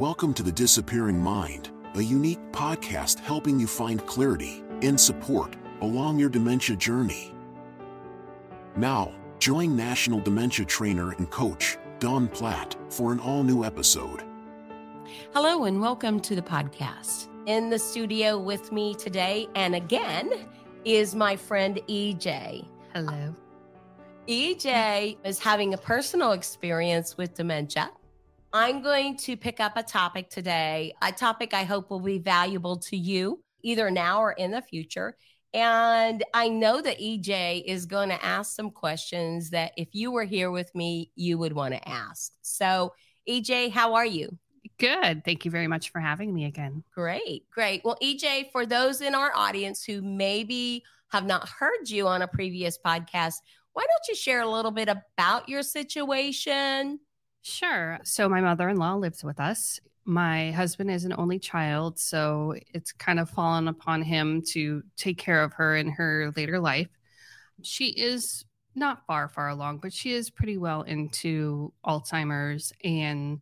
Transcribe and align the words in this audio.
Welcome 0.00 0.32
to 0.32 0.42
The 0.42 0.50
Disappearing 0.50 1.22
Mind, 1.22 1.68
a 1.94 2.00
unique 2.00 2.40
podcast 2.52 3.18
helping 3.18 3.60
you 3.60 3.66
find 3.66 4.06
clarity 4.06 4.64
and 4.80 4.98
support 4.98 5.56
along 5.82 6.18
your 6.18 6.30
dementia 6.30 6.74
journey. 6.74 7.34
Now, 8.76 9.12
join 9.40 9.76
National 9.76 10.18
Dementia 10.18 10.64
Trainer 10.64 11.12
and 11.12 11.28
Coach 11.28 11.76
Dawn 11.98 12.28
Platt 12.28 12.76
for 12.88 13.12
an 13.12 13.20
all 13.20 13.42
new 13.42 13.62
episode. 13.62 14.24
Hello, 15.34 15.64
and 15.64 15.82
welcome 15.82 16.18
to 16.20 16.34
the 16.34 16.40
podcast. 16.40 17.28
In 17.44 17.68
the 17.68 17.78
studio 17.78 18.38
with 18.38 18.72
me 18.72 18.94
today, 18.94 19.48
and 19.54 19.74
again, 19.74 20.32
is 20.86 21.14
my 21.14 21.36
friend 21.36 21.78
EJ. 21.90 22.66
Hello. 22.94 23.34
EJ 24.26 25.18
is 25.24 25.38
having 25.38 25.74
a 25.74 25.78
personal 25.78 26.32
experience 26.32 27.18
with 27.18 27.34
dementia. 27.34 27.90
I'm 28.52 28.82
going 28.82 29.16
to 29.18 29.36
pick 29.36 29.60
up 29.60 29.76
a 29.76 29.82
topic 29.82 30.28
today, 30.28 30.94
a 31.02 31.12
topic 31.12 31.54
I 31.54 31.62
hope 31.62 31.88
will 31.88 32.00
be 32.00 32.18
valuable 32.18 32.78
to 32.78 32.96
you 32.96 33.44
either 33.62 33.90
now 33.90 34.20
or 34.20 34.32
in 34.32 34.50
the 34.50 34.62
future. 34.62 35.16
And 35.52 36.24
I 36.34 36.48
know 36.48 36.80
that 36.80 36.98
EJ 36.98 37.64
is 37.64 37.86
going 37.86 38.08
to 38.08 38.24
ask 38.24 38.54
some 38.54 38.70
questions 38.70 39.50
that 39.50 39.72
if 39.76 39.88
you 39.92 40.10
were 40.10 40.24
here 40.24 40.50
with 40.50 40.74
me, 40.74 41.10
you 41.14 41.38
would 41.38 41.52
want 41.52 41.74
to 41.74 41.88
ask. 41.88 42.32
So, 42.42 42.92
EJ, 43.28 43.70
how 43.70 43.94
are 43.94 44.06
you? 44.06 44.36
Good. 44.78 45.24
Thank 45.24 45.44
you 45.44 45.50
very 45.50 45.66
much 45.66 45.90
for 45.90 46.00
having 46.00 46.32
me 46.34 46.46
again. 46.46 46.82
Great, 46.92 47.48
great. 47.50 47.82
Well, 47.84 47.98
EJ, 48.02 48.50
for 48.50 48.66
those 48.66 49.00
in 49.00 49.14
our 49.14 49.32
audience 49.34 49.84
who 49.84 50.02
maybe 50.02 50.82
have 51.12 51.26
not 51.26 51.48
heard 51.48 51.88
you 51.88 52.08
on 52.08 52.22
a 52.22 52.28
previous 52.28 52.78
podcast, 52.78 53.36
why 53.74 53.82
don't 53.82 54.08
you 54.08 54.14
share 54.14 54.40
a 54.40 54.50
little 54.50 54.70
bit 54.70 54.88
about 54.88 55.48
your 55.48 55.62
situation? 55.62 56.98
Sure. 57.42 57.98
So 58.04 58.28
my 58.28 58.40
mother-in-law 58.40 58.96
lives 58.96 59.24
with 59.24 59.40
us. 59.40 59.80
My 60.04 60.50
husband 60.52 60.90
is 60.90 61.04
an 61.04 61.14
only 61.16 61.38
child, 61.38 61.98
so 61.98 62.54
it's 62.72 62.92
kind 62.92 63.20
of 63.20 63.30
fallen 63.30 63.68
upon 63.68 64.02
him 64.02 64.42
to 64.48 64.82
take 64.96 65.18
care 65.18 65.42
of 65.42 65.52
her 65.54 65.76
in 65.76 65.90
her 65.90 66.32
later 66.36 66.58
life. 66.58 66.88
She 67.62 67.88
is 67.88 68.44
not 68.74 69.04
far 69.06 69.28
far 69.28 69.48
along, 69.48 69.78
but 69.78 69.92
she 69.92 70.12
is 70.12 70.30
pretty 70.30 70.56
well 70.56 70.82
into 70.82 71.72
Alzheimer's 71.84 72.72
and 72.82 73.40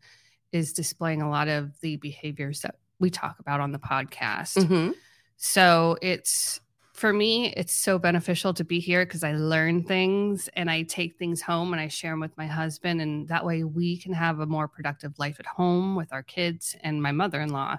is 0.52 0.72
displaying 0.72 1.22
a 1.22 1.30
lot 1.30 1.48
of 1.48 1.78
the 1.80 1.96
behaviors 1.96 2.62
that 2.62 2.76
we 2.98 3.10
talk 3.10 3.38
about 3.38 3.60
on 3.60 3.72
the 3.72 3.78
podcast. 3.78 4.56
Mm-hmm. 4.56 4.90
So 5.36 5.96
it's 6.02 6.60
for 6.98 7.12
me, 7.12 7.52
it's 7.56 7.72
so 7.72 7.96
beneficial 7.98 8.52
to 8.54 8.64
be 8.64 8.80
here 8.80 9.06
because 9.06 9.22
I 9.22 9.32
learn 9.32 9.84
things 9.84 10.48
and 10.54 10.68
I 10.68 10.82
take 10.82 11.16
things 11.16 11.40
home 11.40 11.72
and 11.72 11.80
I 11.80 11.86
share 11.86 12.10
them 12.12 12.20
with 12.20 12.36
my 12.36 12.46
husband. 12.46 13.00
And 13.00 13.28
that 13.28 13.44
way 13.44 13.62
we 13.62 13.96
can 13.98 14.12
have 14.12 14.40
a 14.40 14.46
more 14.46 14.66
productive 14.66 15.16
life 15.18 15.36
at 15.38 15.46
home 15.46 15.94
with 15.94 16.12
our 16.12 16.24
kids 16.24 16.74
and 16.82 17.00
my 17.00 17.12
mother 17.12 17.40
in 17.40 17.50
law. 17.50 17.78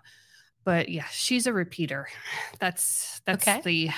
But 0.64 0.88
yeah, 0.88 1.06
she's 1.11 1.48
a 1.48 1.53
repeater. 1.53 2.08
That's 2.59 3.22
that's 3.26 3.48
Okay. 3.48 3.61
the 3.61 3.89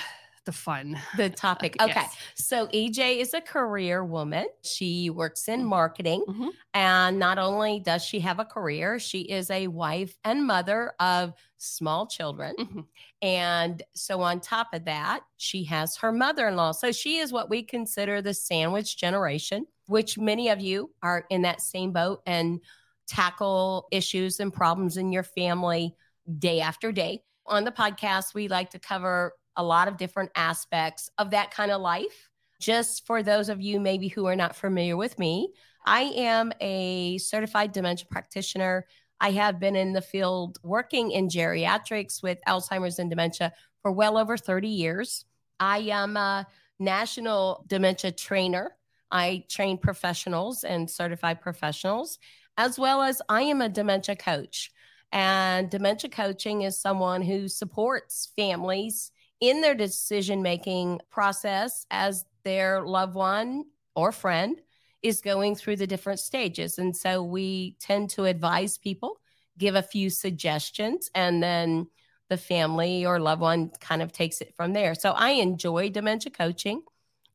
the 0.44 0.50
fun. 0.52 0.98
The 1.16 1.30
topic. 1.30 1.76
Okay. 1.80 1.92
Yes. 1.94 2.16
So 2.34 2.66
EJ 2.68 3.18
is 3.20 3.32
a 3.32 3.40
career 3.40 4.04
woman. 4.04 4.46
She 4.64 5.08
works 5.08 5.46
in 5.48 5.64
marketing. 5.64 6.24
Mhm. 6.26 6.48
And 6.74 7.18
not 7.20 7.38
only 7.38 7.78
does 7.78 8.04
she 8.04 8.18
have 8.20 8.40
a 8.40 8.44
career, 8.44 8.98
she 8.98 9.20
is 9.20 9.50
a 9.50 9.68
wife 9.68 10.18
and 10.24 10.44
mother 10.44 10.94
of 10.98 11.32
small 11.62 12.06
children. 12.06 12.54
Mhm. 12.58 12.86
And 13.22 13.82
so, 13.94 14.20
on 14.20 14.40
top 14.40 14.74
of 14.74 14.84
that, 14.86 15.22
she 15.36 15.64
has 15.64 15.96
her 15.96 16.12
mother 16.12 16.48
in 16.48 16.56
law. 16.56 16.72
So, 16.72 16.92
she 16.92 17.18
is 17.18 17.32
what 17.32 17.48
we 17.48 17.62
consider 17.62 18.20
the 18.20 18.34
sandwich 18.34 18.96
generation, 18.96 19.66
which 19.86 20.18
many 20.18 20.48
of 20.48 20.60
you 20.60 20.92
are 21.02 21.24
in 21.30 21.42
that 21.42 21.60
same 21.60 21.92
boat 21.92 22.22
and 22.26 22.60
tackle 23.06 23.88
issues 23.90 24.40
and 24.40 24.52
problems 24.52 24.96
in 24.96 25.12
your 25.12 25.22
family 25.22 25.94
day 26.38 26.60
after 26.60 26.92
day. 26.92 27.22
On 27.46 27.64
the 27.64 27.72
podcast, 27.72 28.34
we 28.34 28.48
like 28.48 28.70
to 28.70 28.78
cover 28.78 29.34
a 29.56 29.62
lot 29.62 29.88
of 29.88 29.96
different 29.96 30.30
aspects 30.34 31.10
of 31.18 31.30
that 31.30 31.50
kind 31.50 31.70
of 31.70 31.80
life. 31.80 32.30
Just 32.60 33.06
for 33.06 33.22
those 33.22 33.48
of 33.48 33.60
you 33.60 33.80
maybe 33.80 34.08
who 34.08 34.26
are 34.26 34.36
not 34.36 34.54
familiar 34.54 34.96
with 34.96 35.18
me, 35.18 35.52
I 35.84 36.02
am 36.16 36.52
a 36.60 37.18
certified 37.18 37.72
dementia 37.72 38.06
practitioner. 38.08 38.86
I 39.22 39.30
have 39.30 39.60
been 39.60 39.76
in 39.76 39.92
the 39.92 40.02
field 40.02 40.58
working 40.64 41.12
in 41.12 41.28
geriatrics 41.28 42.24
with 42.24 42.38
Alzheimer's 42.48 42.98
and 42.98 43.08
dementia 43.08 43.52
for 43.80 43.92
well 43.92 44.18
over 44.18 44.36
30 44.36 44.66
years. 44.66 45.24
I 45.60 45.78
am 45.78 46.16
a 46.16 46.44
national 46.80 47.64
dementia 47.68 48.10
trainer. 48.10 48.76
I 49.12 49.44
train 49.48 49.78
professionals 49.78 50.64
and 50.64 50.90
certified 50.90 51.40
professionals, 51.40 52.18
as 52.58 52.80
well 52.80 53.00
as 53.00 53.22
I 53.28 53.42
am 53.42 53.60
a 53.60 53.68
dementia 53.68 54.16
coach. 54.16 54.72
And 55.12 55.70
dementia 55.70 56.10
coaching 56.10 56.62
is 56.62 56.80
someone 56.80 57.22
who 57.22 57.46
supports 57.46 58.32
families 58.34 59.12
in 59.40 59.60
their 59.60 59.76
decision 59.76 60.42
making 60.42 61.00
process 61.10 61.86
as 61.92 62.24
their 62.42 62.82
loved 62.82 63.14
one 63.14 63.66
or 63.94 64.10
friend 64.10 64.60
is 65.02 65.20
going 65.20 65.56
through 65.56 65.76
the 65.76 65.86
different 65.86 66.20
stages. 66.20 66.78
And 66.78 66.96
so 66.96 67.22
we 67.22 67.76
tend 67.80 68.10
to 68.10 68.24
advise 68.24 68.78
people, 68.78 69.20
give 69.58 69.74
a 69.74 69.82
few 69.82 70.10
suggestions, 70.10 71.10
and 71.14 71.42
then 71.42 71.88
the 72.28 72.36
family 72.36 73.04
or 73.04 73.20
loved 73.20 73.42
one 73.42 73.70
kind 73.80 74.00
of 74.00 74.12
takes 74.12 74.40
it 74.40 74.54
from 74.56 74.72
there. 74.72 74.94
So 74.94 75.10
I 75.10 75.30
enjoy 75.30 75.90
dementia 75.90 76.32
coaching. 76.32 76.82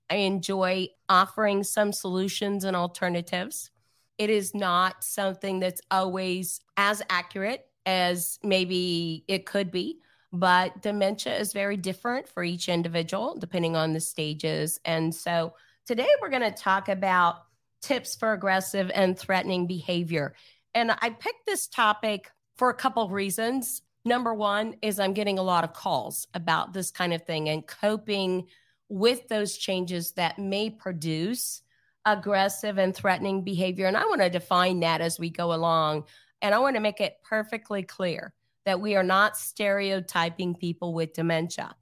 I 0.10 0.16
enjoy 0.16 0.88
offering 1.10 1.64
some 1.64 1.92
solutions 1.92 2.64
and 2.64 2.76
alternatives. 2.76 3.70
It 4.18 4.30
is 4.30 4.56
not 4.56 5.04
something 5.04 5.60
that's 5.60 5.82
always 5.92 6.62
as 6.78 7.04
accurate 7.10 7.66
as 7.86 8.40
maybe 8.44 9.24
it 9.28 9.46
could 9.46 9.70
be, 9.70 10.00
but 10.34 10.82
dementia 10.82 11.38
is 11.38 11.54
very 11.54 11.78
different 11.78 12.28
for 12.28 12.44
each 12.44 12.68
individual 12.68 13.36
depending 13.38 13.76
on 13.76 13.94
the 13.94 14.00
stages. 14.00 14.80
And 14.84 15.14
so 15.14 15.54
today 15.86 16.10
we're 16.22 16.30
going 16.30 16.42
to 16.42 16.52
talk 16.52 16.90
about 16.90 17.47
tips 17.82 18.16
for 18.16 18.34
aggressive 18.34 18.92
and 18.94 19.18
threatening 19.18 19.68
behavior. 19.68 20.34
And 20.74 20.92
I 20.92 21.10
picked 21.10 21.46
this 21.46 21.68
topic 21.68 22.30
for 22.58 22.70
a 22.70 22.76
couple 22.76 23.04
of 23.04 23.12
reasons. 23.12 23.82
Number 24.06 24.34
one 24.34 24.76
is 24.82 25.00
I'm 25.00 25.14
getting 25.14 25.40
a 25.40 25.44
lot 25.44 25.64
of 25.64 25.74
calls 25.74 26.28
about 26.34 26.74
this 26.74 26.92
kind 26.92 27.14
of 27.14 27.24
thing 27.24 27.50
and 27.50 27.66
coping 27.66 28.48
with 28.90 29.28
those 29.28 29.58
changes 29.58 30.14
that 30.14 30.40
may 30.40 30.70
produce 30.70 31.62
aggressive 32.06 32.78
and 32.78 32.96
threatening 32.96 33.44
behavior. 33.44 33.86
And 33.86 33.98
I 33.98 34.06
want 34.06 34.22
to 34.22 34.30
define 34.30 34.80
that 34.80 35.02
as 35.02 35.20
we 35.20 35.30
go 35.30 35.54
along. 35.54 36.06
And 36.42 36.56
I 36.56 36.60
want 36.60 36.76
to 36.76 36.82
make 36.82 37.02
it 37.02 37.18
perfectly 37.24 37.84
clear 37.84 38.34
that 38.66 38.80
we 38.80 38.96
are 38.96 39.04
not 39.04 39.38
stereotyping 39.38 40.56
people 40.56 40.94
with 40.94 41.14
dementia. 41.14 41.76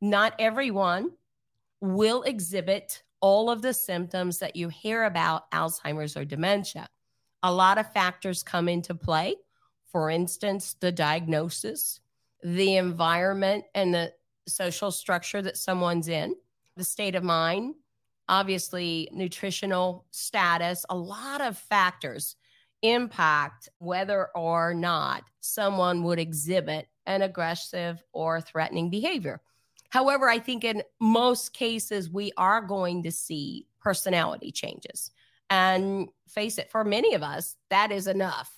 Not 0.00 0.34
everyone 0.38 1.12
will 1.80 2.22
exhibit 2.22 3.02
all 3.22 3.48
of 3.48 3.62
the 3.62 3.72
symptoms 3.72 4.40
that 4.40 4.56
you 4.56 4.68
hear 4.68 5.04
about 5.04 5.50
Alzheimer's 5.52 6.16
or 6.16 6.26
dementia. 6.26 6.88
A 7.42 7.52
lot 7.52 7.78
of 7.78 7.92
factors 7.92 8.42
come 8.42 8.68
into 8.68 8.94
play. 8.94 9.36
For 9.90 10.10
instance, 10.10 10.76
the 10.80 10.92
diagnosis, 10.92 12.00
the 12.42 12.76
environment, 12.76 13.64
and 13.74 13.94
the 13.94 14.12
social 14.46 14.90
structure 14.90 15.40
that 15.40 15.56
someone's 15.56 16.08
in, 16.08 16.34
the 16.76 16.84
state 16.84 17.14
of 17.14 17.22
mind, 17.22 17.74
obviously, 18.28 19.08
nutritional 19.12 20.06
status, 20.10 20.84
a 20.90 20.96
lot 20.96 21.40
of 21.40 21.56
factors 21.56 22.36
impact 22.82 23.68
whether 23.78 24.28
or 24.34 24.74
not 24.74 25.22
someone 25.40 26.02
would 26.02 26.18
exhibit 26.18 26.88
an 27.06 27.22
aggressive 27.22 28.02
or 28.12 28.40
threatening 28.40 28.90
behavior. 28.90 29.40
However, 29.92 30.26
I 30.26 30.38
think 30.38 30.64
in 30.64 30.82
most 31.00 31.52
cases, 31.52 32.08
we 32.08 32.32
are 32.38 32.62
going 32.62 33.02
to 33.02 33.12
see 33.12 33.66
personality 33.78 34.50
changes. 34.50 35.10
And 35.50 36.08
face 36.30 36.56
it, 36.56 36.70
for 36.70 36.82
many 36.82 37.12
of 37.12 37.22
us, 37.22 37.56
that 37.68 37.92
is 37.92 38.06
enough, 38.06 38.50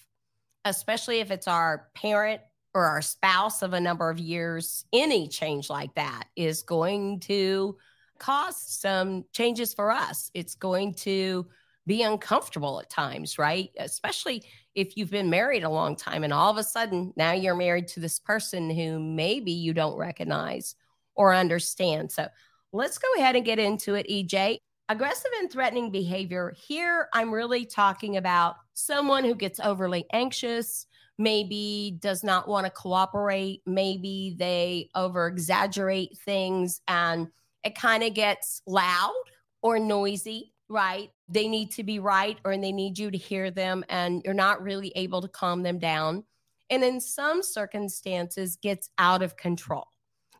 especially 0.65 1.19
if 1.19 1.33
it's 1.33 1.49
our 1.49 1.89
parent 1.93 2.41
or 2.73 2.85
our 2.85 3.03
spouse 3.03 3.63
of 3.63 3.73
a 3.73 3.81
number 3.81 4.11
of 4.11 4.21
years. 4.21 4.85
Any 4.93 5.27
change 5.27 5.69
like 5.69 5.93
that 5.97 6.29
is 6.37 6.63
going 6.63 7.19
to 7.21 7.79
cause 8.19 8.57
some 8.57 9.25
changes 9.33 9.75
for 9.75 9.91
us. 9.91 10.31
It's 10.35 10.55
going 10.55 10.95
to 10.95 11.49
be 11.85 12.03
uncomfortable 12.03 12.79
at 12.79 12.91
times, 12.91 13.41
right? 13.41 13.71
Especially 13.77 14.45
if 14.77 14.97
you've 14.97 15.11
been 15.11 15.31
married 15.31 15.65
a 15.65 15.69
long 15.69 15.97
time 15.97 16.23
and 16.23 16.33
all 16.33 16.53
of 16.53 16.59
a 16.59 16.63
sudden 16.63 17.13
now 17.17 17.33
you're 17.33 17.57
married 17.57 17.89
to 17.89 18.01
this 18.01 18.21
person 18.21 18.71
who 18.71 19.01
maybe 19.01 19.51
you 19.51 19.75
don't 19.75 19.99
recognize 19.99 20.77
or 21.15 21.35
understand. 21.35 22.13
So 22.13 22.29
let's 22.73 22.99
go 22.99 23.09
ahead 23.17 23.37
and 23.37 23.45
get 23.45 23.59
into 23.59 23.95
it, 23.95 24.07
EJ. 24.09 24.59
Aggressive 24.89 25.31
and 25.39 25.51
threatening 25.51 25.91
behavior. 25.91 26.55
Here, 26.69 27.09
I'm 27.15 27.33
really 27.33 27.65
talking 27.65 28.17
about 28.17 28.57
someone 28.75 29.25
who 29.25 29.35
gets 29.35 29.59
overly 29.59 30.05
anxious, 30.13 30.87
maybe 31.17 31.97
does 32.01 32.23
not 32.23 32.49
want 32.49 32.67
to 32.67 32.71
cooperate, 32.71 33.63
maybe 33.65 34.35
they 34.39 34.91
over 34.95 35.27
exaggerate 35.27 36.19
things 36.25 36.81
and 36.87 37.29
it 37.63 37.75
kind 37.75 38.03
of 38.03 38.13
gets 38.13 38.61
loud 38.67 39.15
or 39.63 39.79
noisy, 39.79 40.53
right? 40.69 41.09
They 41.29 41.49
need 41.49 41.71
to 41.73 41.83
be 41.83 41.99
right 41.99 42.37
or 42.45 42.55
they 42.57 42.73
need 42.73 42.99
you 42.99 43.11
to 43.11 43.17
hear 43.17 43.51
them 43.51 43.85
and 43.89 44.21
you're 44.25 44.35
not 44.35 44.63
really 44.63 44.93
able 44.97 45.23
to 45.23 45.29
calm 45.29 45.63
them 45.63 45.79
down. 45.79 46.25
and 46.71 46.83
in 46.83 47.01
some 47.01 47.43
circumstances 47.43 48.57
gets 48.57 48.91
out 48.99 49.23
of 49.23 49.37
control 49.37 49.87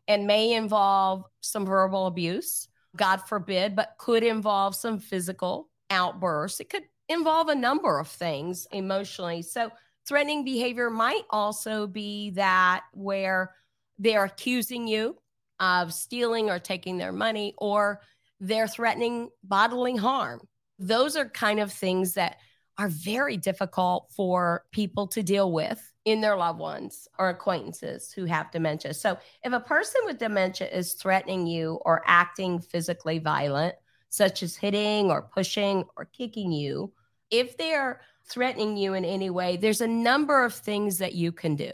and 0.07 0.27
may 0.27 0.53
involve 0.53 1.23
some 1.41 1.65
verbal 1.65 2.07
abuse, 2.07 2.67
God 2.95 3.17
forbid, 3.17 3.75
but 3.75 3.95
could 3.97 4.23
involve 4.23 4.75
some 4.75 4.99
physical 4.99 5.69
outbursts. 5.89 6.59
It 6.59 6.69
could 6.69 6.83
involve 7.09 7.49
a 7.49 7.55
number 7.55 7.99
of 7.99 8.07
things 8.07 8.67
emotionally. 8.71 9.41
So, 9.41 9.71
threatening 10.07 10.43
behavior 10.43 10.89
might 10.89 11.23
also 11.29 11.87
be 11.87 12.31
that 12.31 12.83
where 12.93 13.55
they're 13.97 14.25
accusing 14.25 14.87
you 14.87 15.17
of 15.59 15.93
stealing 15.93 16.49
or 16.49 16.59
taking 16.59 16.97
their 16.97 17.13
money, 17.13 17.53
or 17.57 18.01
they're 18.39 18.67
threatening 18.67 19.29
bodily 19.43 19.95
harm. 19.95 20.41
Those 20.77 21.15
are 21.15 21.29
kind 21.29 21.59
of 21.59 21.71
things 21.71 22.13
that 22.13 22.37
are 22.77 22.89
very 22.89 23.37
difficult 23.37 24.11
for 24.15 24.65
people 24.71 25.07
to 25.07 25.23
deal 25.23 25.51
with 25.51 25.81
in 26.05 26.21
their 26.21 26.37
loved 26.37 26.59
ones 26.59 27.07
or 27.17 27.29
acquaintances 27.29 28.11
who 28.11 28.25
have 28.25 28.51
dementia. 28.51 28.93
So, 28.93 29.17
if 29.43 29.51
a 29.51 29.59
person 29.59 30.01
with 30.05 30.19
dementia 30.19 30.69
is 30.69 30.93
threatening 30.93 31.47
you 31.47 31.79
or 31.83 32.03
acting 32.05 32.59
physically 32.59 33.19
violent, 33.19 33.75
such 34.09 34.43
as 34.43 34.55
hitting 34.55 35.11
or 35.11 35.23
pushing 35.23 35.83
or 35.97 36.05
kicking 36.05 36.51
you, 36.51 36.93
if 37.31 37.57
they're 37.57 38.01
threatening 38.27 38.77
you 38.77 38.93
in 38.93 39.03
any 39.03 39.29
way, 39.29 39.57
there's 39.57 39.81
a 39.81 39.87
number 39.87 40.45
of 40.45 40.53
things 40.53 40.99
that 40.99 41.15
you 41.15 41.31
can 41.31 41.55
do. 41.55 41.71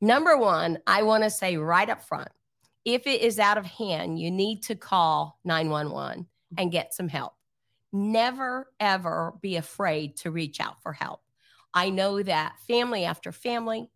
Number 0.00 0.36
one, 0.36 0.78
I 0.86 1.04
want 1.04 1.24
to 1.24 1.30
say 1.30 1.56
right 1.56 1.88
up 1.88 2.02
front 2.02 2.28
if 2.86 3.08
it 3.08 3.20
is 3.20 3.40
out 3.40 3.58
of 3.58 3.66
hand, 3.66 4.18
you 4.18 4.30
need 4.30 4.62
to 4.62 4.76
call 4.76 5.40
911 5.44 6.26
and 6.56 6.72
get 6.72 6.94
some 6.94 7.08
help. 7.08 7.32
Never, 7.92 8.70
ever 8.78 9.34
be 9.42 9.56
afraid 9.56 10.16
to 10.18 10.30
reach 10.30 10.60
out 10.60 10.80
for 10.82 10.92
help. 10.92 11.20
I 11.76 11.90
know 11.90 12.22
that 12.22 12.58
family 12.66 13.04
after 13.04 13.32
family, 13.32 13.90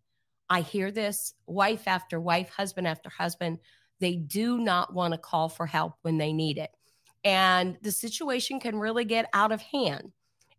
I 0.47 0.61
hear 0.61 0.91
this 0.91 1.33
wife 1.47 1.87
after 1.87 2.21
wife, 2.21 2.49
husband 2.49 2.87
after 2.87 3.09
husband, 3.09 3.57
they 3.99 4.17
do 4.17 4.59
not 4.59 4.93
want 4.93 5.15
to 5.15 5.17
call 5.17 5.49
for 5.49 5.65
help 5.65 5.95
when 6.03 6.19
they 6.19 6.31
need 6.31 6.59
it. 6.59 6.69
And 7.23 7.77
the 7.81 7.91
situation 7.91 8.59
can 8.59 8.77
really 8.77 9.03
get 9.03 9.29
out 9.33 9.51
of 9.51 9.63
hand. 9.63 10.11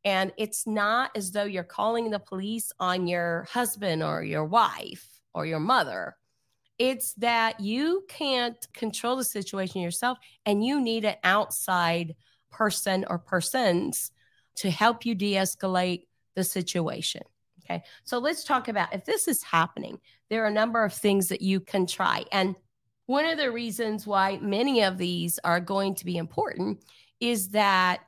And 0.05 0.33
it's 0.37 0.67
not 0.67 1.13
as 1.15 1.31
though 1.31 1.45
you're 1.45 1.63
calling 1.63 2.11
the 2.11 2.19
police 2.19 2.73
on 2.81 3.07
your 3.07 3.47
husband 3.53 4.03
or 4.03 4.25
your 4.25 4.45
wife 4.45 5.07
or 5.33 5.47
your 5.47 5.61
mother. 5.61 6.17
It's 6.77 7.15
that 7.15 7.61
you 7.61 8.03
can't 8.09 8.67
control 8.75 9.15
the 9.15 9.23
situation 9.23 9.81
yourself 9.81 10.19
and 10.45 10.65
you 10.65 10.81
need 10.81 11.05
an 11.05 11.17
outside 11.23 12.17
person 12.51 13.05
or 13.09 13.21
persons 13.21 14.11
to 14.57 14.71
help 14.71 15.07
you 15.07 15.15
de 15.15 15.35
escalate 15.35 16.07
the 16.35 16.45
situation. 16.45 17.23
Okay. 17.65 17.83
So 18.05 18.19
let's 18.19 18.45
talk 18.45 18.69
about 18.69 18.93
if 18.93 19.05
this 19.05 19.29
is 19.29 19.43
happening, 19.43 19.99
there 20.31 20.43
are 20.45 20.49
a 20.49 20.53
number 20.53 20.85
of 20.85 20.93
things 20.93 21.29
that 21.29 21.43
you 21.43 21.61
can 21.61 21.87
try. 21.87 22.25
And 22.33 22.57
one 23.07 23.25
of 23.25 23.39
the 23.39 23.51
reasons 23.51 24.07
why 24.07 24.39
many 24.41 24.83
of 24.83 24.99
these 24.99 25.39
are 25.45 25.61
going 25.61 25.95
to 25.97 26.05
be 26.05 26.17
important 26.17 26.85
is 27.21 27.51
that 27.51 28.01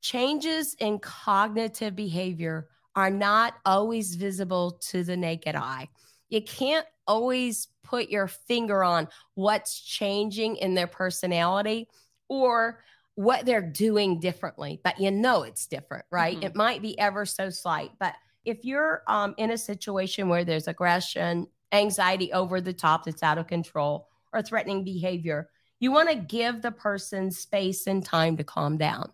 changes 0.00 0.74
in 0.78 0.98
cognitive 0.98 1.96
behavior 1.96 2.68
are 2.94 3.10
not 3.10 3.54
always 3.64 4.14
visible 4.14 4.72
to 4.90 5.04
the 5.04 5.16
naked 5.16 5.54
eye. 5.54 5.88
You 6.30 6.42
can't 6.42 6.86
always 7.06 7.68
put 7.84 8.10
your 8.10 8.26
finger 8.26 8.84
on 8.84 9.08
what's 9.34 9.80
changing 9.80 10.56
in 10.56 10.74
their 10.74 10.86
personality 10.86 11.88
or 12.28 12.80
what 13.18 13.44
they're 13.44 13.60
doing 13.60 14.20
differently, 14.20 14.80
but 14.84 15.00
you 15.00 15.10
know 15.10 15.42
it's 15.42 15.66
different, 15.66 16.04
right? 16.08 16.36
Mm-hmm. 16.36 16.46
It 16.46 16.54
might 16.54 16.80
be 16.80 16.96
ever 17.00 17.26
so 17.26 17.50
slight, 17.50 17.90
but 17.98 18.14
if 18.44 18.64
you're 18.64 19.02
um, 19.08 19.34
in 19.38 19.50
a 19.50 19.58
situation 19.58 20.28
where 20.28 20.44
there's 20.44 20.68
aggression, 20.68 21.48
anxiety 21.72 22.32
over 22.32 22.60
the 22.60 22.72
top 22.72 23.04
that's 23.04 23.24
out 23.24 23.36
of 23.36 23.48
control, 23.48 24.06
or 24.32 24.40
threatening 24.40 24.84
behavior, 24.84 25.50
you 25.80 25.90
want 25.90 26.08
to 26.08 26.14
give 26.14 26.62
the 26.62 26.70
person 26.70 27.32
space 27.32 27.88
and 27.88 28.04
time 28.04 28.36
to 28.36 28.44
calm 28.44 28.78
down. 28.78 29.10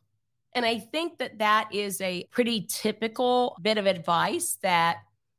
And 0.54 0.66
I 0.66 0.80
think 0.80 1.16
that 1.16 1.38
that 1.38 1.70
is 1.72 1.98
a 2.02 2.24
pretty 2.30 2.66
typical 2.68 3.56
bit 3.62 3.78
of 3.78 3.86
advice 3.86 4.58
that 4.62 4.98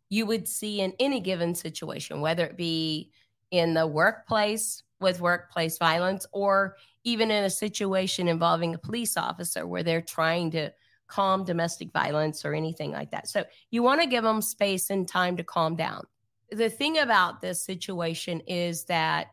you 0.09 0.25
would 0.25 0.47
see 0.47 0.81
in 0.81 0.91
any 1.00 1.19
given 1.19 1.53
situation, 1.53 2.19
whether 2.19 2.45
it 2.45 2.57
be 2.57 3.12
in 3.51 3.75
the 3.75 3.85
workplace 3.85 4.81
with 5.00 5.21
workplace 5.21 5.77
violence 5.77 6.25
or 6.31 6.77
even 7.06 7.31
in 7.31 7.46
a 7.46 7.50
situation 7.50 8.28
involving 8.28 8.74
a 8.74 8.80
police 8.80 9.16
officer 9.16 9.66
where 9.66 9.84
they're 9.84 10.02
trying 10.02 10.52
to 10.52 10.72
calm 11.07 11.46
domestic 11.46 11.94
violence 11.94 12.44
or 12.44 12.54
anything 12.54 12.92
like 12.92 13.12
that. 13.12 13.28
So 13.28 13.46
you 13.72 13.84
want 13.84 14.02
to 14.02 14.07
give 14.07 14.24
them 14.24 14.42
space 14.42 14.90
and 14.90 15.07
time 15.07 15.38
to 15.38 15.44
calm 15.44 15.75
down. 15.75 16.06
The 16.52 16.69
thing 16.69 16.98
about 16.98 17.42
this 17.42 17.63
situation 17.63 18.42
is 18.42 18.86
that 18.86 19.28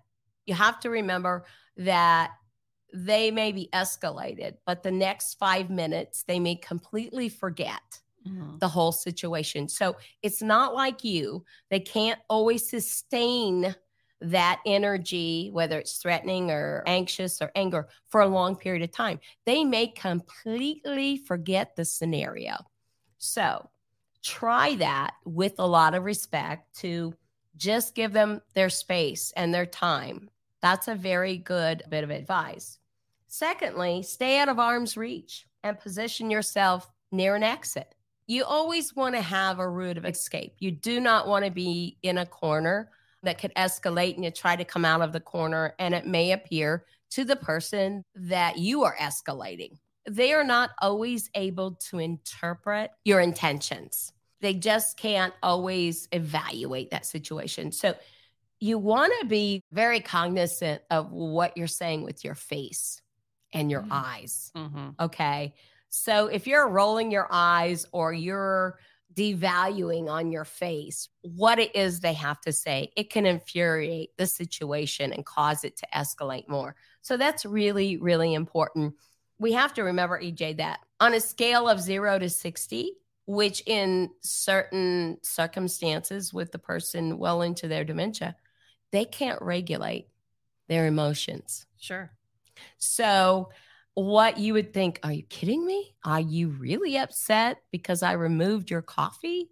you 0.47 0.55
have 0.55 0.79
to 0.81 0.91
remember 0.91 1.47
that 1.79 2.33
they 2.93 3.31
may 3.31 3.53
be 3.53 3.71
escalated, 3.73 4.57
but 4.67 4.83
the 4.83 4.91
next 4.91 5.39
five 5.39 5.71
minutes, 5.71 6.25
they 6.25 6.39
may 6.39 6.57
completely 6.57 7.31
forget 7.31 7.81
mm-hmm. 8.27 8.59
the 8.59 8.69
whole 8.69 8.93
situation. 8.93 9.67
So 9.69 9.97
it's 10.23 10.43
not 10.43 10.75
like 10.75 11.05
you, 11.05 11.45
they 11.71 11.81
can't 11.81 12.21
always 12.29 12.69
sustain 12.69 13.75
that 14.23 14.61
energy, 14.67 15.51
whether 15.53 15.79
it's 15.79 15.99
threatening 15.99 16.51
or 16.51 16.83
anxious 16.87 17.41
or 17.43 17.51
anger, 17.55 17.89
for 18.09 18.21
a 18.21 18.29
long 18.29 18.57
period 18.57 18.83
of 18.83 18.93
time. 18.93 19.21
They 19.45 19.65
may 19.65 19.89
completely 19.89 21.19
forget 21.19 21.77
the 21.77 21.85
scenario. 21.85 22.57
So 23.19 23.69
try 24.23 24.77
that 24.77 25.15
with 25.25 25.55
a 25.59 25.67
lot 25.67 25.95
of 25.95 26.05
respect 26.05 26.79
to 26.81 27.15
just 27.57 27.95
give 27.95 28.13
them 28.13 28.41
their 28.55 28.71
space 28.71 29.33
and 29.37 29.53
their 29.53 29.67
time. 29.67 30.31
That's 30.61 30.89
a 30.89 30.95
very 30.95 31.37
good 31.37 31.83
bit 31.89 32.05
of 32.05 32.11
advice. 32.11 32.79
Secondly, 33.29 34.03
stay 34.03 34.39
out 34.39 34.49
of 34.49 34.59
arm's 34.59 34.97
reach 34.97 35.47
and 35.63 35.79
position 35.79 36.31
yourself 36.31 36.89
near 37.11 37.35
an 37.35 37.43
exit. 37.43 37.95
You 38.27 38.45
always 38.45 38.95
want 38.95 39.15
to 39.15 39.21
have 39.21 39.59
a 39.59 39.69
route 39.69 39.99
of 39.99 40.05
escape. 40.05 40.55
You 40.59 40.71
do 40.71 41.01
not 41.01 41.27
want 41.27 41.45
to 41.45 41.51
be 41.51 41.99
in 42.03 42.19
a 42.19 42.27
corner 42.27 42.91
that 43.23 43.39
could 43.39 43.55
escalate 43.55 44.15
and 44.15 44.25
you 44.25 44.31
try 44.31 44.57
to 44.57 44.65
come 44.65 44.85
out 44.85 45.03
of 45.03 45.13
the 45.13 45.21
corner 45.21 45.75
and 45.79 45.95
it 45.95 46.07
may 46.07 46.33
appear 46.33 46.85
to 47.11 47.25
the 47.25 47.37
person 47.37 48.05
that 48.15 48.59
you 48.59 48.85
are 48.85 48.97
escalating. 48.97 49.79
They 50.09 50.33
are 50.33 50.45
not 50.45 50.71
always 50.81 51.31
able 51.35 51.73
to 51.91 51.99
interpret 51.99 52.91
your 53.05 53.21
intentions. 53.21 54.13
They 54.41 54.55
just 54.55 54.97
can't 54.97 55.33
always 55.43 56.08
evaluate 56.11 56.91
that 56.91 57.06
situation. 57.06 57.70
So 57.70 57.94
you 58.58 58.79
want 58.79 59.13
to 59.20 59.27
be 59.27 59.63
very 59.73 60.01
cognizant 60.01 60.82
of 60.91 61.13
what 61.13 61.56
you're 61.56 61.67
saying 61.67 62.03
with 62.03 62.25
your 62.25 62.35
face 62.35 63.01
and 63.53 63.70
your 63.70 63.82
mm-hmm. 63.82 63.93
eyes. 63.93 64.51
Mm-hmm. 64.56 64.89
Okay. 65.01 65.55
So 65.91 66.27
if 66.27 66.46
you're 66.46 66.69
rolling 66.69 67.11
your 67.11 67.29
eyes 67.31 67.87
or 67.93 68.13
you're 68.13 68.79
devaluing 69.15 70.09
on 70.09 70.33
your 70.33 70.45
face 70.45 71.09
what 71.23 71.59
it 71.59 71.75
is 71.75 72.01
they 72.01 72.13
have 72.15 72.41
to 72.43 72.53
say, 72.53 72.93
it 72.97 73.11
can 73.11 73.27
infuriate 73.27 74.11
the 74.17 74.27
situation 74.27 75.13
and 75.13 75.25
cause 75.25 75.65
it 75.65 75.77
to 75.77 75.87
escalate 75.95 76.49
more. 76.49 76.75
So 77.03 77.17
that's 77.17 77.45
really, 77.45 77.97
really 77.97 78.35
important. 78.35 78.95
We 79.39 79.53
have 79.53 79.75
to 79.75 79.83
remember, 79.83 80.21
EJ, 80.21 80.59
that 80.59 80.81
on 81.01 81.15
a 81.15 81.21
scale 81.21 81.69
of 81.69 81.81
zero 81.81 82.19
to 82.19 82.29
60, 82.29 82.93
which 83.27 83.63
in 83.67 84.11
certain 84.21 85.19
circumstances 85.23 86.33
with 86.33 86.53
the 86.53 86.59
person 86.59 87.19
well 87.19 87.43
into 87.43 87.69
their 87.69 87.85
dementia, 87.85 88.37
they 88.91 89.05
can't 89.05 89.41
regulate 89.43 90.09
their 90.69 90.87
emotions. 90.87 91.67
Sure. 91.79 92.13
So, 92.79 93.51
what 93.94 94.39
you 94.39 94.55
would 94.55 94.72
think, 94.72 95.01
are 95.03 95.13
you 95.13 95.22
kidding 95.25 95.67
me? 95.67 95.94
Are 96.05 96.20
you 96.20 96.49
really 96.49 96.96
upset 96.96 97.58
because 97.70 98.03
I 98.03 98.13
removed 98.13 98.70
your 98.70 98.82
coffee 98.82 99.51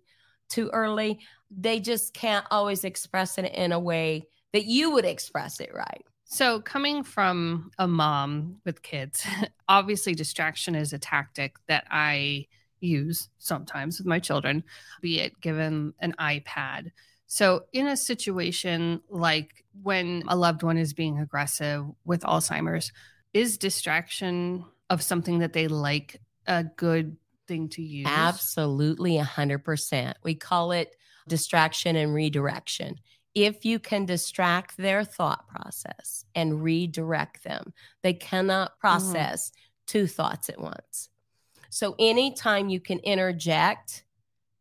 too 0.49 0.71
early? 0.73 1.21
They 1.51 1.81
just 1.81 2.15
can't 2.15 2.47
always 2.51 2.85
express 2.85 3.37
it 3.39 3.53
in 3.55 3.73
a 3.73 3.79
way 3.79 4.27
that 4.53 4.65
you 4.65 4.93
would 4.93 5.05
express 5.05 5.61
it 5.61 5.75
right. 5.75 6.05
So, 6.25 6.61
coming 6.61 7.03
from 7.03 7.73
a 7.77 7.89
mom 7.89 8.59
with 8.65 8.83
kids, 8.83 9.27
obviously 9.69 10.15
distraction 10.15 10.75
is 10.77 10.93
a 10.93 10.99
tactic 10.99 11.57
that 11.67 11.85
I 11.91 12.47
use 12.81 13.29
sometimes 13.39 13.99
with 13.99 14.07
my 14.07 14.21
children, 14.21 14.63
be 15.03 15.21
it 15.21 15.41
given 15.41 15.93
an 16.01 16.15
iPad. 16.21 16.93
So, 17.27 17.65
in 17.73 17.89
a 17.89 17.97
situation 17.97 19.01
like 19.11 19.65
when 19.83 20.23
a 20.29 20.37
loved 20.37 20.63
one 20.63 20.79
is 20.79 20.95
being 20.95 21.19
aggressive 21.19 21.85
with 22.05 22.23
Alzheimer's, 22.23 22.93
is 23.33 23.59
distraction 23.59 24.65
of 24.89 25.03
something 25.03 25.39
that 25.41 25.53
they 25.53 25.69
like 25.69 26.21
a 26.47 26.65
good 26.65 27.17
thing 27.47 27.69
to 27.71 27.83
use? 27.83 28.07
Absolutely, 28.09 29.17
100%. 29.17 30.15
We 30.23 30.35
call 30.35 30.73
it 30.73 30.95
distraction 31.29 31.97
and 31.97 32.15
redirection. 32.15 32.97
If 33.35 33.65
you 33.65 33.79
can 33.79 34.07
distract 34.07 34.77
their 34.77 35.05
thought 35.05 35.49
process 35.49 36.25
and 36.35 36.63
redirect 36.63 37.45
them, 37.45 37.73
they 38.03 38.15
cannot 38.15 38.73
mm-hmm. 38.73 38.81
process 38.81 39.51
mm. 39.51 39.53
two 39.87 40.07
thoughts 40.07 40.49
at 40.49 40.61
once. 40.61 41.09
So, 41.71 41.95
anytime 42.01 42.69
you 42.69 42.81
can 42.81 42.99
interject 42.99 44.05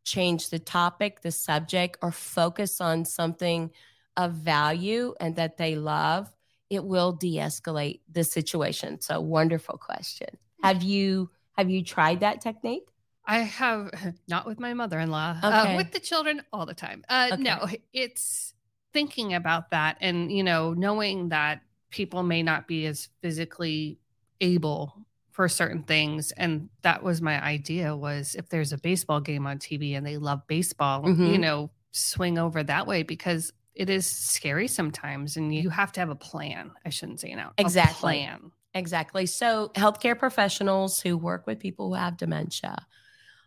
change 0.09 0.49
the 0.49 0.59
topic, 0.59 1.21
the 1.21 1.31
subject, 1.31 1.97
or 2.01 2.11
focus 2.11 2.81
on 2.81 3.05
something 3.05 3.71
of 4.17 4.33
value 4.33 5.13
and 5.19 5.35
that 5.35 5.57
they 5.57 5.75
love, 5.75 6.29
it 6.69 6.83
will 6.83 7.13
de-escalate 7.13 8.01
the 8.11 8.23
situation. 8.23 9.01
So 9.01 9.19
wonderful 9.21 9.77
question. 9.77 10.29
Have 10.63 10.83
you 10.83 11.29
have 11.57 11.69
you 11.69 11.83
tried 11.83 12.21
that 12.21 12.41
technique? 12.41 12.83
I 13.25 13.39
have 13.39 13.91
not 14.27 14.45
with 14.45 14.59
my 14.59 14.73
mother-in-law, 14.73 15.41
Okay. 15.43 15.73
uh, 15.73 15.77
with 15.77 15.91
the 15.91 15.99
children 15.99 16.41
all 16.53 16.65
the 16.65 16.73
time. 16.73 17.03
Uh, 17.09 17.29
Okay. 17.33 17.43
No, 17.43 17.67
it's 17.93 18.53
thinking 18.93 19.33
about 19.35 19.69
that 19.69 19.97
and 20.01 20.31
you 20.31 20.43
know 20.43 20.73
knowing 20.73 21.29
that 21.29 21.61
people 21.91 22.23
may 22.23 22.41
not 22.41 22.67
be 22.67 22.87
as 22.87 23.07
physically 23.21 23.99
able 24.41 25.05
for 25.31 25.47
certain 25.47 25.83
things 25.83 26.31
and 26.31 26.69
that 26.81 27.03
was 27.03 27.21
my 27.21 27.39
idea 27.43 27.95
was 27.95 28.33
if 28.33 28.49
there's 28.49 28.73
a 28.73 28.79
baseball 28.79 29.21
game 29.21 29.45
on 29.45 29.59
tv 29.59 29.95
and 29.95 30.03
they 30.07 30.17
love 30.17 30.41
baseball 30.47 31.03
Mhm. 31.03 31.31
you 31.33 31.37
know 31.37 31.69
swing 31.91 32.39
over 32.39 32.63
that 32.63 32.87
way 32.87 33.03
because 33.03 33.53
it 33.79 33.89
is 33.89 34.05
scary 34.05 34.67
sometimes 34.67 35.37
and 35.37 35.55
you 35.55 35.69
have 35.69 35.91
to 35.93 35.99
have 35.99 36.09
a 36.09 36.15
plan 36.15 36.71
i 36.85 36.89
shouldn't 36.89 37.19
say 37.19 37.33
now 37.33 37.51
Exactly. 37.57 37.97
a 37.97 38.27
plan 38.27 38.51
Exactly. 38.75 39.25
So, 39.25 39.71
healthcare 39.73 40.17
professionals 40.17 41.01
who 41.01 41.17
work 41.17 41.47
with 41.47 41.59
people 41.59 41.87
who 41.89 41.95
have 41.95 42.17
dementia, 42.17 42.85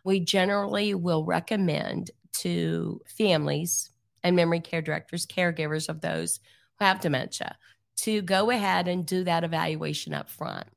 we 0.03 0.19
generally 0.19 0.93
will 0.95 1.23
recommend 1.23 2.11
to 2.39 2.99
families 3.07 3.89
and 4.21 4.35
memory 4.35 4.59
care 4.59 4.81
directors, 4.81 5.25
caregivers 5.25 5.87
of 5.87 6.01
those 6.01 6.41
who 6.77 6.83
have 6.83 6.99
dementia, 6.99 7.55
to 8.01 8.21
go 8.21 8.49
ahead 8.49 8.89
and 8.89 9.05
do 9.05 9.23
that 9.23 9.45
evaluation 9.45 10.13
up 10.13 10.29
front. 10.29 10.67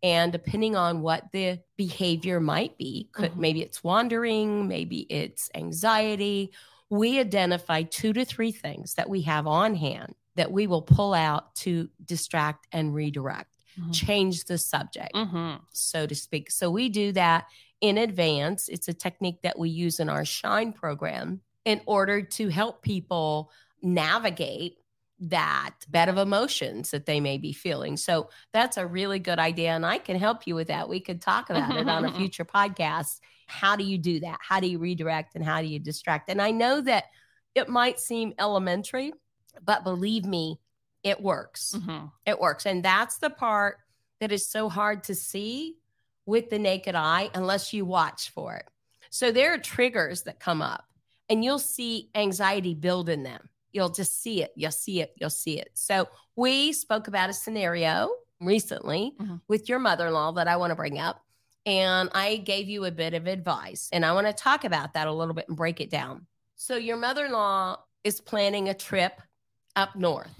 And 0.00 0.30
depending 0.30 0.76
on 0.76 1.02
what 1.02 1.32
the 1.32 1.58
behavior 1.76 2.38
might 2.38 2.78
be, 2.78 3.08
could 3.12 3.32
Mhm. 3.32 3.38
maybe 3.38 3.62
it's 3.62 3.82
wandering, 3.82 4.68
maybe 4.68 5.00
it's 5.10 5.50
anxiety, 5.56 6.52
we 6.90 7.18
identify 7.20 7.82
two 7.82 8.12
to 8.14 8.24
three 8.24 8.52
things 8.52 8.94
that 8.94 9.08
we 9.08 9.22
have 9.22 9.46
on 9.46 9.74
hand 9.74 10.14
that 10.36 10.50
we 10.52 10.66
will 10.66 10.82
pull 10.82 11.14
out 11.14 11.54
to 11.56 11.88
distract 12.04 12.66
and 12.72 12.94
redirect 12.94 13.50
Mhm. 13.78 13.94
change 13.94 14.44
the 14.44 14.58
subject, 14.58 15.14
Mhm. 15.14 15.60
so 15.70 16.06
to 16.06 16.14
speak. 16.14 16.50
So 16.50 16.70
we 16.70 16.88
do 16.88 17.12
that 17.12 17.46
in 17.80 17.96
advance. 17.98 18.68
It's 18.68 18.88
a 18.88 18.94
technique 18.94 19.42
that 19.42 19.58
we 19.58 19.70
use 19.70 20.00
in 20.00 20.08
our 20.08 20.24
Shine 20.24 20.72
program 20.72 21.42
in 21.64 21.80
order 21.86 22.22
to 22.22 22.48
help 22.48 22.82
people 22.82 23.52
navigate 23.82 24.78
that 25.20 25.74
bed 25.88 26.08
of 26.08 26.16
emotions 26.16 26.90
that 26.92 27.06
they 27.06 27.20
may 27.20 27.38
be 27.38 27.52
feeling. 27.52 27.96
So 27.96 28.30
that's 28.52 28.76
a 28.76 28.86
really 28.86 29.18
good 29.18 29.38
idea. 29.38 29.70
And 29.72 29.84
I 29.84 29.98
can 29.98 30.16
help 30.16 30.46
you 30.46 30.54
with 30.54 30.68
that. 30.68 30.88
We 30.88 31.00
could 31.00 31.20
talk 31.20 31.50
about 31.50 31.76
it 31.76 31.88
on 31.88 32.04
a 32.04 32.12
future 32.16 32.44
podcast. 32.44 33.20
How 33.48 33.76
do 33.76 33.84
you 33.84 33.98
do 33.98 34.20
that? 34.20 34.38
How 34.40 34.60
do 34.60 34.66
you 34.66 34.78
redirect 34.78 35.34
and 35.34 35.44
how 35.44 35.60
do 35.60 35.66
you 35.66 35.78
distract? 35.78 36.28
And 36.30 36.40
I 36.40 36.50
know 36.50 36.80
that 36.82 37.04
it 37.54 37.68
might 37.68 37.98
seem 37.98 38.34
elementary, 38.38 39.12
but 39.62 39.84
believe 39.84 40.24
me, 40.24 40.60
it 41.02 41.20
works 41.22 41.74
Mhm. 41.76 42.10
it 42.26 42.38
works 42.40 42.66
and 42.66 42.84
that's 42.84 43.18
the 43.18 43.30
part 43.30 43.78
that 44.20 44.32
is 44.32 44.46
so 44.50 44.68
hard 44.68 45.04
to 45.04 45.14
see 45.14 45.76
with 46.26 46.50
the 46.50 46.58
naked 46.58 46.96
eye 46.96 47.30
unless 47.34 47.72
you 47.72 47.84
watch 47.84 48.30
for 48.30 48.56
it 48.56 48.66
so 49.08 49.30
there 49.30 49.54
are 49.54 49.58
triggers 49.58 50.24
that 50.24 50.40
come 50.40 50.60
up 50.60 50.84
and 51.28 51.44
you'll 51.44 51.60
see 51.60 52.10
anxiety 52.16 52.74
build 52.74 53.08
in 53.08 53.22
them 53.22 53.48
you'll 53.72 53.88
just 53.90 54.20
see 54.20 54.42
it 54.42 54.50
you'll 54.56 54.72
see 54.72 55.00
it 55.00 55.12
you'll 55.16 55.30
see 55.30 55.56
it 55.60 55.70
so 55.74 56.08
we 56.34 56.72
spoke 56.72 57.06
about 57.06 57.30
a 57.30 57.32
scenario 57.32 58.10
recently 58.40 59.14
Mhm. 59.20 59.40
with 59.46 59.68
your 59.68 59.78
mother-in-law 59.78 60.32
that 60.32 60.48
i 60.48 60.56
want 60.56 60.72
to 60.72 60.76
bring 60.76 60.98
up 60.98 61.24
and 61.68 62.08
i 62.14 62.36
gave 62.36 62.68
you 62.68 62.84
a 62.86 62.90
bit 62.90 63.12
of 63.14 63.26
advice 63.26 63.88
and 63.92 64.04
i 64.04 64.12
want 64.12 64.26
to 64.26 64.32
talk 64.32 64.64
about 64.64 64.94
that 64.94 65.06
a 65.06 65.12
little 65.12 65.34
bit 65.34 65.46
and 65.48 65.56
break 65.56 65.80
it 65.80 65.90
down 65.90 66.26
so 66.56 66.76
your 66.76 66.96
mother-in-law 66.96 67.76
is 68.04 68.20
planning 68.20 68.68
a 68.68 68.74
trip 68.74 69.20
up 69.76 69.94
north 69.94 70.30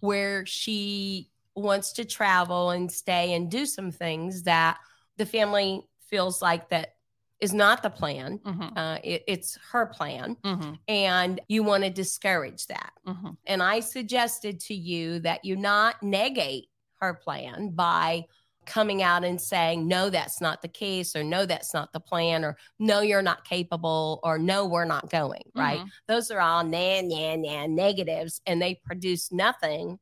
where 0.00 0.44
she 0.44 1.30
wants 1.54 1.92
to 1.92 2.04
travel 2.04 2.70
and 2.70 2.90
stay 2.90 3.34
and 3.34 3.50
do 3.50 3.64
some 3.64 3.90
things 3.92 4.42
that 4.42 4.78
the 5.18 5.26
family 5.26 5.82
feels 6.10 6.42
like 6.42 6.68
that 6.70 6.94
is 7.40 7.52
not 7.52 7.82
the 7.82 7.90
plan. 7.90 8.38
Mhm. 8.38 8.72
Uh, 8.76 8.98
it- 9.02 9.24
it's 9.26 9.58
her 9.72 9.86
plan, 9.86 10.36
Mhm. 10.44 10.78
and 10.88 11.40
you 11.48 11.62
want 11.62 11.82
to 11.84 11.90
discourage 11.90 12.66
that. 12.68 12.92
Mhm. 13.06 13.36
And 13.46 13.62
I 13.62 13.80
suggested 13.80 14.60
to 14.60 14.74
you 14.74 15.18
that 15.20 15.44
you 15.44 15.56
not 15.56 16.02
negate 16.02 16.68
her 17.00 17.14
plan 17.14 17.70
by 17.70 18.26
coming 18.66 19.02
out 19.02 19.24
and 19.24 19.40
saying, 19.40 19.88
no, 19.88 20.08
that's 20.10 20.40
not 20.40 20.62
the 20.62 20.68
case, 20.68 21.16
or 21.16 21.24
no, 21.24 21.44
that's 21.46 21.74
not 21.74 21.92
the 21.92 22.00
plan, 22.00 22.44
or 22.44 22.56
no, 22.78 23.00
you're 23.00 23.22
not 23.22 23.44
capable, 23.44 24.20
or 24.22 24.38
no, 24.38 24.66
we're 24.66 24.84
not 24.84 25.10
going, 25.10 25.42
right? 25.54 25.80
Mhm. 25.80 25.88
those 26.06 26.30
are 26.30 26.40
all 26.40 26.64
nan 26.64 27.08
nan 27.08 27.42
nan 27.42 27.74
negatives 27.74 28.40
and 28.46 28.60
they 28.62 28.74
produce 28.84 29.32
nothing 29.32 29.98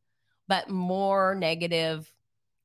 but 0.49 0.69
more 0.69 1.35
negative 1.35 2.13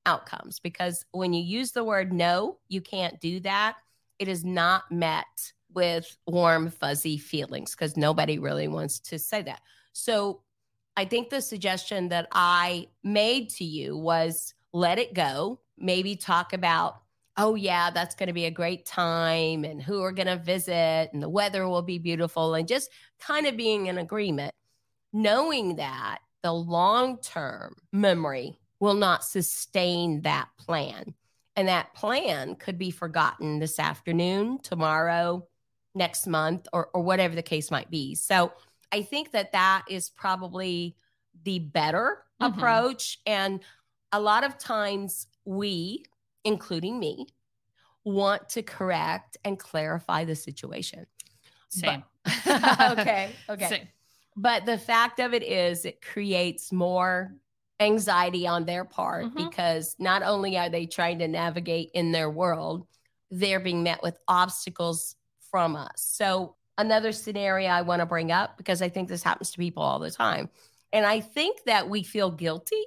outcomes 0.05 0.59
because 0.59 1.05
when 1.11 1.33
you 1.33 1.43
use 1.43 1.71
the 1.71 1.83
word 1.83 2.13
no 2.13 2.57
you 2.67 2.79
can't 2.81 3.19
do 3.19 3.39
that 3.39 3.75
it 4.19 4.27
is 4.27 4.45
not 4.45 4.91
met 4.91 5.25
with 5.73 6.15
warm 6.27 6.69
fuzzy 6.69 7.17
feelings 7.17 7.71
because 7.71 7.97
nobody 7.97 8.37
really 8.37 8.67
wants 8.67 8.99
to 8.99 9.17
say 9.17 9.41
that 9.41 9.61
so 9.93 10.41
i 10.95 11.05
think 11.05 11.29
the 11.29 11.41
suggestion 11.41 12.09
that 12.09 12.27
i 12.31 12.87
made 13.03 13.49
to 13.49 13.63
you 13.63 13.97
was 13.97 14.53
let 14.73 14.99
it 14.99 15.13
go 15.15 15.59
maybe 15.77 16.15
talk 16.15 16.53
about 16.53 17.01
oh 17.37 17.55
yeah 17.55 17.89
that's 17.89 18.15
going 18.15 18.27
to 18.27 18.33
be 18.33 18.45
a 18.45 18.51
great 18.51 18.85
time 18.85 19.65
and 19.65 19.81
who 19.81 20.01
are 20.01 20.13
going 20.13 20.27
to 20.27 20.37
visit 20.37 21.09
and 21.11 21.21
the 21.21 21.29
weather 21.29 21.67
will 21.67 21.81
be 21.81 21.97
beautiful 21.97 22.53
and 22.53 22.67
just 22.67 22.89
kind 23.19 23.45
of 23.45 23.57
being 23.57 23.87
in 23.87 23.97
agreement, 23.97 24.53
knowing 25.11 25.75
that 25.75 26.19
the 26.43 26.51
long 26.53 27.17
term 27.19 27.75
memory 27.91 28.57
will 28.79 28.93
not 28.93 29.23
sustain 29.23 30.21
that 30.21 30.47
plan. 30.57 31.13
And 31.57 31.69
that 31.69 31.93
plan 31.93 32.55
could 32.55 32.77
be 32.77 32.91
forgotten 32.91 33.59
this 33.59 33.79
afternoon, 33.79 34.59
tomorrow, 34.61 35.47
next 35.93 36.27
month, 36.27 36.67
or, 36.73 36.89
or 36.93 37.01
whatever 37.01 37.33
the 37.33 37.41
case 37.41 37.71
might 37.71 37.89
be. 37.89 38.13
So 38.15 38.51
I 38.91 39.01
think 39.01 39.31
that 39.31 39.53
that 39.53 39.85
is 39.89 40.09
probably 40.09 40.95
the 41.43 41.59
better 41.59 42.23
Mhm. 42.41 42.53
approach. 42.53 43.19
And 43.25 43.61
a 44.11 44.19
lot 44.19 44.43
of 44.43 44.57
times 44.57 45.27
we, 45.45 46.05
including 46.43 46.99
me, 46.99 47.27
want 48.03 48.49
to 48.49 48.61
correct 48.61 49.37
and 49.43 49.57
clarify 49.57 50.25
the 50.25 50.35
situation. 50.35 51.05
Same. 51.69 52.03
okay. 52.47 53.29
Okay. 53.49 53.67
Same. 53.67 53.87
But 54.35 54.65
the 54.65 54.77
fact 54.77 55.19
of 55.19 55.33
it 55.33 55.43
is, 55.43 55.85
it 55.85 56.01
creates 56.01 56.71
more 56.71 57.33
anxiety 57.79 58.47
on 58.47 58.65
their 58.65 58.85
part 58.85 59.25
Mhm. 59.25 59.35
because 59.35 59.95
not 59.99 60.23
only 60.23 60.57
are 60.57 60.69
they 60.69 60.85
trying 60.85 61.19
to 61.19 61.27
navigate 61.27 61.91
in 61.93 62.11
their 62.11 62.29
world, 62.29 62.87
they're 63.31 63.59
being 63.59 63.83
met 63.83 64.01
with 64.01 64.17
obstacles 64.27 65.15
from 65.51 65.75
us. 65.75 65.91
So, 65.97 66.55
another 66.77 67.11
scenario 67.11 67.69
I 67.69 67.81
want 67.81 68.01
to 68.01 68.05
bring 68.05 68.31
up 68.31 68.57
because 68.57 68.81
I 68.81 68.89
think 68.89 69.07
this 69.09 69.23
happens 69.23 69.51
to 69.51 69.57
people 69.57 69.83
all 69.83 69.99
the 69.99 70.11
time. 70.11 70.49
And 70.91 71.05
I 71.05 71.21
think 71.21 71.63
that 71.65 71.89
we 71.89 72.03
feel 72.03 72.31
guilty 72.31 72.83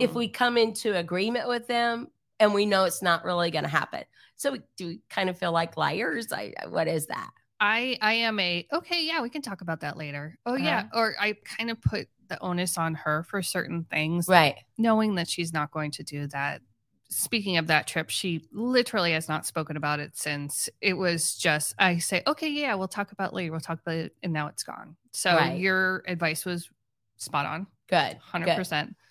if 0.00 0.10
Mhm. 0.10 0.14
we 0.14 0.28
come 0.28 0.56
into 0.56 0.96
agreement 0.96 1.48
with 1.48 1.66
them 1.66 2.08
and 2.40 2.54
we 2.54 2.66
know 2.66 2.84
it's 2.84 3.02
not 3.02 3.24
really 3.24 3.50
going 3.50 3.64
to 3.64 3.70
happen. 3.70 4.04
So, 4.36 4.56
do 4.76 4.86
we 4.88 5.00
kind 5.08 5.30
of 5.30 5.38
feel 5.38 5.52
like 5.52 5.76
liars? 5.76 6.32
I, 6.32 6.52
what 6.68 6.88
is 6.88 7.06
that? 7.06 7.30
I 7.60 7.96
I 8.02 8.14
am 8.14 8.38
a 8.40 8.66
okay, 8.72 9.04
yeah, 9.04 9.22
we 9.22 9.30
can 9.30 9.42
talk 9.42 9.60
about 9.60 9.80
that 9.80 9.96
later. 9.96 10.38
Oh 10.44 10.56
yeah, 10.56 10.80
Uh-huh. 10.80 11.00
or 11.00 11.14
I 11.20 11.34
kind 11.44 11.70
of 11.70 11.80
put 11.80 12.08
the 12.28 12.40
onus 12.40 12.76
on 12.78 12.94
her 12.94 13.22
for 13.22 13.42
certain 13.42 13.84
things, 13.84 14.28
Right. 14.28 14.56
knowing 14.78 15.14
that 15.16 15.28
she's 15.28 15.52
not 15.52 15.70
going 15.70 15.90
to 15.92 16.02
do 16.02 16.26
that. 16.28 16.62
Speaking 17.10 17.58
of 17.58 17.68
that 17.68 17.86
trip, 17.86 18.10
she 18.10 18.48
literally 18.50 19.12
has 19.12 19.28
not 19.28 19.46
spoken 19.46 19.76
about 19.76 20.00
it 20.00 20.16
since. 20.16 20.68
It 20.80 20.94
was 20.94 21.36
just 21.36 21.74
I 21.78 21.98
say, 21.98 22.22
okay, 22.26 22.48
yeah, 22.48 22.74
we'll 22.74 22.88
talk 22.88 23.12
about 23.12 23.32
it 23.32 23.34
later. 23.34 23.52
We'll 23.52 23.60
talk 23.60 23.80
about 23.80 23.96
it, 23.96 24.16
and 24.22 24.32
now 24.32 24.48
it's 24.48 24.64
gone. 24.64 24.96
So 25.12 25.34
Right. 25.36 25.58
your 25.58 26.02
advice 26.08 26.44
was 26.44 26.68
spot 27.16 27.46
on, 27.46 27.66
Good. 27.88 28.16
hundred 28.16 28.46
Good. 28.46 28.56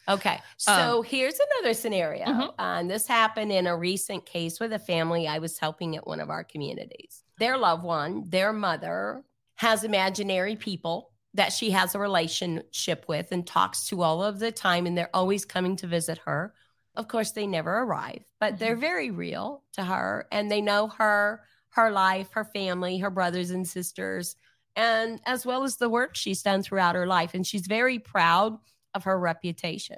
Okay. 0.07 0.39
So 0.57 1.01
here's 1.01 1.39
another 1.39 1.73
scenario. 1.73 2.25
Mhm. 2.25 2.53
And 2.59 2.89
this 2.89 3.07
happened 3.07 3.51
in 3.51 3.67
a 3.67 3.77
recent 3.77 4.25
case 4.25 4.59
with 4.59 4.73
a 4.73 4.79
family 4.79 5.27
I 5.27 5.39
was 5.39 5.57
helping 5.57 5.95
at 5.95 6.05
one 6.05 6.19
of 6.19 6.29
our 6.29 6.43
communities. 6.43 7.23
Their 7.37 7.57
loved 7.57 7.83
one, 7.83 8.29
their 8.29 8.53
mother, 8.53 9.23
has 9.55 9.83
imaginary 9.83 10.55
people 10.55 11.11
that 11.33 11.53
she 11.53 11.71
has 11.71 11.95
a 11.95 11.99
relationship 11.99 13.05
with 13.07 13.31
and 13.31 13.47
talks 13.47 13.87
to 13.87 14.01
all 14.03 14.23
of 14.23 14.39
the 14.39 14.51
time, 14.51 14.85
and 14.85 14.97
they're 14.97 15.15
always 15.15 15.45
coming 15.45 15.75
to 15.77 15.87
visit 15.87 16.19
her. 16.25 16.53
Of 16.95 17.07
course, 17.07 17.31
they 17.31 17.47
never 17.47 17.79
arrive, 17.79 18.23
but 18.39 18.59
they're 18.59 18.75
very 18.75 19.09
real 19.09 19.63
to 19.73 19.83
her, 19.83 20.27
and 20.31 20.51
they 20.51 20.61
know 20.61 20.89
her, 20.89 21.43
her 21.69 21.89
life, 21.89 22.29
her 22.33 22.45
family, 22.45 22.99
her 22.99 23.09
brothers 23.09 23.49
and 23.49 23.67
sisters, 23.67 24.35
and 24.75 25.19
as 25.25 25.43
well 25.45 25.63
as 25.63 25.77
the 25.77 25.89
work 25.89 26.15
she's 26.15 26.43
done 26.43 26.61
throughout 26.61 26.93
her 26.95 27.07
life. 27.07 27.33
And 27.33 27.47
she's 27.47 27.65
very 27.65 27.97
proud 27.97 28.59
of 28.93 29.03
her 29.05 29.17
reputation. 29.19 29.97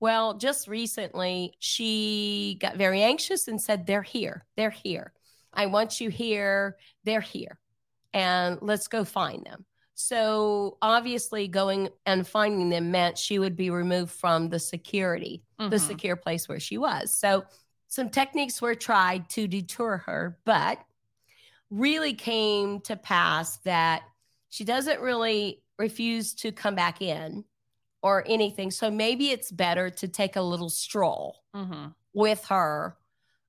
Well, 0.00 0.34
just 0.34 0.68
recently, 0.68 1.54
she 1.58 2.56
got 2.60 2.76
very 2.76 3.02
anxious 3.02 3.48
and 3.48 3.60
said, 3.60 3.86
They're 3.86 4.02
here. 4.02 4.44
They're 4.56 4.70
here. 4.70 5.12
I 5.52 5.66
want 5.66 6.00
you 6.00 6.08
here. 6.10 6.76
They're 7.04 7.20
here. 7.20 7.58
and 8.14 8.58
let's 8.62 8.88
go 8.88 9.04
find 9.04 9.44
them. 9.44 9.66
So 9.94 10.78
obviously, 10.80 11.46
going 11.46 11.90
and 12.06 12.26
finding 12.26 12.70
them 12.70 12.90
meant 12.90 13.18
she 13.18 13.38
would 13.38 13.54
be 13.54 13.68
removed 13.68 14.12
from 14.12 14.48
the 14.48 14.58
security, 14.58 15.42
the 15.58 15.76
Mhm. 15.76 15.80
secure 15.86 16.16
place 16.16 16.48
where 16.48 16.58
she 16.58 16.78
was. 16.78 17.14
So 17.14 17.44
some 17.86 18.08
techniques 18.08 18.62
were 18.62 18.74
tried 18.74 19.28
to 19.30 19.46
deter 19.46 19.98
her, 19.98 20.38
but 20.46 20.78
really 21.70 22.14
came 22.14 22.80
to 22.82 22.96
pass 22.96 23.58
that 23.58 24.04
she 24.48 24.64
doesn't 24.64 25.00
really 25.00 25.62
refuse 25.78 26.32
to 26.36 26.50
come 26.50 26.74
back 26.74 27.02
in 27.02 27.44
or 28.02 28.24
anything. 28.26 28.70
So 28.70 28.90
maybe 28.90 29.30
it's 29.30 29.50
better 29.50 29.90
to 29.90 30.08
take 30.08 30.36
a 30.36 30.42
little 30.42 30.70
stroll 30.70 31.42
Mhm. 31.54 31.94
with 32.14 32.44
her 32.46 32.96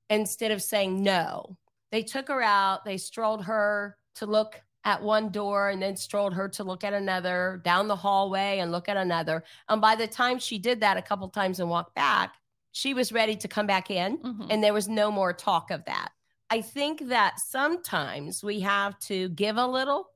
instead 0.08 0.50
of 0.50 0.62
saying 0.62 1.02
no. 1.02 1.56
They 1.92 2.02
took 2.02 2.28
her 2.28 2.42
out, 2.42 2.84
they 2.84 2.96
strolled 2.96 3.44
her 3.44 3.96
to 4.16 4.26
look 4.26 4.60
at 4.84 5.02
one 5.02 5.28
door 5.30 5.68
and 5.68 5.82
then 5.82 5.96
strolled 5.96 6.34
her 6.34 6.48
to 6.48 6.64
look 6.64 6.84
at 6.84 6.94
another 6.94 7.60
down 7.64 7.86
the 7.86 7.96
hallway 7.96 8.58
and 8.58 8.72
look 8.72 8.88
at 8.88 8.96
another. 8.96 9.44
And 9.68 9.80
by 9.80 9.94
the 9.94 10.06
time 10.08 10.38
she 10.38 10.58
did 10.58 10.80
that 10.80 10.96
a 10.96 11.02
couple 11.02 11.28
times 11.28 11.60
and 11.60 11.68
walked 11.68 11.94
back, 11.94 12.34
she 12.72 12.94
was 12.94 13.12
ready 13.12 13.36
to 13.36 13.48
come 13.48 13.66
back 13.66 13.90
in 13.90 14.18
Mhm. 14.18 14.46
and 14.50 14.64
there 14.64 14.72
was 14.72 14.88
no 14.88 15.10
more 15.10 15.32
talk 15.32 15.70
of 15.70 15.84
that. 15.84 16.12
I 16.48 16.62
think 16.62 17.08
that 17.08 17.38
sometimes 17.38 18.42
we 18.42 18.60
have 18.60 18.98
to 19.00 19.28
give 19.30 19.56
a 19.56 19.66
little 19.66 20.10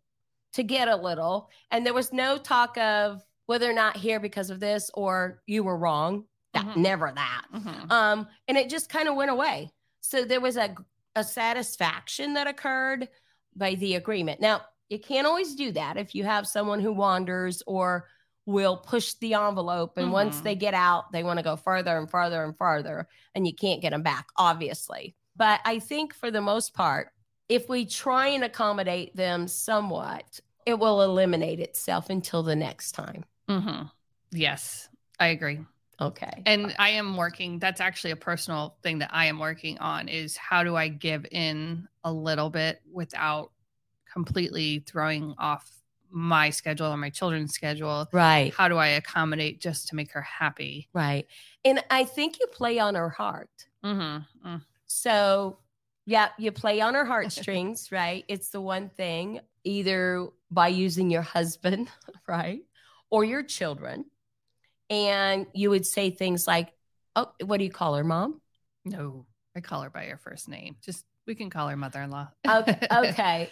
to 0.55 0.63
get 0.63 0.89
a 0.89 0.97
little. 0.97 1.51
And 1.71 1.85
there 1.85 1.95
was 1.95 2.13
no 2.13 2.39
talk 2.39 2.77
of 2.79 3.23
whether 3.47 3.69
or 3.69 3.75
not 3.75 3.97
here 3.97 4.21
because 4.21 4.51
of 4.51 4.61
this 4.61 4.91
or 4.95 5.43
you 5.47 5.63
were 5.65 5.77
wrong. 5.77 6.25
That 6.53 6.67
Mhm. 6.67 6.77
never 6.77 7.13
that. 7.15 7.45
Mhm. 7.53 7.91
Um, 7.91 8.29
and 8.49 8.57
it 8.57 8.71
just 8.71 8.89
kind 8.89 9.09
of 9.09 9.17
went 9.17 9.31
away. 9.31 9.73
So 10.01 10.25
there 10.25 10.41
was 10.41 10.57
a, 10.57 10.75
a 11.17 11.25
satisfaction 11.25 12.35
that 12.35 12.47
occurred 12.47 13.09
by 13.57 13.75
the 13.75 13.97
agreement. 13.97 14.41
Now, 14.41 14.63
you 14.89 14.99
can't 14.99 15.27
always 15.27 15.55
do 15.55 15.73
that 15.73 15.97
if 15.97 16.15
you 16.15 16.25
have 16.25 16.47
someone 16.47 16.81
who 16.81 16.93
wanders 16.93 17.63
or 17.67 18.09
will 18.47 18.77
push 18.77 19.15
the 19.15 19.35
envelope. 19.35 19.97
And 19.97 20.13
once 20.13 20.41
Mhm. 20.41 20.43
they 20.43 20.55
get 20.55 20.75
out, 20.75 21.11
they 21.13 21.25
want 21.25 21.39
to 21.39 21.43
go 21.43 21.57
further 21.57 21.97
and 21.97 22.11
further 22.11 22.45
and 22.45 22.57
further, 22.57 23.09
and 23.35 23.47
you 23.47 23.55
can't 23.55 23.81
get 23.81 23.91
them 23.91 24.03
back, 24.03 24.29
obviously. 24.37 25.17
But 25.35 25.61
I 25.65 25.79
think 25.79 26.15
for 26.15 26.31
the 26.31 26.43
most 26.43 26.75
part, 26.75 27.11
if 27.49 27.69
we 27.69 27.87
try 27.87 28.29
and 28.29 28.45
accommodate 28.45 29.17
them 29.17 29.49
somewhat, 29.49 30.41
it 30.67 30.79
will 30.79 31.03
eliminate 31.03 31.61
itself 31.61 32.11
until 32.11 32.43
the 32.43 32.57
next 32.57 32.93
time. 32.93 33.25
Mhm. 33.49 33.91
Yes, 34.33 34.89
I 35.19 35.29
agree. 35.29 35.61
Okay. 36.01 36.43
And 36.45 36.75
I 36.79 36.91
am 36.91 37.17
working, 37.17 37.59
that's 37.59 37.81
actually 37.81 38.11
a 38.11 38.17
personal 38.17 38.77
thing 38.83 38.99
that 38.99 39.11
I 39.13 39.27
am 39.27 39.39
working 39.39 39.79
on 39.79 40.09
is 40.09 40.37
how 40.37 40.65
do 40.65 40.75
I 40.75 40.89
give 40.89 41.25
in 41.31 41.89
a 42.03 42.13
little 42.13 42.51
bit 42.51 42.81
without 42.91 43.53
completely 44.13 44.81
throwing 44.81 45.35
off 45.39 45.71
my 46.11 46.51
schedule 46.51 46.87
or 46.89 46.97
my 46.97 47.11
children's 47.11 47.53
schedule? 47.55 48.09
right. 48.13 48.53
How 48.55 48.69
do 48.69 48.77
I 48.77 48.89
accommodate 48.89 49.61
just 49.61 49.89
to 49.89 49.97
make 49.97 50.13
her 50.13 50.23
happy? 50.23 50.89
Right. 50.93 51.27
And 51.65 51.83
I 51.91 52.05
think 52.05 52.41
you 52.41 52.47
play 52.49 52.79
on 52.79 52.95
her 52.97 53.11
heart. 53.11 53.67
Mm-hmm. 53.85 54.57
So, 54.87 55.59
yeah, 56.07 56.29
you 56.39 56.53
play 56.53 56.81
on 56.81 56.95
her 56.95 57.05
heartstrings, 57.07 57.91
right? 57.91 58.25
It's 58.29 58.51
the 58.51 58.61
one 58.61 58.91
thing, 58.91 59.41
either 59.65 60.29
by 60.51 60.69
using 60.69 61.11
your 61.11 61.23
husband, 61.23 61.89
right? 62.29 62.63
Or 63.15 63.25
your 63.25 63.43
children. 63.45 64.07
And 64.91 65.47
you 65.55 65.71
would 65.71 65.87
say 65.87 66.11
things 66.11 66.47
like, 66.47 66.73
Oh, 67.17 67.31
what 67.45 67.59
do 67.59 67.65
you 67.65 67.71
call 67.71 67.95
her, 67.95 68.03
mom? 68.03 68.41
No, 68.85 69.27
I 69.57 69.61
call 69.61 69.83
her 69.83 69.91
by 69.91 70.07
her 70.07 70.17
first 70.17 70.49
name. 70.49 70.77
Just 70.83 71.05
we 71.29 71.37
can 71.37 71.49
call 71.49 71.69
her 71.69 71.77
mother-in-law. 71.77 72.29
Okay. 72.49 72.79
Okay. 72.93 73.51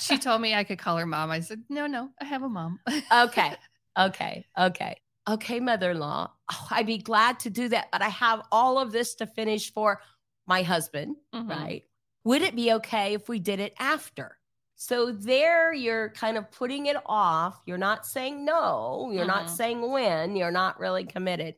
she 0.00 0.16
told 0.18 0.40
me 0.40 0.54
I 0.54 0.64
could 0.64 0.78
call 0.78 0.96
her 0.96 1.04
mom. 1.06 1.30
I 1.30 1.40
said, 1.40 1.62
no, 1.68 1.86
no, 1.86 2.08
I 2.20 2.24
have 2.24 2.42
a 2.42 2.48
mom. 2.48 2.80
okay. 3.12 3.56
Okay. 3.96 4.44
Okay. 4.58 4.96
Okay, 5.28 5.60
mother 5.60 5.92
in 5.92 6.00
law. 6.00 6.30
Oh, 6.50 6.66
I'd 6.70 6.86
be 6.86 6.98
glad 6.98 7.38
to 7.40 7.50
do 7.50 7.68
that, 7.68 7.88
but 7.92 8.02
I 8.02 8.08
have 8.08 8.42
all 8.50 8.78
of 8.78 8.90
this 8.90 9.14
to 9.16 9.26
finish 9.26 9.72
for 9.72 10.00
my 10.48 10.62
husband. 10.62 11.14
Mhm. 11.32 11.48
right? 11.48 11.84
Would 12.24 12.42
it 12.42 12.56
be 12.56 12.72
okay 12.72 13.14
if 13.14 13.28
we 13.28 13.38
did 13.38 13.60
it 13.60 13.74
after? 13.78 14.36
So 14.76 15.12
there 15.12 15.72
you're 15.72 16.10
kind 16.10 16.36
of 16.36 16.50
putting 16.50 16.86
it 16.86 16.96
off. 17.06 17.60
You're 17.66 17.78
not 17.78 18.06
saying 18.06 18.44
no, 18.44 19.10
you're 19.12 19.24
not 19.24 19.46
Mhm. 19.46 19.50
saying 19.50 19.90
when, 19.90 20.36
you're 20.36 20.50
not 20.50 20.78
really 20.80 21.04
committed. 21.04 21.54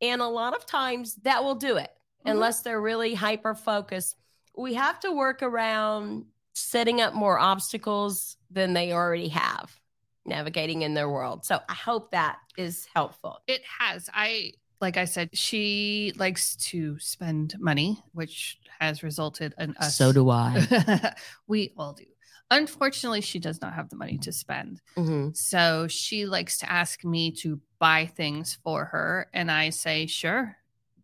And 0.00 0.20
a 0.20 0.26
lot 0.26 0.54
of 0.56 0.66
times 0.66 1.16
that 1.16 1.42
will 1.42 1.54
do 1.54 1.76
it 1.76 1.90
Mhm. 2.24 2.32
unless 2.32 2.62
they're 2.62 2.80
really 2.80 3.14
hyper 3.14 3.54
focused. 3.54 4.16
We 4.56 4.74
have 4.74 5.00
to 5.00 5.12
work 5.12 5.42
around 5.42 6.26
setting 6.54 7.00
up 7.00 7.14
more 7.14 7.38
obstacles 7.38 8.36
than 8.50 8.74
they 8.74 8.92
already 8.92 9.28
have 9.28 9.78
navigating 10.26 10.82
in 10.82 10.94
their 10.94 11.08
world. 11.08 11.44
So 11.44 11.60
I 11.68 11.74
hope 11.74 12.10
that 12.10 12.38
is 12.56 12.86
helpful. 12.94 13.40
It 13.46 13.62
has. 13.64 14.10
I 14.12 14.52
like 14.82 14.96
I 14.96 15.04
said, 15.04 15.28
she 15.36 16.12
likes 16.16 16.56
to 16.56 16.98
spend 17.00 17.54
money, 17.60 18.02
which 18.12 18.58
has 18.78 19.02
resulted 19.02 19.52
in 19.58 19.76
us. 19.76 19.94
So 19.94 20.10
do 20.10 20.30
I. 20.30 20.66
we 21.46 21.74
all 21.76 21.92
do. 21.92 22.06
Unfortunately, 22.50 23.20
she 23.20 23.38
does 23.38 23.60
not 23.60 23.74
have 23.74 23.88
the 23.88 23.96
money 23.96 24.18
to 24.18 24.32
spend. 24.32 24.80
Mhm. 24.96 25.36
So 25.36 25.86
she 25.88 26.26
likes 26.26 26.58
to 26.58 26.70
ask 26.70 27.04
me 27.04 27.30
to 27.32 27.60
buy 27.78 28.06
things 28.06 28.58
for 28.62 28.86
her. 28.86 29.28
And 29.32 29.50
I 29.50 29.70
say, 29.70 30.06
sure, 30.06 30.56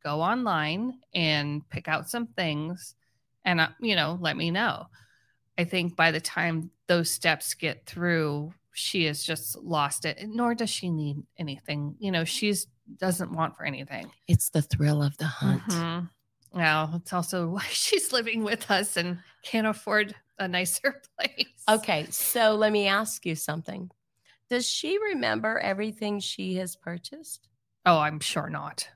go 0.02 0.20
online 0.20 1.00
and 1.14 1.68
pick 1.68 1.88
out 1.88 2.08
some 2.10 2.26
things 2.28 2.94
and, 3.44 3.60
uh, 3.60 3.68
you 3.80 3.94
know, 3.96 4.18
let 4.20 4.36
me 4.36 4.50
know. 4.50 4.86
I 5.58 5.64
think 5.64 5.96
by 5.96 6.10
the 6.10 6.20
time 6.20 6.70
those 6.86 7.10
steps 7.10 7.54
get 7.54 7.86
through, 7.86 8.52
she 8.72 9.04
has 9.04 9.22
just 9.24 9.56
lost 9.56 10.04
it. 10.04 10.18
Nor 10.28 10.54
does 10.54 10.68
she 10.68 10.90
need 10.90 11.22
anything. 11.38 11.96
You 11.98 12.10
know, 12.10 12.24
she's 12.24 12.66
doesn't 12.98 13.32
want 13.32 13.56
for 13.56 13.64
anything. 13.64 14.10
It's 14.28 14.50
the 14.50 14.62
thrill 14.62 15.02
of 15.02 15.16
the 15.18 15.26
hunt. 15.26 15.62
Mhm. 15.62 16.10
Well, 16.52 16.92
it's 16.96 17.12
also 17.12 17.48
why 17.56 17.64
she's 17.70 18.12
living 18.12 18.44
with 18.44 18.70
us 18.70 18.96
and 18.96 19.18
can't 19.42 19.66
afford 19.66 20.14
a 20.38 20.48
nicer 20.48 21.00
place. 21.18 21.46
Okay, 21.68 22.06
so 22.10 22.54
let 22.54 22.72
me 22.72 22.86
ask 22.86 23.24
you 23.26 23.34
something. 23.34 23.90
Does 24.48 24.68
she 24.68 24.98
remember 24.98 25.58
everything 25.58 26.20
she 26.20 26.54
has 26.56 26.76
purchased? 26.76 27.48
Oh, 27.84 27.98
I'm 27.98 28.20
sure 28.20 28.48
not. 28.48 28.88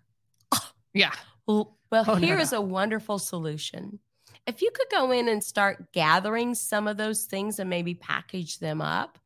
Yeah. 0.93 1.13
Well, 1.47 1.77
well 1.91 2.05
Oh, 2.09 2.15
no, 2.15 2.29
no. 2.35 2.39
is 2.39 2.53
a 2.53 2.61
wonderful 2.61 3.19
solution. 3.21 4.01
If 4.47 4.61
you 4.63 4.71
could 4.75 4.89
go 4.91 5.11
in 5.13 5.29
and 5.29 5.43
start 5.43 5.93
gathering 5.93 6.55
some 6.55 6.89
of 6.89 6.97
those 6.97 7.27
things 7.27 7.61
and 7.61 7.71
maybe 7.71 7.95
package 7.95 8.59
them 8.59 8.81
up 8.81 9.19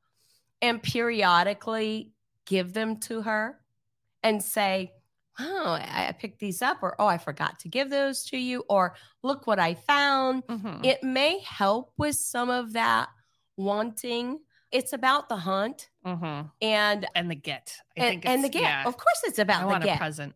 and 0.60 0.82
periodically 0.82 2.12
give 2.46 2.72
them 2.72 2.98
to 3.00 3.22
her 3.22 3.58
and 4.22 4.42
say, 4.42 4.92
Oh, 5.38 5.66
I 5.72 6.06
I 6.08 6.12
picked 6.12 6.38
these 6.38 6.62
up, 6.62 6.78
or 6.82 6.94
Oh, 7.00 7.06
I 7.06 7.18
forgot 7.18 7.58
to 7.60 7.68
give 7.68 7.90
those 7.90 8.24
to 8.26 8.36
you, 8.38 8.64
or 8.68 8.94
Look 9.22 9.46
what 9.46 9.58
I 9.58 9.74
found. 9.74 10.46
Mhm. 10.46 10.84
It 10.84 11.02
may 11.02 11.40
help 11.40 11.92
with 11.96 12.16
some 12.16 12.50
of 12.50 12.74
that 12.74 13.08
wanting. 13.56 14.40
It's 14.70 14.92
about 14.92 15.28
the 15.28 15.36
hunt 15.36 15.88
Mhm. 16.04 16.50
and 16.60 17.06
And 17.14 17.30
the 17.30 17.34
get. 17.36 17.76
I 17.96 18.00
and, 18.00 18.10
think 18.10 18.26
and 18.26 18.44
the 18.44 18.48
get. 18.48 18.62
yeah, 18.62 18.84
Of 18.86 18.96
course, 18.96 19.22
it's 19.24 19.38
about 19.38 19.58
I 19.58 19.60
the 19.62 19.66
want 19.68 19.84
a 19.84 19.86
get. 19.86 19.98
present. 19.98 20.34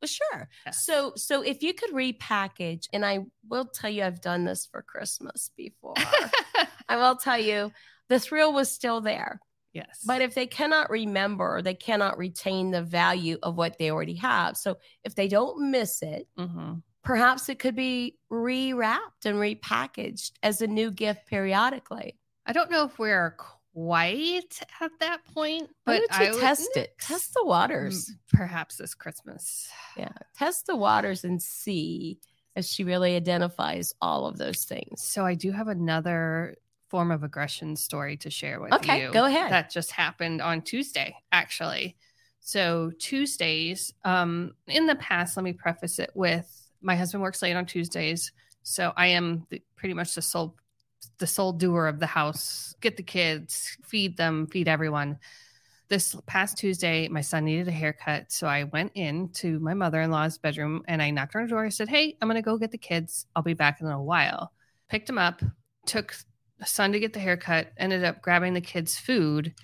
Well, 0.00 0.08
sure. 0.08 0.48
Yes. 0.66 0.84
So, 0.84 1.12
so 1.16 1.42
if 1.42 1.62
you 1.62 1.74
could 1.74 1.90
repackage, 1.90 2.88
and 2.92 3.04
I 3.06 3.20
will 3.48 3.64
tell 3.66 3.88
you, 3.90 4.02
I've 4.04 4.20
done 4.20 4.44
this 4.44 4.66
for 4.66 4.82
Christmas 4.82 5.50
before. 5.56 5.94
I 6.88 6.96
will 6.96 7.16
tell 7.16 7.38
you, 7.38 7.72
the 8.08 8.18
thrill 8.20 8.52
was 8.52 8.70
still 8.72 9.00
there. 9.00 9.40
Yes. 9.72 10.02
But 10.06 10.20
if 10.22 10.34
they 10.34 10.46
cannot 10.46 10.90
remember, 10.90 11.62
they 11.62 11.74
cannot 11.74 12.18
retain 12.18 12.70
the 12.70 12.82
value 12.82 13.38
of 13.42 13.56
what 13.56 13.78
they 13.78 13.90
already 13.90 14.14
have. 14.16 14.56
So 14.56 14.78
if 15.04 15.14
they 15.14 15.28
don't 15.28 15.70
miss 15.70 16.02
it, 16.02 16.28
Mhm. 16.38 16.82
perhaps 17.02 17.48
it 17.48 17.58
could 17.58 17.74
be 17.76 18.18
rewrapped 18.30 19.24
and 19.24 19.36
repackaged 19.38 20.32
as 20.42 20.60
a 20.62 20.66
new 20.66 20.90
gift 20.90 21.26
periodically. 21.26 22.18
I 22.46 22.52
don't 22.52 22.70
know 22.70 22.84
if 22.84 22.98
we're 22.98 23.36
quite 23.74 24.60
at 24.80 24.90
that 25.00 25.24
point, 25.32 25.70
but 25.86 26.02
I 26.10 26.30
would- 26.30 26.40
test 26.40 26.76
it? 26.76 26.96
Test 27.00 27.32
the 27.34 27.44
waters. 27.44 28.10
Perhaps 28.32 28.76
this 28.76 28.94
Christmas. 28.94 29.70
Yeah. 29.96 30.12
Test 30.36 30.66
the 30.66 30.76
waters 30.76 31.24
and 31.24 31.42
see 31.42 32.20
if 32.54 32.66
she 32.66 32.84
really 32.84 33.16
identifies 33.16 33.94
all 34.02 34.26
of 34.26 34.36
those 34.36 34.64
things. 34.64 35.02
So 35.02 35.24
I 35.24 35.34
do 35.34 35.52
have 35.52 35.68
another 35.68 36.56
form 36.92 37.10
of 37.10 37.22
aggression 37.24 37.74
story 37.74 38.18
to 38.18 38.28
share 38.28 38.60
with 38.60 38.70
Okay, 38.74 39.04
you. 39.04 39.12
go 39.12 39.24
ahead. 39.24 39.50
That 39.50 39.70
just 39.70 39.90
happened 39.90 40.42
on 40.42 40.60
Tuesday, 40.60 41.16
actually. 41.32 41.96
So 42.40 42.92
Tuesdays, 42.98 43.94
um, 44.04 44.52
in 44.66 44.84
the 44.86 44.96
past, 44.96 45.38
let 45.38 45.42
me 45.42 45.54
preface 45.54 45.98
it 45.98 46.10
with 46.14 46.46
my 46.82 46.94
husband 46.94 47.22
works 47.22 47.40
late 47.40 47.56
on 47.56 47.64
Tuesdays, 47.64 48.32
so 48.62 48.92
I 48.94 49.06
am 49.06 49.46
the, 49.48 49.62
pretty 49.74 49.94
much 49.94 50.14
the 50.14 50.20
sole 50.22 50.54
the 51.18 51.26
sole 51.26 51.52
doer 51.52 51.86
of 51.86 51.98
the 51.98 52.06
house. 52.06 52.74
Get 52.80 52.96
the 52.96 53.02
kids, 53.02 53.76
feed 53.84 54.16
them, 54.18 54.46
feed 54.48 54.68
everyone. 54.68 55.18
This 55.88 56.14
past 56.26 56.58
Tuesday, 56.58 57.08
my 57.08 57.22
son 57.22 57.44
needed 57.46 57.68
a 57.68 57.72
haircut, 57.72 58.30
so 58.32 58.46
I 58.46 58.64
went 58.64 58.92
into 58.94 59.58
my 59.60 59.74
mother-in-law's 59.74 60.38
bedroom 60.38 60.82
and 60.88 61.00
I 61.00 61.10
knocked 61.10 61.34
on 61.36 61.42
her 61.42 61.48
door. 61.48 61.64
I 61.64 61.70
said, 61.70 61.88
"Hey, 61.88 62.16
I'm 62.20 62.28
going 62.28 62.36
to 62.36 62.42
go 62.42 62.58
get 62.58 62.70
the 62.70 62.78
kids. 62.78 63.26
I'll 63.34 63.42
be 63.42 63.54
back 63.54 63.80
in 63.80 63.86
a 63.86 64.02
while." 64.02 64.52
Picked 64.90 65.08
him 65.08 65.18
up, 65.18 65.40
took 65.86 66.14
son 66.66 66.92
to 66.92 67.00
get 67.00 67.12
the 67.12 67.20
haircut, 67.20 67.72
ended 67.76 68.04
up 68.04 68.22
grabbing 68.22 68.54
the 68.54 68.60
kids' 68.60 68.98
food, 68.98 69.54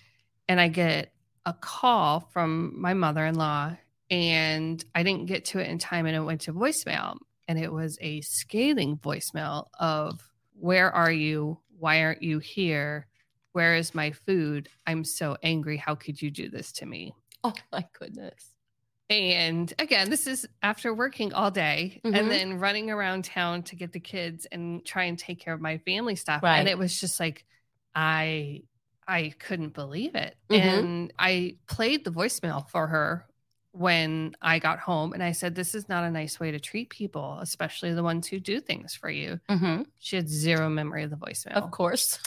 and 0.48 0.60
I 0.60 0.68
get 0.68 1.12
a 1.46 1.52
call 1.52 2.20
from 2.32 2.80
my 2.80 2.94
mother 2.94 3.24
in 3.26 3.34
law, 3.34 3.76
and 4.10 4.84
I 4.94 5.02
didn't 5.02 5.26
get 5.26 5.44
to 5.46 5.58
it 5.58 5.68
in 5.68 5.78
time, 5.78 6.06
and 6.06 6.16
it 6.16 6.20
went 6.20 6.42
to 6.42 6.52
voicemail. 6.52 7.16
And 7.46 7.58
it 7.58 7.72
was 7.72 7.96
a 8.00 8.20
scathing 8.20 8.98
voicemail 8.98 9.68
of, 9.78 10.20
Where 10.52 10.90
are 10.90 11.10
you? 11.10 11.60
Why 11.78 12.02
aren't 12.02 12.22
you 12.22 12.38
here? 12.40 13.06
Where 13.52 13.74
is 13.74 13.94
my 13.94 14.10
food? 14.10 14.68
I'm 14.86 15.04
so 15.04 15.36
angry. 15.42 15.76
How 15.78 15.94
could 15.94 16.20
you 16.20 16.30
do 16.30 16.50
this 16.50 16.72
to 16.72 16.86
me? 16.86 17.14
Oh 17.44 17.54
my 17.72 17.86
goodness. 17.98 18.57
And 19.10 19.72
again, 19.78 20.10
this 20.10 20.26
is 20.26 20.46
after 20.62 20.92
working 20.92 21.32
all 21.32 21.50
day 21.50 22.00
Mhm. 22.04 22.14
and 22.14 22.30
then 22.30 22.58
running 22.58 22.90
around 22.90 23.24
town 23.24 23.62
to 23.64 23.76
get 23.76 23.92
the 23.92 24.00
kids 24.00 24.46
and 24.52 24.84
try 24.84 25.04
and 25.04 25.18
take 25.18 25.40
care 25.40 25.54
of 25.54 25.60
my 25.60 25.78
family 25.78 26.14
stuff. 26.14 26.42
Right. 26.42 26.58
And 26.58 26.68
it 26.68 26.76
was 26.78 26.98
just 26.98 27.18
like 27.18 27.44
I 27.94 28.62
I 29.10 29.32
couldn't 29.38 29.72
believe 29.72 30.14
it. 30.14 30.36
Mhm. 30.50 30.60
And 30.60 31.12
I 31.18 31.56
played 31.66 32.04
the 32.04 32.10
voicemail 32.10 32.68
for 32.68 32.86
her 32.88 33.26
when 33.72 34.36
I 34.42 34.58
got 34.58 34.80
home 34.80 35.14
and 35.14 35.22
I 35.22 35.32
said, 35.32 35.54
This 35.54 35.74
is 35.74 35.88
not 35.88 36.04
a 36.04 36.10
nice 36.10 36.38
way 36.38 36.50
to 36.50 36.60
treat 36.60 36.90
people, 36.90 37.38
especially 37.40 37.94
the 37.94 38.02
ones 38.02 38.26
who 38.26 38.38
do 38.38 38.60
things 38.60 38.94
for 38.94 39.08
you. 39.08 39.40
Mm-hmm. 39.48 39.84
She 39.98 40.16
had 40.16 40.28
zero 40.28 40.68
memory 40.68 41.04
of 41.04 41.10
the 41.10 41.16
voicemail. 41.16 41.52
Of 41.52 41.70
course. 41.70 42.18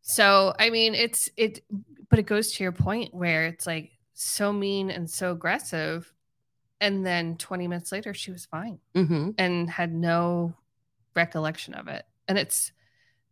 So, 0.00 0.54
I 0.58 0.70
mean, 0.70 0.94
it's 0.94 1.28
it, 1.36 1.62
but 2.08 2.18
it 2.18 2.24
goes 2.26 2.52
to 2.52 2.62
your 2.62 2.72
point 2.72 3.12
where 3.12 3.44
it's 3.46 3.66
like 3.66 3.90
so 4.18 4.52
mean 4.52 4.90
and 4.90 5.08
so 5.10 5.30
aggressive. 5.32 6.12
And 6.80 7.06
then 7.06 7.36
20 7.36 7.68
minutes 7.68 7.92
later, 7.92 8.12
she 8.14 8.30
was 8.32 8.46
fine 8.46 8.78
Mm-hmm. 8.94 9.30
and 9.38 9.70
had 9.70 9.92
no 9.94 10.54
recollection 11.14 11.74
of 11.74 11.88
it. 11.88 12.04
And 12.28 12.36
it's 12.38 12.72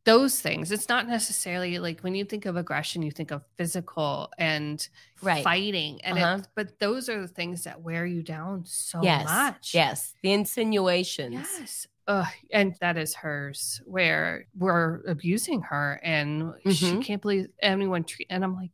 those 0.05 0.39
things. 0.41 0.71
It's 0.71 0.89
not 0.91 1.09
necessarily 1.09 1.79
like 1.79 2.01
when 2.01 2.15
you 2.15 2.25
think 2.27 2.45
of 2.45 2.57
aggression, 2.57 3.03
you 3.03 3.11
think 3.11 3.31
of 3.31 3.43
physical 3.57 4.31
and 4.39 4.87
Right. 5.23 5.43
fighting. 5.43 6.01
And 6.05 6.19
Uh-huh. 6.19 6.39
it, 6.41 6.49
but 6.55 6.79
those 6.79 7.09
are 7.09 7.21
the 7.23 7.29
things 7.29 7.65
that 7.65 7.81
wear 7.83 8.05
you 8.05 8.23
down 8.23 8.65
so 8.67 9.03
yes. 9.03 9.25
much. 9.25 9.75
Yes. 9.75 10.15
The 10.23 10.33
insinuations. 10.33 11.33
Yes. 11.33 11.87
Ugh, 12.07 12.27
and 12.53 12.75
that 12.83 12.99
is 12.99 13.15
hers, 13.15 13.81
where 13.87 14.47
we're 14.55 15.01
abusing 15.07 15.63
her, 15.63 15.99
and 16.03 16.53
she 16.71 16.93
Mhm. 16.93 17.03
can't 17.03 17.23
believe 17.23 17.47
anyone 17.63 18.05
treat. 18.05 18.27
And 18.29 18.45
I'm 18.45 18.55
like, 18.55 18.73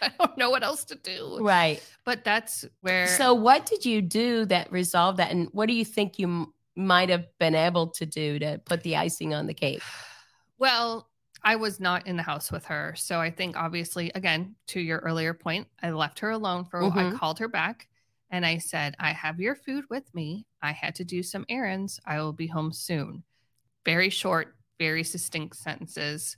I 0.02 0.10
don't 0.18 0.36
know 0.36 0.50
what 0.50 0.62
else 0.62 0.84
to 0.86 0.94
do. 0.94 1.38
Right. 1.40 1.82
But 2.04 2.24
that's 2.24 2.64
where. 2.80 3.06
So, 3.06 3.34
what 3.34 3.66
did 3.66 3.84
you 3.84 4.02
do 4.02 4.44
that 4.46 4.70
resolved 4.72 5.18
that? 5.18 5.30
And 5.30 5.48
what 5.52 5.66
do 5.66 5.74
you 5.74 5.84
think 5.84 6.18
you 6.18 6.26
m- 6.26 6.54
might 6.76 7.08
have 7.08 7.26
been 7.38 7.54
able 7.54 7.88
to 7.88 8.06
do 8.06 8.38
to 8.38 8.60
put 8.64 8.82
the 8.82 8.96
icing 8.96 9.34
on 9.34 9.46
the 9.46 9.54
cake? 9.54 9.82
well, 10.58 11.08
I 11.42 11.56
was 11.56 11.80
not 11.80 12.06
in 12.06 12.16
the 12.16 12.22
house 12.22 12.52
with 12.52 12.66
her, 12.66 12.94
so 12.96 13.18
I 13.18 13.30
think 13.30 13.56
obviously, 13.56 14.12
again, 14.14 14.56
to 14.68 14.80
your 14.80 14.98
earlier 14.98 15.32
point, 15.32 15.68
I 15.82 15.90
left 15.90 16.18
her 16.18 16.30
alone 16.30 16.66
for. 16.66 16.80
a 16.80 16.88
while. 16.88 16.98
I 16.98 17.02
mm-hmm. 17.04 17.16
called 17.16 17.38
her 17.38 17.48
back, 17.48 17.88
and 18.30 18.44
I 18.44 18.58
said, 18.58 18.94
"I 18.98 19.12
have 19.12 19.40
your 19.40 19.54
food 19.54 19.84
with 19.88 20.14
me. 20.14 20.46
I 20.62 20.72
had 20.72 20.94
to 20.96 21.04
do 21.04 21.22
some 21.22 21.46
errands. 21.48 22.00
I 22.04 22.20
will 22.20 22.32
be 22.32 22.46
home 22.46 22.72
soon." 22.72 23.24
Very 23.86 24.10
short, 24.10 24.54
very 24.78 25.04
succinct 25.04 25.56
sentences. 25.56 26.36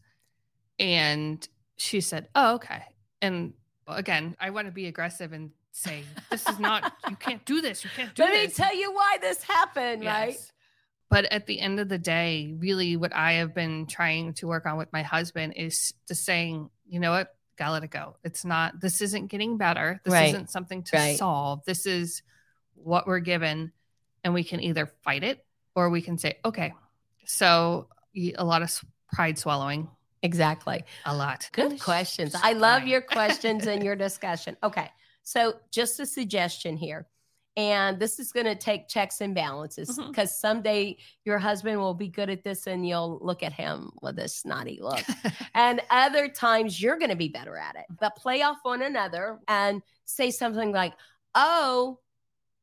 And 0.78 1.46
she 1.76 2.00
said, 2.00 2.28
Oh, 2.34 2.54
okay. 2.56 2.82
And 3.22 3.54
again, 3.88 4.36
I 4.40 4.50
want 4.50 4.66
to 4.66 4.72
be 4.72 4.86
aggressive 4.88 5.32
and 5.32 5.50
say, 5.70 6.02
This 6.30 6.46
is 6.48 6.58
not, 6.58 6.92
you 7.08 7.16
can't 7.16 7.44
do 7.46 7.60
this. 7.62 7.82
You 7.84 7.90
can't 7.96 8.14
do 8.14 8.22
this. 8.24 8.30
Let 8.30 8.42
me 8.42 8.52
tell 8.52 8.76
you 8.76 8.92
why 8.92 9.16
this 9.20 9.42
happened, 9.42 10.04
right? 10.04 10.30
Yes. 10.32 10.52
But 11.08 11.26
at 11.26 11.46
the 11.46 11.60
end 11.60 11.78
of 11.78 11.88
the 11.88 11.98
day, 11.98 12.54
really 12.58 12.96
what 12.96 13.14
I 13.14 13.34
have 13.34 13.54
been 13.54 13.86
trying 13.86 14.34
to 14.34 14.46
work 14.46 14.66
on 14.66 14.76
with 14.78 14.92
my 14.92 15.02
husband 15.02 15.54
is 15.56 15.94
just 16.08 16.24
saying, 16.24 16.70
you 16.88 17.00
know 17.00 17.10
what, 17.12 17.34
gotta 17.56 17.72
let 17.72 17.84
it 17.84 17.90
go. 17.90 18.16
It's 18.24 18.44
not, 18.44 18.80
this 18.80 19.00
isn't 19.02 19.26
getting 19.26 19.56
better. 19.58 20.00
This 20.04 20.12
Right. 20.12 20.28
isn't 20.28 20.50
something 20.50 20.82
to 20.84 20.96
Right. 20.96 21.18
solve. 21.18 21.64
This 21.66 21.84
is 21.86 22.22
what 22.74 23.06
we're 23.06 23.20
given. 23.20 23.72
And 24.24 24.32
we 24.34 24.42
can 24.42 24.60
either 24.60 24.86
fight 25.04 25.22
it 25.22 25.44
or 25.74 25.90
we 25.90 26.00
can 26.00 26.16
say, 26.16 26.38
okay. 26.44 26.72
So 27.26 27.88
a 28.36 28.44
lot 28.44 28.62
of 28.62 28.80
pride 29.12 29.38
swallowing, 29.38 29.88
Exactly. 30.22 30.84
a 31.04 31.16
lot. 31.16 31.48
Good 31.52 31.80
questions. 31.80 32.34
I 32.40 32.52
love 32.52 32.86
your 32.86 33.00
questions 33.16 33.66
and 33.66 33.82
your 33.82 33.96
discussion. 33.96 34.56
Okay. 34.62 34.88
So, 35.24 35.54
just 35.70 36.00
a 36.00 36.06
suggestion 36.06 36.76
here. 36.76 37.06
And 37.56 37.98
this 37.98 38.18
is 38.18 38.32
going 38.32 38.46
to 38.46 38.54
take 38.54 38.88
checks 38.88 39.20
and 39.20 39.34
balances 39.34 39.90
mm-hmm. 39.90 40.10
because 40.10 40.38
someday 40.38 40.96
your 41.24 41.38
husband 41.38 41.78
will 41.78 41.92
be 41.92 42.08
good 42.08 42.30
at 42.30 42.42
this 42.42 42.66
and 42.66 42.86
you'll 42.86 43.18
look 43.20 43.42
at 43.42 43.52
him 43.52 43.90
with 44.00 44.18
a 44.18 44.28
snotty 44.28 44.78
look. 44.80 45.04
and 45.54 45.82
other 45.90 46.28
times 46.28 46.80
you're 46.80 46.98
going 46.98 47.10
to 47.10 47.16
be 47.16 47.28
better 47.28 47.56
at 47.58 47.76
it. 47.76 47.84
But 48.00 48.16
play 48.16 48.40
off 48.42 48.58
one 48.62 48.80
another 48.80 49.38
and 49.48 49.82
say 50.06 50.30
something 50.30 50.72
like, 50.72 50.94
Oh, 51.34 51.98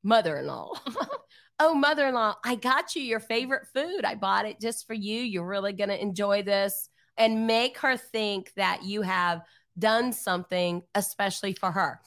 mother 0.04 0.38
in 0.38 0.48
law. 0.48 0.74
Mm-hmm. 0.74 1.06
oh, 1.60 1.74
mother 1.76 2.08
in 2.08 2.16
law, 2.16 2.36
I 2.44 2.56
got 2.56 2.96
you 2.96 3.04
your 3.04 3.20
favorite 3.20 3.68
food. 3.74 4.06
I 4.06 4.16
bought 4.16 4.46
it 4.46 4.60
just 4.60 4.88
for 4.88 4.94
you. 4.94 5.22
You're 5.22 5.48
really 5.48 5.74
going 5.74 5.90
to 5.90 6.02
enjoy 6.02 6.42
this. 6.42 6.89
And 7.20 7.46
make 7.46 7.78
her 7.80 7.98
think 7.98 8.54
that 8.56 8.84
you 8.84 9.04
have 9.04 9.44
done 9.78 10.14
something 10.14 10.82
especially 10.96 11.54
for 11.54 11.72
her. 11.72 12.00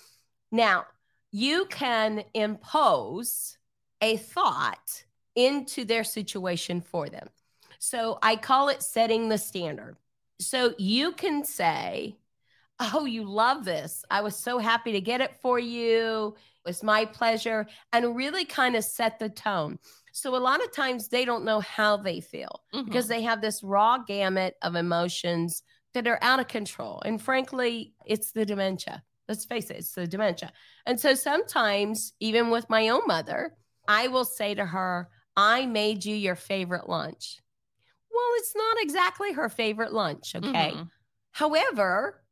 Now, 0.50 0.86
you 1.30 1.66
can 1.66 2.24
impose 2.34 3.56
a 4.00 4.16
thought 4.16 5.04
into 5.34 5.84
their 5.84 6.04
situation 6.04 6.80
for 6.80 7.08
them. 7.08 7.28
So 7.78 8.18
I 8.22 8.36
call 8.36 8.68
it 8.68 8.82
setting 8.82 9.28
the 9.28 9.38
standard. 9.38 9.96
So 10.38 10.74
you 10.78 11.12
can 11.12 11.44
say, 11.44 12.16
Oh, 12.80 13.04
you 13.04 13.24
love 13.24 13.64
this. 13.64 14.04
I 14.10 14.22
was 14.22 14.34
so 14.34 14.58
happy 14.58 14.92
to 14.92 15.00
get 15.00 15.20
it 15.20 15.36
for 15.40 15.58
you. 15.58 16.34
It 16.64 16.68
was 16.68 16.82
my 16.82 17.04
pleasure. 17.04 17.66
And 17.92 18.16
really 18.16 18.44
kind 18.44 18.74
of 18.74 18.84
set 18.84 19.18
the 19.18 19.28
tone. 19.28 19.78
So 20.12 20.36
a 20.36 20.38
lot 20.38 20.62
of 20.62 20.72
times 20.72 21.08
they 21.08 21.24
don't 21.24 21.44
know 21.44 21.60
how 21.60 21.96
they 21.96 22.20
feel 22.20 22.62
Mhm. 22.74 22.84
because 22.84 23.08
they 23.08 23.22
have 23.22 23.40
this 23.40 23.62
raw 23.62 23.98
gamut 23.98 24.56
of 24.62 24.76
emotions 24.76 25.62
that 25.94 26.06
are 26.06 26.18
out 26.22 26.40
of 26.40 26.48
control. 26.48 27.02
And 27.04 27.20
frankly, 27.20 27.94
it's 28.06 28.32
the 28.32 28.44
dementia. 28.46 29.02
Let's 29.28 29.44
face 29.44 29.70
it, 29.70 29.76
it's 29.78 29.94
the 29.94 30.06
dementia. 30.06 30.52
And 30.86 30.98
so 31.00 31.14
sometimes, 31.14 32.12
even 32.20 32.50
with 32.50 32.68
my 32.68 32.88
own 32.88 33.02
mother, 33.06 33.56
I 33.88 34.08
will 34.08 34.24
say 34.24 34.54
to 34.54 34.64
her, 34.66 35.08
I 35.36 35.66
made 35.66 36.04
you 36.04 36.14
your 36.14 36.36
favorite 36.36 36.88
lunch. 36.88 37.40
Well, 38.10 38.30
it's 38.34 38.54
not 38.54 38.76
exactly 38.80 39.32
her 39.32 39.48
favorite 39.48 39.92
lunch. 39.92 40.34
Okay. 40.34 40.72
Mhm. 40.74 40.90
However, 41.30 42.22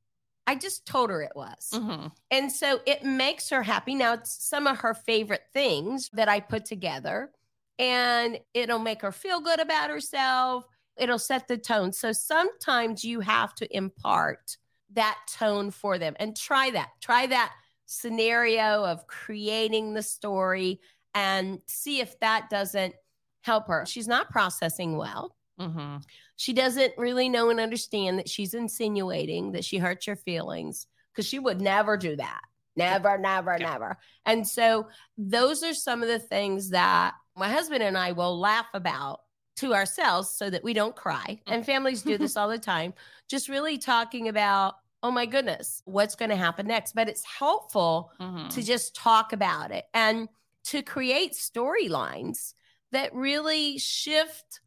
I 0.46 0.54
just 0.54 0.84
told 0.86 1.10
her 1.10 1.22
it 1.22 1.34
was. 1.34 1.70
Mhm. 1.72 2.12
And 2.30 2.52
so 2.52 2.80
it 2.86 3.02
makes 3.04 3.48
her 3.50 3.62
happy. 3.62 3.94
Now, 3.94 4.14
it's 4.14 4.44
some 4.46 4.66
of 4.66 4.78
her 4.78 4.94
favorite 4.94 5.44
things 5.52 6.10
that 6.12 6.28
I 6.28 6.40
put 6.40 6.64
together, 6.64 7.32
and 7.80 8.38
it'll 8.52 8.78
make 8.78 9.00
her 9.00 9.10
feel 9.10 9.40
good 9.40 9.58
about 9.58 9.88
herself. 9.88 10.66
It'll 10.98 11.18
set 11.18 11.48
the 11.48 11.56
tone. 11.56 11.94
So 11.94 12.12
sometimes 12.12 13.02
you 13.02 13.20
have 13.20 13.54
to 13.54 13.76
impart 13.76 14.58
that 14.92 15.16
tone 15.32 15.70
for 15.70 15.98
them 15.98 16.14
and 16.20 16.36
try 16.36 16.70
that. 16.72 16.90
Try 17.00 17.26
that 17.28 17.54
scenario 17.86 18.84
of 18.84 19.06
creating 19.06 19.94
the 19.94 20.02
story 20.02 20.78
and 21.14 21.60
see 21.66 22.00
if 22.00 22.20
that 22.20 22.50
doesn't 22.50 22.94
help 23.40 23.66
her. 23.68 23.86
She's 23.86 24.06
not 24.06 24.30
processing 24.30 24.96
well 24.98 25.34
Mhm. 25.58 26.02
she 26.36 26.54
doesn't 26.54 26.94
really 26.96 27.28
know 27.28 27.50
and 27.50 27.60
understand 27.60 28.18
that 28.18 28.28
she's 28.28 28.54
insinuating 28.54 29.52
that 29.52 29.64
she 29.64 29.76
hurts 29.76 30.06
your 30.06 30.16
feelings 30.16 30.86
because 31.12 31.26
she 31.26 31.38
would 31.38 31.60
never 31.60 31.98
do 31.98 32.16
that. 32.16 32.40
Never, 32.76 33.18
never, 33.18 33.56
Yeah. 33.58 33.70
never. 33.70 33.98
And 34.24 34.48
so 34.48 34.88
those 35.18 35.62
are 35.62 35.74
some 35.74 36.02
of 36.02 36.08
the 36.08 36.18
things 36.18 36.70
that 36.70 37.14
my 37.36 37.48
husband 37.48 37.82
and 37.82 37.96
I 37.96 38.12
will 38.12 38.38
laugh 38.38 38.66
about 38.74 39.20
to 39.56 39.74
ourselves 39.74 40.30
so 40.30 40.48
that 40.50 40.64
we 40.64 40.72
don't 40.72 40.96
cry. 40.96 41.40
And 41.46 41.64
families 41.66 42.02
do 42.02 42.16
this 42.16 42.36
all 42.36 42.48
the 42.48 42.58
time. 42.58 42.94
Just 43.28 43.48
really 43.48 43.78
talking 43.78 44.28
about, 44.28 44.76
oh 45.02 45.10
my 45.10 45.26
goodness, 45.26 45.82
what's 45.84 46.14
going 46.14 46.30
to 46.30 46.36
happen 46.36 46.66
next? 46.66 46.94
But 46.94 47.08
it's 47.08 47.24
helpful 47.24 48.12
Mhm. 48.18 48.50
to 48.50 48.62
just 48.62 48.94
talk 48.94 49.32
about 49.32 49.70
it 49.70 49.86
and 49.92 50.28
to 50.64 50.82
create 50.82 51.32
storylines 51.32 52.54
that 52.92 53.14
really 53.14 53.78
shift 53.78 54.60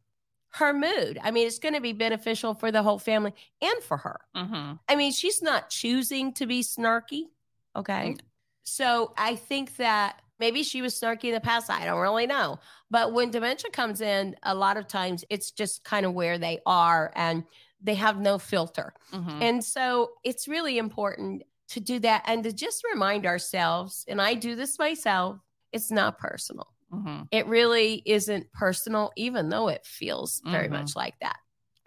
her 0.50 0.72
mood. 0.72 1.18
I 1.22 1.30
mean, 1.32 1.46
it's 1.46 1.58
going 1.58 1.74
to 1.74 1.80
be 1.80 1.92
beneficial 1.92 2.54
for 2.54 2.70
the 2.70 2.82
whole 2.82 2.98
family 2.98 3.34
and 3.60 3.82
for 3.82 3.96
her. 3.98 4.20
Mhm. 4.36 4.78
I 4.88 4.94
mean, 4.96 5.12
she's 5.12 5.42
not 5.42 5.70
choosing 5.70 6.32
to 6.34 6.46
be 6.46 6.62
snarky. 6.62 7.30
Okay. 7.74 8.16
So 8.62 9.12
I 9.16 9.36
think 9.36 9.76
that 9.76 10.22
maybe 10.44 10.62
she 10.62 10.82
was 10.82 10.94
snarky 10.94 11.24
in 11.24 11.32
the 11.32 11.40
past. 11.40 11.70
I 11.70 11.86
don't 11.86 12.00
really 12.00 12.26
know. 12.26 12.58
But 12.90 13.14
when 13.14 13.30
dementia 13.30 13.70
comes 13.70 14.02
in, 14.02 14.36
a 14.42 14.54
lot 14.54 14.76
of 14.76 14.86
times 14.86 15.24
it's 15.30 15.50
just 15.50 15.84
kind 15.84 16.04
of 16.04 16.12
where 16.12 16.36
they 16.36 16.58
are 16.66 17.10
and 17.16 17.44
they 17.80 17.94
have 17.94 18.18
no 18.20 18.38
filter. 18.38 18.92
Mhm. 19.10 19.40
And 19.40 19.64
so 19.64 20.10
it's 20.22 20.46
really 20.46 20.76
important 20.76 21.44
to 21.68 21.80
do 21.80 21.98
that 22.00 22.24
and 22.26 22.44
to 22.44 22.52
just 22.52 22.84
remind 22.92 23.24
ourselves, 23.24 24.04
and 24.06 24.20
I 24.20 24.34
do 24.34 24.54
this 24.54 24.78
myself, 24.78 25.38
it's 25.72 25.90
not 25.90 26.18
personal. 26.18 26.68
Mhm. 26.92 27.26
It 27.30 27.46
really 27.46 28.02
isn't 28.04 28.52
personal, 28.52 29.12
even 29.16 29.48
though 29.48 29.68
it 29.68 29.86
feels 29.86 30.42
very 30.44 30.68
Mhm. 30.68 30.72
much 30.72 30.94
like 30.94 31.18
that. 31.20 31.38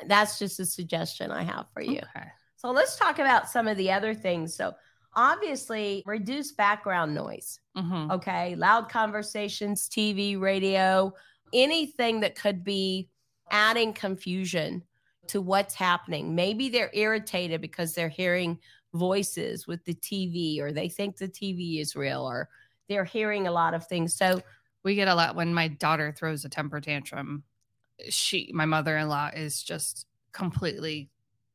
That's 0.07 0.39
just 0.39 0.59
a 0.59 0.65
suggestion 0.65 1.29
I 1.31 1.43
have 1.43 1.67
for 1.73 1.83
you. 1.83 1.99
Okay. 1.99 2.27
So 2.55 2.71
let's 2.71 2.97
talk 2.97 3.19
about 3.19 3.49
some 3.49 3.67
of 3.67 3.77
the 3.77 3.91
other 3.91 4.15
things. 4.15 4.55
So 4.55 4.73
obviously, 5.17 6.03
reduce 6.05 6.53
background 6.53 7.13
noise. 7.13 7.59
Mhm. 7.75 8.11
Okay. 8.13 8.55
Loud 8.55 8.89
conversations, 8.89 9.89
TV, 9.89 10.37
radio, 10.37 11.13
anything 11.53 12.21
that 12.21 12.35
could 12.35 12.63
be 12.63 13.09
adding 13.51 13.93
confusion 13.93 14.83
to 15.27 15.41
what's 15.41 15.75
happening. 15.75 16.35
Maybe 16.35 16.69
they're 16.69 16.91
irritated 16.93 17.59
because 17.61 17.93
they're 17.95 18.09
hearing 18.09 18.59
voices 18.93 19.67
with 19.67 19.83
the 19.85 19.93
TV 19.93 20.61
or 20.61 20.71
they 20.71 20.89
think 20.89 21.17
the 21.17 21.27
TV 21.27 21.79
is 21.81 21.95
real 21.95 22.21
or 22.25 22.49
they're 22.87 23.05
hearing 23.05 23.47
a 23.47 23.51
lot 23.51 23.73
of 23.73 23.85
things. 23.87 24.15
So, 24.15 24.41
We 24.83 24.95
get 24.95 25.09
a 25.09 25.15
lot 25.15 25.35
when 25.35 25.53
my 25.53 25.67
daughter 25.67 26.13
throws 26.13 26.45
a 26.45 26.49
temper 26.49 26.79
tantrum. 26.79 27.43
She, 28.09 28.51
my 28.53 28.65
mother 28.65 28.95
in 28.97 29.09
law, 29.09 29.29
is 29.33 29.61
just 29.63 30.07
completely 30.31 31.11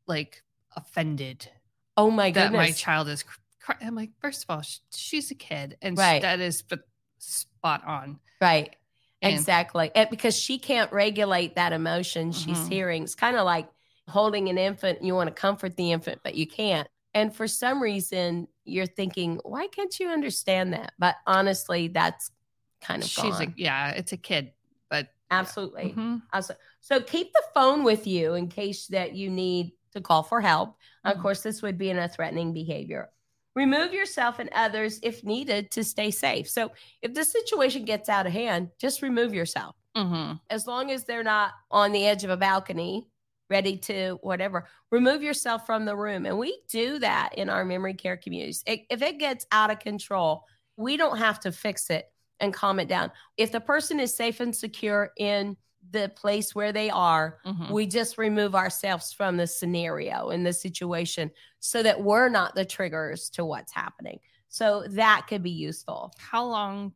like 0.07 0.42
offended 0.77 1.51
oh 1.96 2.11
my 2.11 2.31
that 2.33 2.53
my 2.53 2.72
child 2.72 3.09
is. 3.09 3.25
Cry- 3.62 3.77
I'm 3.81 3.94
like, 3.94 4.11
first 4.20 4.44
of 4.44 4.51
all, 4.51 4.62
sh- 4.62 4.79
she's 4.92 5.31
a 5.31 5.35
kid, 5.35 5.77
and 5.81 5.96
Right. 5.96 6.20
that 6.22 6.40
is 6.40 6.59
sp- 6.66 6.85
spot 7.18 7.85
on. 7.87 8.18
right. 8.40 8.75
And- 9.22 9.33
Exactly. 9.35 9.92
And 9.94 10.11
because 10.11 10.37
she 10.37 10.59
can't 10.59 10.90
regulate 10.90 11.55
that 11.55 11.72
emotion 11.72 12.33
she's 12.33 12.59
Mhm. 12.59 12.68
hearing. 12.68 13.03
It's 13.05 13.14
kind 13.14 13.37
of 13.37 13.44
like 13.44 13.68
holding 14.09 14.48
an 14.48 14.59
infant. 14.59 15.01
You 15.05 15.14
want 15.14 15.29
to 15.29 15.33
comfort 15.35 15.77
the 15.77 15.92
infant, 15.92 16.22
but 16.25 16.35
you 16.35 16.44
can't. 16.44 16.88
And 17.14 17.33
for 17.33 17.46
some 17.46 17.81
reason, 17.81 18.48
you're 18.64 18.85
thinking, 18.87 19.38
why 19.44 19.68
can't 19.68 19.96
you 20.01 20.09
understand 20.09 20.72
that? 20.72 20.92
But 20.98 21.14
honestly, 21.25 21.87
that's 21.87 22.33
kind 22.81 23.01
of 23.01 23.09
She's 23.09 23.38
a 23.38 23.46
gone. 23.46 23.55
yeah, 23.57 23.90
it's 23.90 24.11
a 24.12 24.16
kid, 24.16 24.55
but 24.90 25.07
absolutely. 25.31 25.92
Mhm. 25.96 26.22
Also, 26.33 26.57
so 26.81 27.01
keep 27.01 27.33
the 27.33 27.44
phone 27.55 27.85
with 27.85 28.09
you 28.09 28.35
in 28.35 28.48
case 28.48 28.88
that 28.88 29.14
you 29.14 29.31
need 29.31 29.70
to 29.92 30.01
call 30.01 30.25
for 30.25 30.40
help. 30.40 30.77
Of 31.05 31.18
Mhm. 31.18 31.22
course, 31.22 31.42
this 31.44 31.62
would 31.62 31.79
be 31.79 31.90
in 31.90 31.98
a 31.98 32.09
threatening 32.09 32.53
behavior. 32.53 33.12
Remove 33.55 33.93
yourself 33.93 34.38
and 34.38 34.49
others 34.53 34.99
if 35.03 35.25
needed 35.25 35.71
to 35.73 35.85
stay 35.85 36.11
safe. 36.11 36.49
So 36.49 36.73
if 37.03 37.12
the 37.15 37.25
situation 37.25 37.85
gets 37.85 38.09
out 38.09 38.27
of 38.27 38.33
hand, 38.33 38.71
just 38.79 39.03
remove 39.03 39.35
yourself. 39.35 39.77
Mhm. 39.97 40.41
As 40.49 40.67
long 40.67 40.91
as 40.91 41.05
they're 41.05 41.23
not 41.23 41.53
on 41.71 41.93
the 41.93 42.07
edge 42.07 42.25
of 42.25 42.31
a 42.31 42.37
balcony, 42.37 43.09
ready 43.51 43.77
to 43.77 44.19
whatever, 44.23 44.67
remove 44.91 45.23
yourself 45.23 45.67
from 45.67 45.85
the 45.85 45.95
room. 45.95 46.25
And 46.25 46.38
we 46.38 46.62
do 46.69 46.99
that 47.01 47.35
in 47.37 47.51
our 47.51 47.65
memory 47.65 47.93
care 47.93 48.17
communities. 48.17 48.65
If 48.67 49.03
it 49.03 49.19
gets 49.19 49.47
out 49.53 49.71
of 49.71 49.79
control, 49.79 50.47
we 50.79 50.97
don't 50.97 51.19
have 51.19 51.41
to 51.41 51.53
fix 51.53 51.91
it 51.91 52.11
and 52.41 52.55
calm 52.55 52.81
it 52.81 52.88
down. 52.88 53.12
If 53.37 53.53
the 53.53 53.61
person 53.61 54.01
is 54.01 54.15
safe 54.15 54.41
and 54.41 54.57
secure 54.57 55.12
in 55.19 55.59
the 55.90 56.11
place 56.14 56.55
where 56.55 56.73
they 56.73 56.88
are, 56.90 57.38
Mhm. 57.45 57.71
we 57.71 57.87
just 57.87 58.16
remove 58.18 58.55
ourselves 58.55 59.12
from 59.12 59.37
the 59.37 59.47
scenario 59.47 60.31
and 60.31 60.47
the 60.47 60.53
situation 60.53 61.31
so 61.61 61.83
that 61.83 62.01
we're 62.03 62.29
not 62.29 62.55
the 62.55 62.64
triggers 62.64 63.29
to 63.31 63.45
what's 63.45 63.73
happening. 63.73 64.21
So 64.49 64.85
that 64.88 65.27
could 65.29 65.42
be 65.42 65.51
useful. 65.51 66.12
how 66.18 66.45
long 66.45 66.95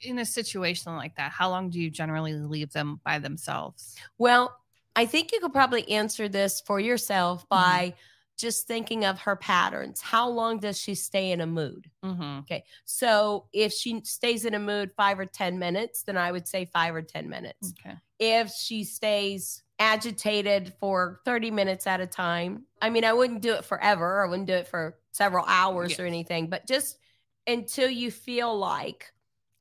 in 0.00 0.18
a 0.18 0.24
situation 0.24 0.94
like 0.96 1.14
that? 1.16 1.30
How 1.32 1.48
long 1.48 1.70
do 1.70 1.80
you 1.80 1.90
generally 1.90 2.34
leave 2.34 2.72
them 2.72 3.00
by 3.04 3.18
themselves? 3.18 3.96
Well, 4.18 4.56
I 4.96 5.06
think 5.06 5.32
you 5.32 5.40
could 5.40 5.52
probably 5.52 5.88
answer 5.90 6.28
this 6.28 6.60
for 6.60 6.80
yourself 6.80 7.48
by 7.48 7.94
just 8.36 8.66
thinking 8.66 9.04
of 9.04 9.20
her 9.20 9.36
patterns. 9.36 10.00
How 10.00 10.28
long 10.28 10.58
does 10.58 10.78
she 10.78 10.94
stay 10.94 11.30
in 11.32 11.40
a 11.40 11.46
mood? 11.46 11.90
Mm-hmm. 12.04 12.40
Okay. 12.40 12.64
So 12.84 13.48
if 13.52 13.72
she 13.72 14.02
stays 14.04 14.44
in 14.44 14.54
a 14.54 14.58
mood 14.58 14.92
five 14.96 15.18
or 15.18 15.26
10 15.26 15.58
minutes, 15.58 16.02
then 16.02 16.16
I 16.16 16.30
would 16.32 16.46
say 16.46 16.64
five 16.66 16.94
or 16.94 17.02
10 17.02 17.28
minutes. 17.28 17.74
Okay. 17.84 17.96
if 18.18 18.50
she 18.50 18.82
stays 18.84 19.62
agitated 19.78 20.72
for 20.80 21.20
30 21.26 21.50
minutes 21.50 21.86
at 21.86 22.00
a 22.00 22.06
time. 22.06 22.64
I 22.80 22.88
mean, 22.88 23.04
I 23.04 23.12
wouldn't 23.12 23.42
do 23.42 23.52
it 23.54 23.64
forever. 23.64 24.24
I 24.24 24.28
wouldn't 24.28 24.46
do 24.48 24.54
it 24.54 24.68
for 24.68 24.98
several 25.12 25.44
hours 25.46 25.98
or 26.00 26.06
anything, 26.06 26.48
but 26.48 26.66
just 26.66 26.98
until 27.46 27.90
you 27.90 28.10
feel 28.10 28.56
like 28.58 29.12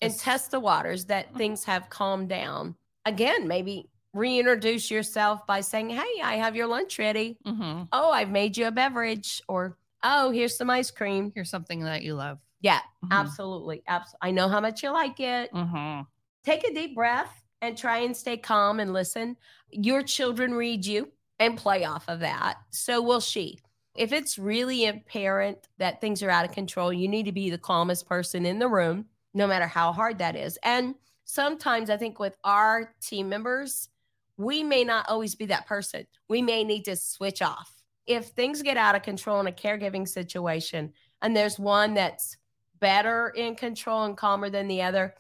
and 0.02 0.12
Yes. 0.14 0.22
test 0.22 0.52
the 0.52 0.60
waters 0.62 1.06
that 1.06 1.34
Mhm. 1.34 1.38
things 1.38 1.64
have 1.66 1.90
calmed 1.90 2.30
down. 2.30 2.76
Again, 3.06 3.48
maybe 3.48 3.90
reintroduce 4.16 4.90
yourself 4.90 5.46
by 5.46 5.62
saying, 5.62 5.90
Hey, 5.90 6.22
I 6.24 6.36
have 6.38 6.56
your 6.56 6.68
lunch 6.68 6.98
ready. 6.98 7.38
Mm-hmm. 7.46 7.84
Oh, 7.92 8.12
I've 8.12 8.30
made 8.30 8.58
you 8.58 8.68
a 8.68 8.72
beverage. 8.72 9.42
Or, 9.48 9.78
Oh, 10.04 10.32
here's 10.32 10.56
some 10.56 10.70
ice 10.70 10.92
cream. 10.92 11.32
Here's 11.36 11.50
something 11.50 11.80
that 11.82 12.04
you 12.04 12.14
love. 12.16 12.40
Yeah, 12.62 12.80
Mhm. 13.04 13.12
absolutely. 13.12 13.84
Absolutely. 13.88 14.20
I 14.28 14.32
know 14.32 14.48
how 14.48 14.60
much 14.62 14.82
you 14.84 14.92
like 14.92 15.20
it 15.20 15.52
Mm-hmm. 15.52 16.02
take 16.44 16.64
a 16.68 16.74
deep 16.74 16.96
breath 16.96 17.44
and 17.62 17.78
try 17.78 18.00
and 18.00 18.16
stay 18.16 18.38
calm 18.38 18.80
and 18.80 18.94
listen. 18.94 19.36
Your 19.72 20.04
children 20.04 20.54
read 20.54 20.86
you 20.86 21.12
and 21.40 21.58
play 21.58 21.84
off 21.86 22.08
of 22.08 22.20
that. 22.22 22.58
So 22.70 23.02
will 23.02 23.20
she. 23.20 23.60
If 23.96 24.12
it's 24.12 24.38
really 24.38 24.86
apparent 24.86 25.68
that 25.78 26.02
things 26.02 26.22
are 26.22 26.30
out 26.30 26.46
of 26.46 26.52
control, 26.52 26.92
you 26.94 27.08
need 27.08 27.26
to 27.26 27.32
be 27.32 27.50
the 27.50 27.58
calmest 27.58 28.08
person 28.08 28.46
in 28.46 28.60
the 28.60 28.68
room, 28.68 29.06
no 29.34 29.48
matter 29.48 29.68
how 29.68 29.92
hard 29.94 30.20
that 30.20 30.36
is. 30.36 30.60
And 30.64 30.96
sometimes 31.24 31.90
I 31.90 31.98
think 31.98 32.20
with 32.20 32.38
our 32.44 32.94
team 33.02 33.30
members, 33.30 33.90
we 34.38 34.64
may 34.64 34.84
not 34.84 35.08
always 35.10 35.36
be 35.36 35.46
that 35.48 35.68
person. 35.68 36.06
We 36.28 36.42
may 36.42 36.64
need 36.64 36.86
to 36.86 36.96
switch 36.96 37.42
off. 37.42 37.72
If 38.06 38.28
things 38.28 38.62
get 38.62 38.78
out 38.78 38.96
of 38.96 39.02
control 39.04 39.40
in 39.40 39.48
a 39.48 39.52
caregiving 39.52 40.08
situation 40.08 40.94
and 41.22 41.36
there's 41.36 41.58
one 41.58 41.94
that's 41.96 42.38
better 42.80 43.30
in 43.30 43.56
control 43.56 44.04
and 44.04 44.16
calmer 44.18 44.50
than 44.50 44.68
the 44.68 44.82
other, 44.84 45.16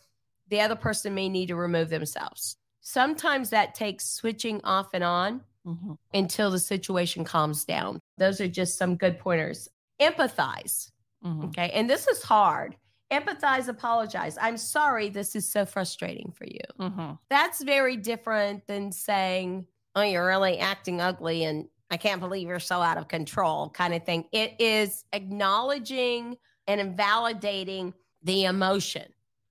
the 0.49 0.61
other 0.61 0.75
person 0.75 1.15
may 1.15 1.29
need 1.29 1.47
to 1.47 1.55
remove 1.55 1.89
themselves. 1.89 2.57
Sometimes 2.81 3.49
that 3.49 3.73
takes 3.73 4.07
switching 4.09 4.61
off 4.63 4.89
and 4.93 5.03
on 5.03 5.41
Mm-hmm. 5.65 5.93
until 6.13 6.51
the 6.51 6.59
situation 6.59 7.23
calms 7.23 7.65
down. 7.65 7.99
Those 8.19 8.39
are 8.39 8.47
just 8.47 8.77
some 8.77 8.97
good 8.97 9.17
pointers. 9.17 9.67
Empathize. 9.99 10.91
Mm-hmm. 11.25 11.45
Okay. 11.45 11.71
And 11.73 11.89
this 11.89 12.05
is 12.07 12.21
hard. 12.21 12.75
Empathize, 13.11 13.67
apologize. 13.67 14.37
I'm 14.41 14.57
sorry 14.57 15.09
this 15.09 15.35
is 15.35 15.49
so 15.49 15.65
frustrating 15.65 16.31
for 16.35 16.45
you. 16.45 16.61
Mm-hmm. 16.79 17.13
That's 17.29 17.63
very 17.63 17.97
different 17.97 18.65
than 18.67 18.91
saying, 18.91 19.67
oh, 19.95 20.01
you're 20.01 20.25
really 20.25 20.57
acting 20.57 21.01
ugly 21.01 21.43
and 21.43 21.67
I 21.91 21.97
can't 21.97 22.19
believe 22.19 22.47
you're 22.47 22.59
so 22.59 22.81
out 22.81 22.97
of 22.97 23.07
control, 23.07 23.69
kind 23.69 23.93
of 23.93 24.03
thing. 24.03 24.25
It 24.31 24.55
is 24.59 25.05
acknowledging 25.13 26.37
and 26.67 26.81
invalidating 26.81 27.93
the 28.23 28.45
emotion. 28.45 29.05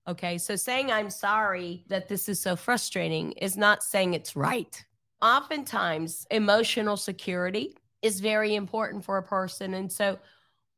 Okay. 0.09 0.37
So 0.37 0.57
saying 0.57 0.91
I'm 0.91 1.11
sorry 1.11 1.85
that 1.89 2.09
this 2.09 2.29
is 2.29 2.41
so 2.41 2.57
frustrating 2.57 3.33
is 3.33 3.57
not 3.57 3.83
saying 3.83 4.15
it's 4.15 4.37
right. 4.37 4.85
Oftentimes, 5.23 6.27
emotional 6.31 6.97
security 6.97 7.77
is 8.03 8.21
very 8.21 8.55
important 8.57 9.05
for 9.05 9.17
a 9.17 9.23
person. 9.23 9.75
And 9.75 9.91
so 9.91 10.19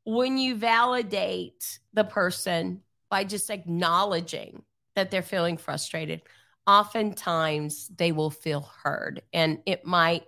when 0.07 0.38
you 0.38 0.55
validate 0.55 1.81
the 1.92 2.05
person 2.05 2.81
by 3.11 3.25
just 3.25 3.51
acknowledging 3.51 4.62
that 4.95 5.11
they're 5.11 5.21
feeling 5.21 5.57
frustrated, 5.57 6.23
oftentimes 6.66 7.88
they 7.88 8.12
will 8.12 8.31
feel 8.31 8.71
heard 8.85 9.21
and 9.33 9.59
it 9.66 9.85
might 9.85 10.25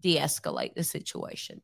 de 0.00 0.16
escalate 0.16 0.74
the 0.74 0.82
situation. 0.82 1.60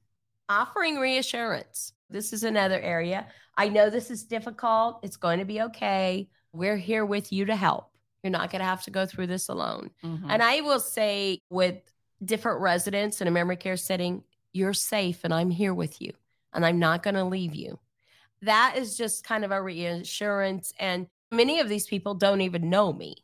Offering 0.51 0.97
reassurance. 0.97 1.95
This 2.11 2.35
is 2.35 2.45
another 2.45 2.79
area. 2.79 3.27
I 3.57 3.69
know 3.71 3.89
this 3.89 4.11
is 4.11 4.25
difficult. 4.25 5.01
It's 5.03 5.17
going 5.17 5.39
to 5.39 5.47
be 5.47 5.63
okay. 5.63 6.29
We're 6.53 6.77
here 6.77 7.07
with 7.07 7.33
you 7.33 7.47
to 7.47 7.57
help. 7.57 7.91
You're 8.23 8.31
not 8.31 8.51
going 8.51 8.61
to 8.61 8.67
have 8.67 8.83
to 8.85 8.91
go 8.91 9.07
through 9.07 9.29
this 9.29 9.49
alone. 9.49 9.91
Mm-hmm. 10.05 10.31
And 10.31 10.43
I 10.43 10.61
will 10.61 10.81
say, 10.81 11.41
with 11.49 11.77
different 12.23 12.61
residents 12.61 13.21
in 13.21 13.29
a 13.29 13.31
memory 13.31 13.57
care 13.57 13.77
setting, 13.77 14.25
you're 14.53 14.75
safe 14.75 15.21
and 15.25 15.33
I'm 15.33 15.51
here 15.51 15.75
with 15.75 16.03
you 16.03 16.13
and 16.57 16.67
I'm 16.67 16.81
not 16.81 17.05
going 17.05 17.15
to 17.15 17.25
leave 17.25 17.55
you. 17.55 17.79
That 18.43 18.75
is 18.77 18.97
just 18.97 19.25
kind 19.25 19.45
of 19.45 19.53
a 19.53 19.63
reassurance. 19.63 20.73
And 20.81 21.07
many 21.31 21.61
of 21.61 21.69
these 21.69 21.87
people 21.87 22.15
don't 22.15 22.41
even 22.41 22.69
know 22.69 22.93
me. 22.93 23.17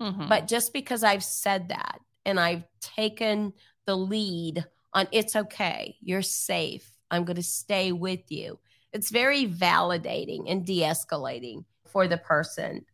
Mm-hmm. 0.00 0.28
But 0.28 0.48
just 0.48 0.72
because 0.72 1.04
I've 1.04 1.24
said 1.24 1.68
that 1.68 2.00
and 2.24 2.40
I've 2.40 2.64
taken 2.80 3.52
the 3.86 3.96
lead 3.96 4.64
on 4.92 5.06
it's 5.12 5.36
okay, 5.36 5.96
you're 6.00 6.22
safe, 6.22 6.90
I'm 7.10 7.24
going 7.24 7.36
to 7.36 7.42
stay 7.42 7.92
with 7.92 8.30
you, 8.30 8.58
it's 8.92 9.10
very 9.10 9.46
validating 9.46 10.50
and 10.50 10.64
de 10.64 10.80
escalating 10.80 11.64
for 11.86 12.08
the 12.08 12.16
person. 12.16 12.84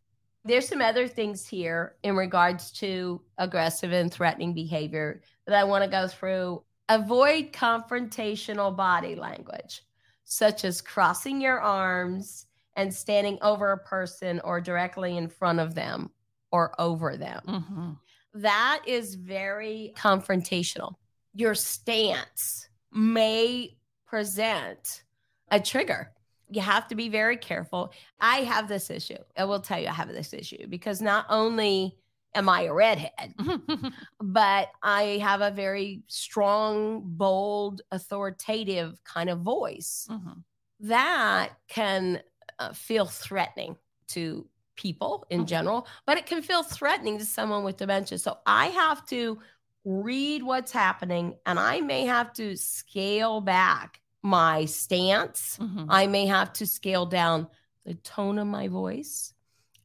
There's 0.44 0.68
some 0.68 0.82
other 0.82 1.08
things 1.08 1.46
here 1.46 1.94
in 2.02 2.16
regards 2.16 2.70
to 2.72 3.22
aggressive 3.38 3.92
and 3.92 4.12
threatening 4.12 4.54
behavior 4.54 5.22
that 5.46 5.56
I 5.56 5.64
want 5.64 5.84
to 5.84 5.90
go 5.90 6.08
through. 6.08 6.62
Avoid 6.88 7.52
confrontational 7.52 8.76
body 8.76 9.14
language, 9.14 9.82
such 10.24 10.64
as 10.64 10.80
crossing 10.80 11.40
your 11.40 11.60
arms 11.60 12.46
and 12.76 12.92
standing 12.92 13.38
over 13.40 13.72
a 13.72 13.78
person 13.78 14.40
or 14.44 14.60
directly 14.60 15.16
in 15.16 15.28
front 15.28 15.60
of 15.60 15.74
them 15.74 16.10
or 16.50 16.78
over 16.78 17.16
them. 17.16 17.40
Mm-hmm. 17.46 17.90
That 18.34 18.82
is 18.86 19.14
very 19.14 19.92
confrontational. 19.96 20.94
Your 21.34 21.54
stance 21.54 22.68
may 22.92 23.76
present 24.06 25.04
a 25.50 25.60
trigger. 25.60 26.10
You 26.50 26.60
have 26.60 26.88
to 26.88 26.94
be 26.94 27.08
very 27.08 27.36
careful. 27.36 27.92
I 28.20 28.38
have 28.38 28.68
this 28.68 28.90
issue. 28.90 29.18
I 29.36 29.44
will 29.44 29.60
tell 29.60 29.80
you, 29.80 29.88
I 29.88 29.92
have 29.92 30.08
this 30.08 30.32
issue 30.32 30.66
because 30.68 31.00
not 31.00 31.26
only 31.28 31.96
am 32.34 32.48
I 32.48 32.62
a 32.62 32.72
redhead? 32.74 33.34
but 34.20 34.68
I 34.82 35.18
have 35.22 35.40
a 35.40 35.50
very 35.50 36.02
strong, 36.08 37.02
bold, 37.04 37.82
authoritative 37.90 39.02
kind 39.04 39.30
of 39.30 39.40
voice 39.40 40.06
Mhm. 40.10 40.42
that 40.80 41.58
can 41.68 42.22
uh, 42.58 42.72
feel 42.72 43.06
threatening 43.06 43.76
to 44.08 44.48
people 44.76 45.26
in 45.30 45.42
Mhm. 45.42 45.46
general, 45.46 45.86
but 46.06 46.18
it 46.18 46.26
can 46.26 46.40
feel 46.42 46.62
threatening 46.62 47.18
to 47.18 47.24
someone 47.24 47.64
with 47.64 47.76
dementia. 47.76 48.18
So 48.18 48.38
I 48.46 48.66
have 48.68 49.04
to 49.06 49.40
read 49.84 50.42
what's 50.42 50.72
happening 50.72 51.36
and 51.46 51.58
I 51.58 51.80
may 51.80 52.06
have 52.06 52.32
to 52.34 52.56
scale 52.56 53.40
back 53.40 54.00
my 54.22 54.64
stance. 54.64 55.58
Mhm. 55.58 55.86
I 55.88 56.06
may 56.06 56.26
have 56.26 56.52
to 56.54 56.66
scale 56.66 57.06
down 57.06 57.48
the 57.84 57.94
tone 57.94 58.38
of 58.38 58.46
my 58.46 58.68
voice. 58.68 59.33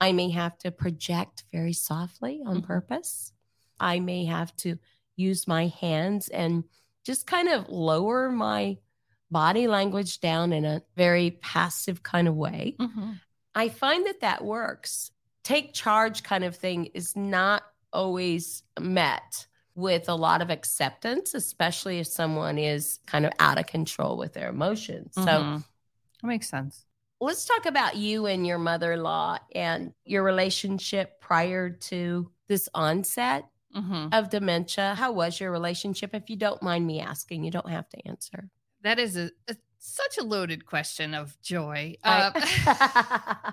I 0.01 0.11
may 0.11 0.29
have 0.29 0.57
to 0.59 0.71
project 0.71 1.43
very 1.51 1.73
softly 1.73 2.41
on 2.45 2.61
Mhm. 2.61 2.65
purpose. 2.67 3.33
I 3.79 3.99
may 3.99 4.25
have 4.25 4.55
to 4.57 4.77
use 5.15 5.47
my 5.47 5.67
hands 5.67 6.29
and 6.29 6.63
just 7.03 7.27
kind 7.27 7.49
of 7.49 7.67
lower 7.69 8.29
my 8.31 8.77
body 9.31 9.67
language 9.67 10.19
down 10.21 10.53
in 10.53 10.65
a 10.65 10.81
very 10.95 11.31
passive 11.31 12.01
kind 12.03 12.27
of 12.27 12.35
way. 12.35 12.75
Mhm. 12.79 13.19
I 13.55 13.69
find 13.69 14.05
that 14.07 14.21
that 14.21 14.43
works. 14.43 15.11
Take 15.43 15.73
charge 15.73 16.23
kind 16.23 16.43
of 16.43 16.55
thing 16.55 16.85
is 16.87 17.15
not 17.15 17.63
always 17.91 18.63
met 18.79 19.47
with 19.75 20.09
a 20.09 20.15
lot 20.15 20.41
of 20.41 20.49
acceptance, 20.49 21.33
especially 21.33 21.99
if 21.99 22.07
someone 22.07 22.57
is 22.57 22.99
kind 23.05 23.25
of 23.25 23.31
out 23.39 23.57
of 23.57 23.65
control 23.65 24.17
with 24.17 24.33
their 24.33 24.49
emotions. 24.49 25.15
So 25.15 25.21
Mhm. 25.21 25.63
that 26.21 26.27
makes 26.27 26.49
sense. 26.49 26.85
Let's 27.21 27.45
talk 27.45 27.65
about 27.65 27.95
you 27.97 28.25
and 28.27 28.45
your 28.47 28.57
mother 28.57 28.93
in 28.93 29.03
law 29.03 29.37
and 29.53 29.93
your 30.05 30.23
relationship 30.23 31.19
prior 31.21 31.69
to 31.69 32.31
this 32.47 32.69
onset 32.73 33.45
Mhm. 33.75 34.13
of 34.13 34.29
dementia. 34.29 34.95
How 34.95 35.11
was 35.11 35.39
your 35.39 35.51
relationship? 35.51 36.15
If 36.15 36.29
you 36.29 36.35
don't 36.35 36.61
mind 36.63 36.87
me 36.87 36.99
asking, 37.01 37.43
you 37.43 37.51
don't 37.51 37.69
have 37.69 37.87
to 37.89 38.07
answer. 38.07 38.49
That 38.81 38.97
is 38.99 39.15
a, 39.17 39.29
a- 39.47 39.55
such 39.77 40.17
a 40.17 40.23
loaded 40.23 40.65
question 40.65 41.13
of 41.13 41.39
joy. 41.41 41.95
Uh, 42.03 42.31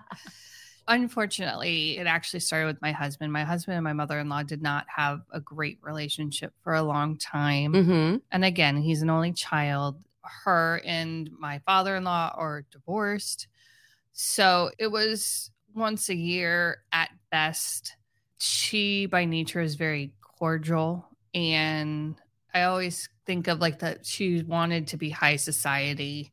unfortunately, 0.88 1.98
it 1.98 2.06
actually 2.06 2.40
started 2.40 2.66
with 2.66 2.80
my 2.82 2.92
husband. 2.92 3.32
My 3.32 3.44
husband 3.44 3.76
and 3.76 3.84
my 3.84 3.92
mother 3.92 4.18
in 4.18 4.28
law 4.28 4.42
did 4.42 4.62
not 4.62 4.86
have 4.94 5.20
a 5.32 5.40
great 5.40 5.78
relationship 5.82 6.52
for 6.62 6.74
a 6.74 6.82
long 6.82 7.16
time. 7.18 7.72
hmm 7.74 8.16
And 8.30 8.44
again, 8.44 8.76
he's 8.78 9.02
an 9.02 9.10
only 9.10 9.32
child. 9.32 10.02
Her 10.44 10.80
and 10.84 11.30
my 11.38 11.60
father 11.66 11.96
in 11.96 12.04
law 12.04 12.32
are 12.34 12.64
divorced. 12.70 13.48
So 14.18 14.70
it 14.78 14.86
was 14.86 15.50
once 15.74 16.08
a 16.08 16.14
year 16.16 16.78
at 16.90 17.10
best. 17.30 17.96
She, 18.38 19.04
by 19.04 19.26
nature, 19.26 19.60
is 19.60 19.74
very 19.74 20.14
cordial. 20.22 21.06
And 21.34 22.16
I 22.54 22.62
always 22.62 23.10
think 23.26 23.46
of 23.46 23.60
like 23.60 23.80
that 23.80 24.06
she 24.06 24.42
wanted 24.42 24.86
to 24.88 24.96
be 24.96 25.10
high 25.10 25.36
society 25.36 26.32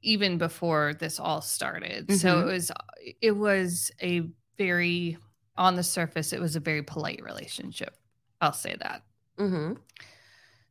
even 0.00 0.38
before 0.38 0.94
this 0.94 1.18
all 1.18 1.40
started. 1.40 2.12
So 2.12 2.36
Mhm. 2.36 2.42
it 2.42 2.44
was, 2.44 2.72
it 3.20 3.30
was 3.32 3.90
a 4.00 4.22
very, 4.56 5.18
on 5.56 5.74
the 5.74 5.82
surface, 5.82 6.32
it 6.32 6.40
was 6.40 6.54
a 6.54 6.60
very 6.60 6.84
polite 6.84 7.20
relationship. 7.22 7.96
I'll 8.40 8.52
say 8.52 8.76
that. 8.80 9.02
hmm 9.38 9.72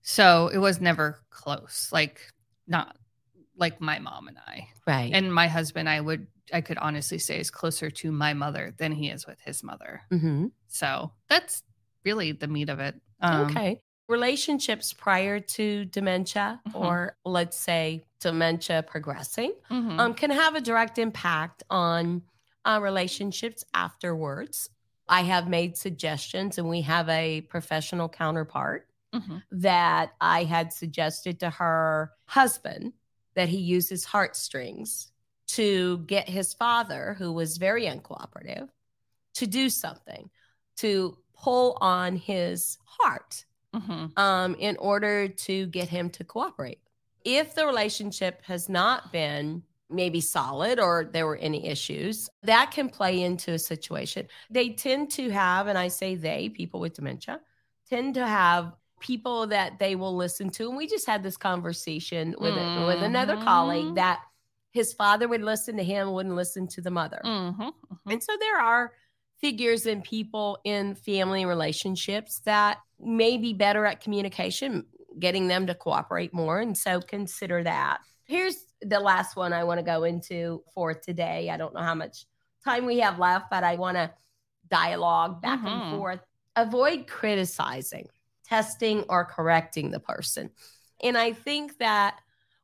So 0.02 0.48
it 0.48 0.60
was 0.60 0.80
never 0.80 1.20
close, 1.30 1.90
like 1.92 2.22
not 2.68 2.96
like 3.58 3.82
my 3.82 4.00
mom 4.00 4.30
and 4.30 4.38
I. 4.38 4.70
Right. 4.88 5.12
And 5.14 5.34
my 5.34 5.48
husband, 5.48 5.90
I 5.90 6.00
would, 6.00 6.28
I 6.52 6.62
could 6.62 6.78
honestly 6.78 7.20
say, 7.20 7.40
is 7.40 7.50
closer 7.52 7.90
to 7.90 8.12
my 8.12 8.34
mother 8.34 8.74
than 8.78 8.92
he 8.92 9.10
is 9.10 9.26
with 9.28 9.40
his 9.42 9.64
mother. 9.64 10.02
hmm 10.10 10.48
So 10.68 11.12
that's 11.30 11.64
really 12.04 12.32
the 12.34 12.48
meat 12.48 12.70
of 12.70 12.80
it. 12.80 12.96
Um, 13.22 13.46
okay. 13.52 13.80
Relationships 14.10 14.92
prior 14.92 15.40
to 15.40 15.86
dementia, 15.86 16.60
Mhm. 16.68 16.76
or 16.76 17.18
let's 17.24 17.56
say 17.58 18.04
dementia 18.20 18.84
progressing, 18.84 19.54
mhm. 19.72 19.98
um, 20.00 20.14
can 20.14 20.30
have 20.32 20.56
a 20.56 20.62
direct 20.62 20.98
impact 20.98 21.64
on 21.70 22.24
uh, 22.66 22.80
relationships 22.82 23.64
afterwards. 23.74 24.70
I 25.08 25.22
have 25.24 25.48
made 25.50 25.78
suggestions, 25.78 26.58
and 26.58 26.68
we 26.70 26.82
have 26.82 27.08
a 27.10 27.42
professional 27.42 28.08
counterpart 28.10 28.88
Mhm. 29.14 29.44
that 29.52 30.14
I 30.22 30.44
had 30.44 30.72
suggested 30.74 31.40
to 31.42 31.50
her 31.50 32.12
husband 32.26 32.94
that 33.36 33.50
he 33.50 33.58
use 33.58 33.88
his 33.90 34.06
heartstrings 34.06 35.12
to 35.56 36.00
get 36.00 36.30
his 36.30 36.54
father, 36.54 37.16
who 37.18 37.32
was 37.32 37.58
very 37.58 37.86
uncooperative, 37.86 38.70
to 39.36 39.48
do 39.48 39.70
something, 39.70 40.30
to 40.78 41.18
pull 41.34 41.78
on 41.82 42.16
his 42.16 42.78
heart 42.86 43.46
Mhm. 43.74 44.18
um, 44.18 44.56
in 44.56 44.78
order 44.78 45.28
to 45.28 45.66
get 45.68 45.90
him 45.90 46.10
to 46.12 46.24
cooperate. 46.24 46.80
If 47.26 47.56
the 47.56 47.66
relationship 47.66 48.44
has 48.44 48.70
not 48.70 49.12
been 49.12 49.64
maybe 49.90 50.22
solid 50.22 50.80
or 50.80 51.10
there 51.12 51.26
were 51.26 51.38
any 51.38 51.68
issues, 51.68 52.30
that 52.44 52.72
can 52.72 52.90
play 52.90 53.22
into 53.22 53.54
a 53.54 53.60
situation. 53.60 54.28
They 54.50 54.70
tend 54.70 55.12
to 55.12 55.30
have, 55.32 55.68
and 55.68 55.78
I 55.78 55.88
say 55.88 56.16
they, 56.16 56.50
people 56.50 56.80
with 56.80 56.94
dementia, 56.94 57.42
tend 57.90 58.16
to 58.16 58.26
have 58.26 58.74
people 59.00 59.48
that 59.48 59.80
they 59.80 59.96
will 59.96 60.16
listen 60.16 60.50
to. 60.52 60.68
And 60.70 60.78
we 60.78 60.88
just 60.88 61.06
had 61.06 61.22
this 61.22 61.38
conversation 61.38 62.36
with, 62.40 62.56
with 62.56 63.04
another 63.04 63.36
colleague 63.38 63.88
Mhm. 63.88 63.96
that 63.96 64.24
his 64.74 64.92
father 64.94 65.28
would 65.28 65.42
listen 65.42 65.78
to 65.78 65.84
him, 65.84 66.12
wouldn't 66.12 66.36
listen 66.36 66.68
to 66.68 66.82
the 66.82 66.92
mother. 66.92 67.22
Mhm. 67.24 67.56
Mhm. 67.58 67.74
And 68.12 68.22
so 68.24 68.36
there 68.40 68.60
are 68.60 68.92
figures 69.40 69.86
and 69.86 70.04
people 70.04 70.58
in 70.64 70.96
family 70.96 71.46
relationships 71.46 72.40
that 72.42 72.80
may 73.00 73.38
be 73.38 73.54
better 73.54 73.86
at 73.86 74.02
communication, 74.02 74.86
getting 75.20 75.48
them 75.48 75.68
to 75.68 75.76
cooperate 75.76 76.34
more. 76.34 76.60
And 76.60 76.78
so 76.78 77.00
consider 77.02 77.64
that. 77.64 78.00
Here's 78.24 78.66
the 78.82 79.00
last 79.00 79.36
one 79.36 79.54
I 79.54 79.64
want 79.64 79.80
to 79.80 79.84
go 79.84 80.06
into 80.06 80.64
for 80.74 80.94
today. 80.94 81.50
I 81.50 81.58
don't 81.58 81.74
know 81.74 81.82
how 81.82 81.96
much 81.96 82.26
time 82.64 82.86
we 82.86 83.00
have 83.00 83.20
left, 83.20 83.50
but 83.52 83.64
I 83.64 83.76
want 83.76 83.98
to 83.98 84.12
dialogue 84.70 85.42
back 85.42 85.60
Mhm. 85.60 85.68
and 85.68 85.98
forth. 85.98 86.22
Avoid 86.56 87.08
criticizing, 87.08 88.08
testing, 88.46 89.04
or 89.10 89.26
correcting 89.26 89.92
the 89.92 90.00
person. 90.00 90.50
And 91.04 91.18
I 91.18 91.34
think 91.34 91.78
that 91.80 92.20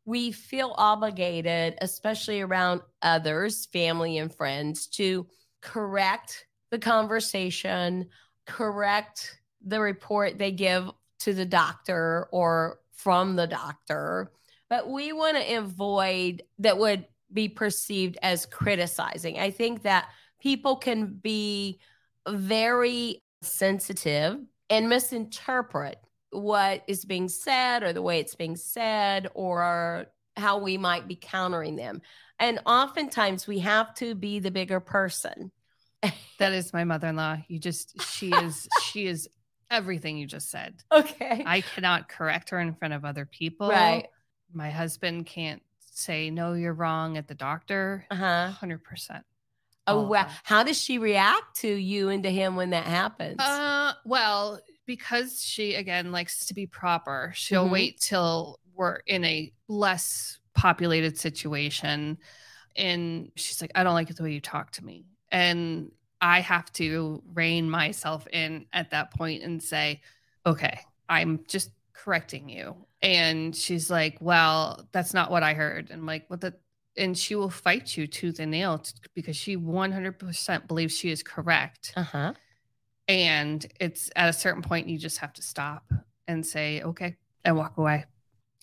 we 0.09 0.31
feel 0.31 0.73
obligated, 0.75 1.75
especially 1.81 2.41
around 2.41 2.81
others, 3.03 3.67
family 3.67 4.17
and 4.17 4.33
friends, 4.33 4.87
to 4.87 5.27
correct 5.61 6.47
the 6.71 6.79
conversation, 6.79 8.07
correct 8.47 9.39
the 9.63 9.79
report 9.79 10.39
they 10.39 10.51
give 10.51 10.89
to 11.19 11.31
the 11.31 11.45
doctor 11.45 12.27
or 12.31 12.79
from 12.91 13.35
the 13.35 13.45
doctor. 13.45 14.31
But 14.67 14.89
we 14.89 15.13
want 15.13 15.37
to 15.37 15.57
avoid 15.57 16.41
that 16.57 16.79
would 16.79 17.05
be 17.31 17.47
perceived 17.47 18.17
as 18.23 18.47
criticizing. 18.47 19.37
I 19.37 19.51
think 19.51 19.83
that 19.83 20.09
people 20.41 20.75
can 20.77 21.19
be 21.21 21.81
very 22.27 23.21
sensitive 23.43 24.39
and 24.71 24.89
misinterpret 24.89 25.99
what 26.31 26.83
is 26.87 27.05
being 27.05 27.27
said 27.27 27.83
or 27.83 27.93
the 27.93 28.01
way 28.01 28.19
it's 28.19 28.35
being 28.35 28.55
said 28.55 29.27
or 29.33 30.07
how 30.35 30.59
we 30.59 30.77
might 30.77 31.07
be 31.07 31.15
countering 31.15 31.75
them. 31.75 32.01
And 32.39 32.59
oftentimes 32.65 33.47
we 33.47 33.59
have 33.59 33.93
to 33.95 34.15
be 34.15 34.39
the 34.39 34.51
bigger 34.51 34.79
person. 34.79 35.51
That 36.37 36.53
is 36.53 36.71
my 36.71 36.85
mother-in-law. 36.85 37.39
You 37.49 37.59
just, 37.59 38.01
she 38.01 38.31
is, 38.31 38.67
she 38.83 39.07
is 39.07 39.27
everything 39.69 40.17
you 40.17 40.25
just 40.25 40.49
said. 40.49 40.75
Okay. 40.91 41.43
I 41.45 41.61
cannot 41.61 42.07
correct 42.07 42.51
her 42.51 42.59
in 42.59 42.73
front 42.75 42.93
of 42.93 43.03
other 43.03 43.25
people. 43.25 43.69
right. 43.69 44.07
My 44.53 44.69
husband 44.69 45.25
can't 45.25 45.61
say, 45.91 46.29
no, 46.29 46.53
you're 46.53 46.73
wrong 46.73 47.17
at 47.17 47.27
the 47.27 47.35
doctor. 47.35 48.05
Uh-huh. 48.09 48.51
100%. 48.61 49.23
Oh 49.89 50.01
wow. 50.03 50.27
How 50.43 50.63
does 50.63 50.79
she 50.79 50.97
react 50.97 51.57
to 51.61 51.67
you 51.67 52.09
and 52.09 52.23
to 52.23 52.31
him 52.31 52.55
when 52.55 52.71
that 52.71 52.85
happens? 52.85 53.39
Uh, 53.39 53.93
well, 54.05 54.59
because 54.89 55.43
she 55.43 55.75
again 55.75 56.11
likes 56.11 56.47
to 56.47 56.55
be 56.55 56.65
proper, 56.65 57.31
she'll 57.35 57.67
Mhm. 57.67 57.71
wait 57.71 57.99
till 58.01 58.59
we're 58.73 58.95
in 59.05 59.23
a 59.23 59.53
less 59.67 60.39
populated 60.55 61.15
situation, 61.15 62.17
and 62.75 63.31
she's 63.35 63.61
like, 63.61 63.71
"I 63.75 63.83
don't 63.83 63.93
like 63.93 64.07
the 64.07 64.23
way 64.23 64.33
you 64.33 64.41
talk 64.41 64.71
to 64.73 64.83
me," 64.83 65.05
and 65.31 65.91
I 66.21 66.39
have 66.41 66.71
to 66.73 67.21
rein 67.33 67.69
myself 67.69 68.27
in 68.33 68.65
at 68.73 68.89
that 68.89 69.11
point 69.13 69.43
and 69.43 69.61
say, 69.61 70.01
"Okay, 70.47 70.79
I'm 71.07 71.45
just 71.45 71.69
correcting 71.93 72.49
you," 72.49 72.87
and 73.03 73.55
she's 73.55 73.91
like, 73.91 74.17
"Well, 74.19 74.89
that's 74.91 75.13
not 75.13 75.29
what 75.29 75.43
I 75.43 75.53
heard," 75.53 75.91
and 75.91 75.99
I'm 76.01 76.07
like, 76.07 76.27
"What 76.31 76.41
the." 76.41 76.55
And 76.97 77.15
she 77.15 77.35
will 77.35 77.51
fight 77.51 77.95
you 77.95 78.07
tooth 78.07 78.39
and 78.39 78.49
nail 78.49 78.79
t- 78.79 78.93
because 79.13 79.37
she 79.37 79.55
100% 79.55 80.67
believes 80.67 80.97
she 80.97 81.11
is 81.11 81.21
correct 81.21 81.93
uh-huh. 81.95 82.33
And 83.09 83.65
it's 83.79 84.09
at 84.15 84.29
a 84.29 84.33
certain 84.33 84.61
point 84.61 84.87
you 84.87 84.97
just 84.97 85.17
have 85.17 85.33
to 85.33 85.41
stop 85.41 85.91
and 86.27 86.45
say 86.45 86.81
okay 86.83 87.17
and 87.43 87.57
walk 87.57 87.77
away 87.77 88.05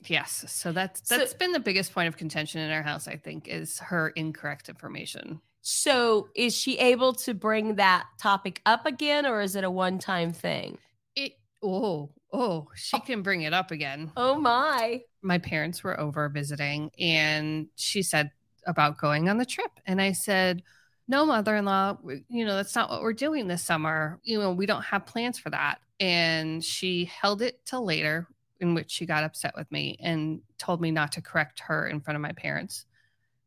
yes 0.06 0.44
so 0.48 0.72
that's 0.72 1.06
So- 1.06 1.18
that's 1.18 1.34
been 1.34 1.52
the 1.52 1.60
biggest 1.60 1.92
point 1.92 2.08
of 2.08 2.16
contention 2.16 2.60
in 2.62 2.70
our 2.70 2.82
house 2.82 3.08
i 3.08 3.16
think 3.16 3.48
is 3.48 3.78
her 3.80 4.08
incorrect 4.10 4.68
information 4.68 5.40
So 5.62 6.28
is 6.36 6.54
she 6.56 6.78
able 6.78 7.12
to 7.26 7.34
bring 7.34 7.74
that 7.74 8.06
topic 8.18 8.62
up 8.64 8.86
again 8.86 9.26
or 9.26 9.40
is 9.40 9.56
it 9.56 9.64
a 9.64 9.70
one 9.70 9.98
time 9.98 10.32
thing? 10.32 10.78
It 11.16 11.32
oh, 11.60 12.10
oh, 12.32 12.68
she 12.76 13.00
can 13.00 13.22
bring 13.22 13.42
it 13.42 13.52
up 13.52 13.72
again. 13.72 14.12
Oh 14.16 14.36
my. 14.38 15.00
My 15.22 15.38
parents 15.38 15.82
were 15.82 15.98
over 15.98 16.28
visiting 16.28 16.92
and 17.00 17.66
she 17.74 18.02
said 18.04 18.30
about 18.64 18.96
going 18.98 19.28
on 19.28 19.38
the 19.38 19.44
trip. 19.44 19.72
And 19.86 20.00
I 20.00 20.12
said, 20.12 20.62
No, 21.08 21.24
mother 21.24 21.54
in 21.56 21.64
law, 21.64 21.96
you 22.28 22.44
know, 22.44 22.56
that's 22.56 22.74
not 22.74 22.90
what 22.90 23.02
we're 23.02 23.12
doing 23.12 23.46
this 23.46 23.62
summer. 23.62 24.18
You 24.24 24.40
know, 24.40 24.52
we 24.52 24.66
don't 24.66 24.82
have 24.82 25.06
plans 25.06 25.38
for 25.38 25.50
that. 25.50 25.78
And 26.00 26.64
she 26.64 27.04
held 27.04 27.42
it 27.42 27.64
till 27.64 27.84
later, 27.84 28.26
in 28.60 28.74
which 28.74 28.90
she 28.90 29.06
got 29.06 29.22
upset 29.24 29.54
with 29.56 29.70
me 29.70 29.96
and 30.00 30.40
told 30.58 30.80
me 30.80 30.90
not 30.90 31.12
to 31.12 31.22
correct 31.22 31.60
her 31.60 31.86
in 31.88 32.00
front 32.00 32.16
of 32.16 32.22
my 32.22 32.32
parents. 32.32 32.86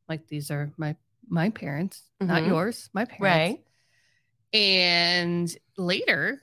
Like 0.07 0.28
these 0.28 0.49
are 0.51 0.72
my 0.78 0.95
my 1.28 1.49
parents, 1.49 2.03
not 2.20 2.41
Mhm. 2.41 2.47
yours, 2.47 2.89
my 2.93 3.05
parents. 3.05 3.22
Right. 3.22 3.64
And 4.53 5.55
later, 5.78 6.41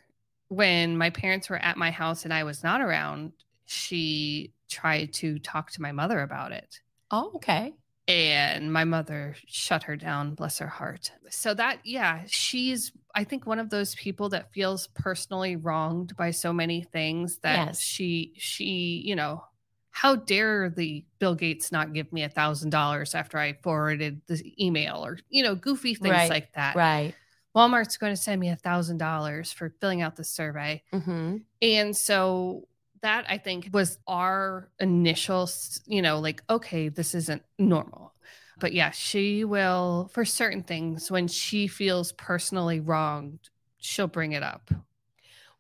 when 0.49 0.97
my 0.97 1.11
parents 1.11 1.51
were 1.51 1.57
at 1.57 1.77
my 1.77 1.91
house 1.91 2.25
and 2.25 2.33
I 2.33 2.45
was 2.45 2.63
not 2.63 2.81
around, 2.81 3.33
she 3.65 4.53
tried 4.69 5.13
to 5.15 5.41
talk 5.41 5.73
to 5.73 5.83
my 5.83 5.91
mother 5.91 6.21
about 6.21 6.53
it. 6.53 6.81
Oh, 7.11 7.33
okay. 7.37 7.75
And 8.09 8.73
my 8.73 8.85
mother 8.85 9.35
shut 9.47 9.83
her 9.85 9.97
down, 9.97 10.35
bless 10.35 10.59
her 10.59 10.69
heart. 10.69 11.11
So, 11.29 11.55
that, 11.55 11.81
yeah, 11.85 12.23
she's, 12.29 12.93
I 13.15 13.25
think, 13.25 13.47
one 13.47 13.59
of 13.59 13.69
those 13.71 13.97
people 13.97 14.29
that 14.29 14.53
feels 14.53 14.87
personally 14.89 15.57
wronged 15.57 16.17
by 16.17 16.31
so 16.31 16.53
many 16.53 16.83
things 16.83 17.39
that 17.39 17.67
Yes. 17.67 17.81
she, 17.81 18.33
she, 18.37 19.03
you 19.05 19.17
know, 19.17 19.43
how 19.91 20.15
dare 20.15 20.71
the 20.71 21.05
Bill 21.19 21.35
Gates 21.35 21.73
not 21.73 21.95
give 21.95 22.13
me 22.13 22.23
a 22.23 22.29
thousand 22.29 22.71
dollars 22.71 23.15
after 23.15 23.39
I 23.39 23.55
forwarded 23.63 24.21
the 24.29 24.55
email 24.63 25.05
or, 25.05 25.19
you 25.29 25.43
know, 25.43 25.55
goofy 25.55 25.95
things 25.95 26.13
Right, 26.13 26.31
like 26.31 26.53
that. 26.53 26.77
Right. 26.77 27.15
Walmart's 27.57 27.97
going 27.97 28.15
to 28.15 28.21
send 28.21 28.39
me 28.39 28.51
a 28.51 28.57
thousand 28.57 28.99
dollars 28.99 29.51
for 29.51 29.71
filling 29.81 30.03
out 30.03 30.15
the 30.15 30.25
survey. 30.25 30.83
Mm-hmm. 30.93 31.39
And 31.63 31.97
so 31.97 32.69
that 33.07 33.25
I 33.29 33.39
think 33.39 33.71
was 33.73 33.99
our 34.09 34.69
initial, 34.81 35.49
you 35.87 36.03
know, 36.03 36.19
like, 36.19 36.43
okay, 36.51 36.89
this 36.89 37.15
isn't 37.15 37.43
normal. 37.57 38.13
But 38.59 38.73
yeah, 38.73 38.91
she 38.91 39.45
will, 39.45 40.11
for 40.13 40.25
certain 40.25 40.65
things, 40.65 41.09
when 41.09 41.29
she 41.29 41.69
feels 41.69 42.11
personally 42.13 42.81
wronged, 42.81 43.51
she'll 43.79 44.09
bring 44.09 44.33
it 44.33 44.43
up. 44.43 44.71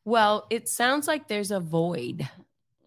Well, 0.04 0.46
it 0.50 0.68
sounds 0.68 1.06
like 1.06 1.28
there's 1.28 1.52
a 1.52 1.60
void 1.60 2.28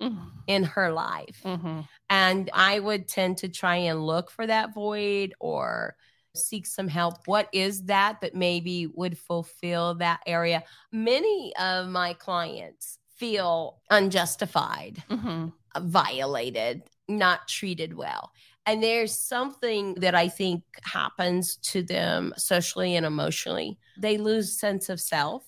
Mm-hmm. 0.01 0.27
in 0.47 0.63
her 0.63 0.93
life. 0.93 1.41
Mhm. 1.43 1.85
And 2.09 2.49
I 2.53 2.79
would 2.79 3.09
tend 3.09 3.39
to 3.39 3.49
try 3.49 3.75
and 3.75 4.05
look 4.05 4.31
for 4.31 4.47
that 4.47 4.73
void 4.73 5.33
or 5.41 5.95
seek 6.35 6.65
some 6.65 6.87
help. 6.87 7.27
What 7.27 7.49
is 7.51 7.83
that 7.83 8.21
that 8.21 8.33
maybe 8.33 8.87
would 8.87 9.17
fulfill 9.17 9.95
that 9.95 10.21
area? 10.25 10.63
Many 10.93 11.53
of 11.57 11.89
my 11.89 12.13
clients 12.13 12.98
feel 13.19 13.81
unjustified, 13.89 15.03
Mhm. 15.09 15.53
violated, 15.77 16.83
not 17.07 17.47
treated 17.47 17.93
well. 17.93 18.31
And 18.65 18.81
there's 18.83 19.17
something 19.17 19.95
that 19.95 20.15
I 20.15 20.29
think 20.29 20.63
happens 20.83 21.57
to 21.57 21.81
them 21.83 22.33
socially 22.37 22.95
and 22.95 23.05
emotionally. 23.05 23.77
They 23.97 24.17
lose 24.17 24.57
sense 24.57 24.89
of 24.89 24.99
self. 25.01 25.43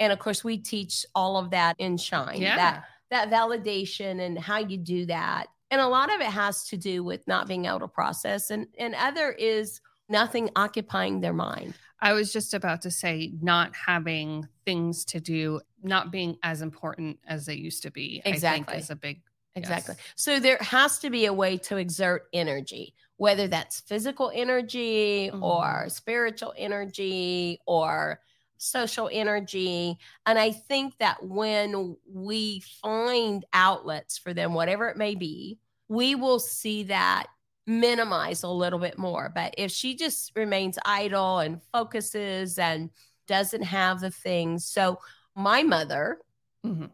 And 0.00 0.12
of 0.12 0.18
course, 0.18 0.42
we 0.42 0.58
teach 0.58 1.04
all 1.14 1.36
of 1.36 1.50
that 1.50 1.76
in 1.78 1.96
Shine. 1.98 2.40
Yeah. 2.40 2.56
That 2.56 2.84
that 3.10 3.30
validation 3.30 4.20
and 4.20 4.38
how 4.38 4.58
you 4.58 4.76
do 4.76 5.06
that. 5.06 5.46
And 5.70 5.80
a 5.80 5.86
lot 5.86 6.12
of 6.12 6.20
it 6.20 6.26
has 6.26 6.64
to 6.68 6.76
do 6.76 7.04
with 7.04 7.26
not 7.28 7.46
being 7.46 7.66
able 7.66 7.80
to 7.80 7.88
process 7.88 8.50
and 8.50 8.66
and 8.78 8.94
other 8.94 9.30
is 9.32 9.80
nothing 10.08 10.50
occupying 10.56 11.20
their 11.20 11.32
mind. 11.32 11.74
I 12.04 12.12
was 12.12 12.32
just 12.32 12.52
about 12.52 12.82
to 12.82 12.90
say, 12.90 13.32
not 13.40 13.74
having 13.74 14.46
things 14.66 15.06
to 15.06 15.20
do, 15.20 15.60
not 15.82 16.12
being 16.12 16.36
as 16.42 16.60
important 16.60 17.18
as 17.26 17.46
they 17.46 17.54
used 17.54 17.82
to 17.84 17.90
be, 17.90 18.20
I 18.26 18.28
Exactly. 18.28 18.72
think 18.74 18.82
is 18.82 18.90
a 18.90 18.96
big 18.96 19.22
Exactly. 19.56 19.94
Yes. 19.96 20.06
So 20.16 20.40
there 20.40 20.58
has 20.60 20.98
to 20.98 21.10
be 21.10 21.26
a 21.26 21.32
way 21.32 21.56
to 21.58 21.76
exert 21.76 22.24
energy, 22.32 22.92
whether 23.18 23.46
that's 23.46 23.80
physical 23.80 24.32
energy 24.34 25.30
Mhm. 25.32 25.40
or 25.40 25.88
spiritual 25.88 26.52
energy 26.56 27.60
or 27.64 28.20
social 28.58 29.08
energy. 29.12 29.96
And 30.26 30.40
I 30.40 30.50
think 30.50 30.98
that 30.98 31.24
when 31.24 31.96
we 32.12 32.60
find 32.82 33.44
outlets 33.52 34.18
for 34.18 34.34
them, 34.34 34.54
whatever 34.54 34.88
it 34.88 34.96
may 34.96 35.14
be, 35.14 35.60
we 35.86 36.16
will 36.16 36.40
see 36.40 36.82
that 36.84 37.28
minimize 37.66 38.42
a 38.42 38.48
little 38.48 38.78
bit 38.78 38.98
more. 38.98 39.30
But 39.34 39.54
if 39.56 39.70
she 39.70 39.96
just 39.96 40.32
remains 40.36 40.78
idle 40.84 41.38
and 41.38 41.60
focuses 41.72 42.58
and 42.58 42.90
doesn't 43.26 43.62
have 43.62 44.00
the 44.00 44.10
things. 44.10 44.66
So 44.66 44.98
my 45.34 45.62
mother, 45.62 46.20
Mhm. 46.64 46.90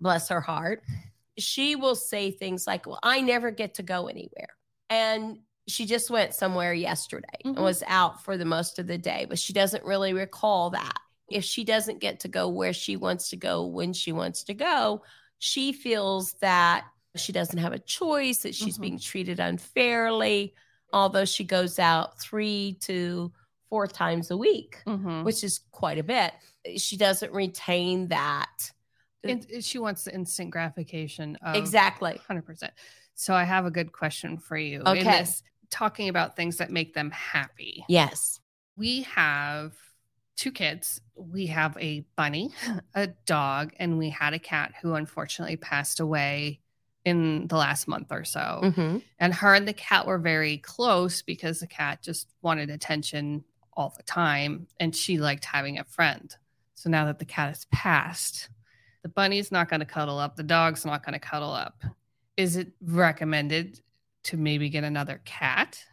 bless 0.00 0.28
her 0.28 0.40
heart, 0.40 0.82
she 1.36 1.76
will 1.76 1.96
say 1.96 2.30
things 2.30 2.66
like, 2.66 2.86
Well, 2.86 3.00
I 3.02 3.20
never 3.20 3.50
get 3.50 3.74
to 3.74 3.82
go 3.82 4.06
anywhere. 4.06 4.56
And 4.88 5.40
she 5.66 5.86
just 5.86 6.10
went 6.10 6.34
somewhere 6.34 6.74
yesterday 6.74 7.38
Mhm. 7.44 7.56
and 7.56 7.64
was 7.64 7.82
out 7.86 8.22
for 8.22 8.36
the 8.36 8.44
most 8.44 8.78
of 8.78 8.86
the 8.86 8.98
day, 8.98 9.26
but 9.28 9.38
she 9.38 9.52
doesn't 9.52 9.84
really 9.84 10.12
recall 10.12 10.70
that. 10.70 10.98
If 11.28 11.44
she 11.44 11.64
doesn't 11.64 12.00
get 12.00 12.20
to 12.20 12.28
go 12.28 12.48
where 12.48 12.72
she 12.72 12.96
wants 12.96 13.30
to 13.30 13.36
go 13.36 13.64
when 13.64 13.92
she 13.92 14.12
wants 14.12 14.44
to 14.44 14.54
go, 14.54 15.02
she 15.38 15.72
feels 15.72 16.34
that 16.34 16.84
she 17.16 17.32
doesn't 17.32 17.58
have 17.58 17.72
a 17.72 17.78
choice, 17.78 18.38
that 18.38 18.54
she's 18.54 18.78
Mhm. 18.78 18.82
being 18.82 18.98
treated 18.98 19.40
unfairly, 19.40 20.54
although 20.92 21.24
she 21.24 21.44
goes 21.44 21.78
out 21.78 22.20
three 22.20 22.76
to 22.82 23.32
four 23.68 23.86
times 23.86 24.30
a 24.30 24.36
week, 24.36 24.82
Mhm. 24.86 25.24
which 25.24 25.42
is 25.44 25.60
quite 25.70 25.98
a 25.98 26.02
bit. 26.02 26.34
She 26.76 26.96
doesn't 26.96 27.32
retain 27.32 28.08
that. 28.08 28.72
And 29.22 29.46
she 29.64 29.78
wants 29.78 30.04
the 30.04 30.14
instant 30.14 30.50
gratification 30.50 31.36
of 31.36 31.56
Exactly. 31.56 32.12
100%. 32.28 32.72
So 33.14 33.32
I 33.32 33.44
have 33.44 33.64
a 33.64 33.70
good 33.70 33.92
question 33.92 34.36
for 34.38 34.56
you. 34.56 34.80
In 34.80 34.86
Okay. 34.88 35.02
this, 35.04 35.42
talking 35.70 36.08
about 36.08 36.36
things 36.36 36.58
that 36.58 36.70
make 36.70 36.94
them 36.94 37.10
happy. 37.10 37.84
Yes. 37.88 38.40
We 38.76 39.02
have 39.02 39.74
two 40.36 40.52
kids. 40.52 41.00
We 41.14 41.46
have 41.46 41.76
a 41.78 42.00
bunny, 42.16 42.50
a 42.94 43.06
dog, 43.06 43.72
and 43.78 43.98
we 43.98 44.10
had 44.10 44.34
a 44.34 44.38
cat 44.38 44.74
who 44.82 44.94
unfortunately 44.94 45.56
passed 45.56 46.00
away 46.00 46.60
in 47.04 47.46
the 47.48 47.56
last 47.56 47.86
month 47.86 48.10
or 48.10 48.24
so. 48.24 48.60
Mhm. 48.64 49.02
And 49.18 49.34
her 49.34 49.54
and 49.54 49.68
the 49.68 49.74
cat 49.74 50.06
were 50.06 50.18
very 50.18 50.58
close 50.58 51.22
because 51.22 51.60
the 51.60 51.66
cat 51.66 52.02
just 52.02 52.28
wanted 52.40 52.70
attention 52.70 53.44
all 53.74 53.92
the 53.96 54.02
time 54.04 54.66
and 54.80 54.94
she 54.96 55.18
liked 55.18 55.44
having 55.44 55.78
a 55.78 55.84
friend. 55.84 56.34
So 56.74 56.88
now 56.88 57.04
that 57.06 57.18
the 57.18 57.24
cat 57.24 57.48
has 57.48 57.66
passed, 57.66 58.48
the 59.02 59.08
bunny's 59.08 59.52
not 59.52 59.68
going 59.68 59.80
to 59.80 59.86
cuddle 59.86 60.18
up, 60.18 60.36
the 60.36 60.42
dog's 60.42 60.86
not 60.86 61.04
going 61.04 61.12
to 61.12 61.18
cuddle 61.18 61.52
up. 61.52 61.82
Is 62.36 62.56
it 62.56 62.72
recommended 62.80 63.80
to 64.24 64.36
maybe 64.36 64.70
get 64.70 64.84
another 64.84 65.20
cat? 65.24 65.84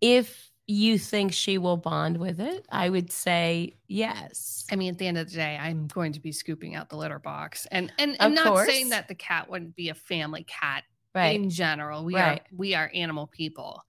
If 0.00 0.47
you 0.68 0.98
think 0.98 1.32
she 1.32 1.56
will 1.56 1.78
bond 1.78 2.18
with 2.18 2.38
it, 2.40 2.66
I 2.70 2.90
would 2.90 3.10
say 3.10 3.78
yes. 3.88 4.66
I 4.70 4.76
mean, 4.76 4.90
at 4.92 4.98
the 4.98 5.06
end 5.06 5.16
of 5.16 5.28
the 5.30 5.34
day, 5.36 5.56
I'm 5.58 5.86
going 5.86 6.12
to 6.12 6.20
be 6.20 6.30
scooping 6.30 6.74
out 6.76 6.90
the 6.90 6.96
litter 6.96 7.18
box. 7.18 7.66
And 7.70 7.90
and 7.98 8.16
I'm 8.20 8.34
not 8.34 8.48
course. 8.48 8.68
saying 8.68 8.90
that 8.90 9.08
the 9.08 9.14
cat 9.14 9.50
wouldn't 9.50 9.74
be 9.74 9.88
a 9.88 9.94
family 9.94 10.44
cat 10.44 10.84
Right. 11.14 11.34
in 11.34 11.48
general. 11.48 12.04
We 12.04 12.14
Right. 12.16 12.40
are 12.40 12.44
we 12.54 12.74
are 12.74 12.90
animal 12.94 13.26
people. 13.26 13.82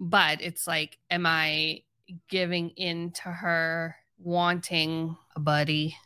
But 0.00 0.42
it's 0.42 0.66
like, 0.66 0.98
am 1.10 1.26
I 1.26 1.82
giving 2.28 2.70
in 2.70 3.12
to 3.12 3.28
her 3.28 3.94
wanting 4.18 5.16
a 5.36 5.40
buddy? 5.40 5.96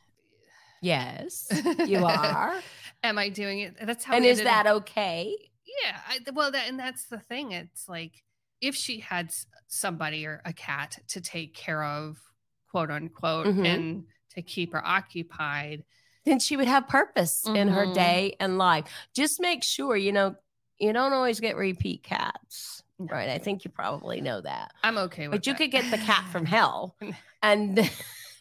Yes, 0.83 1.49
you 1.87 2.05
are. 2.05 2.55
am 3.03 3.17
I 3.17 3.31
doing 3.31 3.61
it? 3.61 3.77
That's 3.81 4.05
how 4.05 4.15
and 4.15 4.27
is 4.27 4.43
that 4.43 4.67
okay? 4.67 5.35
yeah 5.83 5.99
I, 6.07 6.19
well 6.33 6.51
that 6.51 6.69
and 6.69 6.79
that's 6.79 7.07
the 7.07 7.19
thing 7.19 7.53
it's 7.53 7.89
like 7.89 8.23
if 8.61 8.75
she 8.75 9.01
had 9.01 9.33
somebody 9.69 10.27
or 10.27 10.41
a 10.45 10.53
cat 10.53 10.99
to 11.09 11.21
take 11.21 11.55
care 11.55 11.83
of 11.85 12.17
quote 12.71 12.91
unquote 12.91 13.47
Mhm. 13.47 13.67
and 13.67 14.05
to 14.35 14.43
keep 14.43 14.73
her 14.73 14.85
occupied 14.87 15.85
Then 16.25 16.39
she 16.39 16.57
would 16.57 16.69
have 16.69 16.89
purpose 16.89 17.47
in 17.47 17.69
her 17.69 17.85
Mhm. 17.87 17.95
day 17.95 18.37
and 18.41 18.57
life. 18.57 18.87
Just 19.15 19.41
make 19.41 19.63
sure, 19.63 19.95
you 19.97 20.11
know, 20.11 20.35
you 20.79 20.93
don't 20.93 21.13
always 21.13 21.39
get 21.39 21.55
repeat 21.57 22.03
cats. 22.03 22.83
No. 22.99 23.07
Right. 23.15 23.29
I 23.29 23.39
think 23.39 23.65
you 23.65 23.71
probably 23.71 24.21
know 24.23 24.41
that. 24.41 24.73
i'm 24.83 24.97
okay 24.99 25.29
with 25.29 25.33
But 25.41 25.47
you 25.47 25.53
that. 25.53 25.59
could 25.59 25.71
get 25.71 25.91
the 25.91 25.99
cat 25.99 26.25
from 26.33 26.47
hell. 26.57 26.97
And 27.43 27.79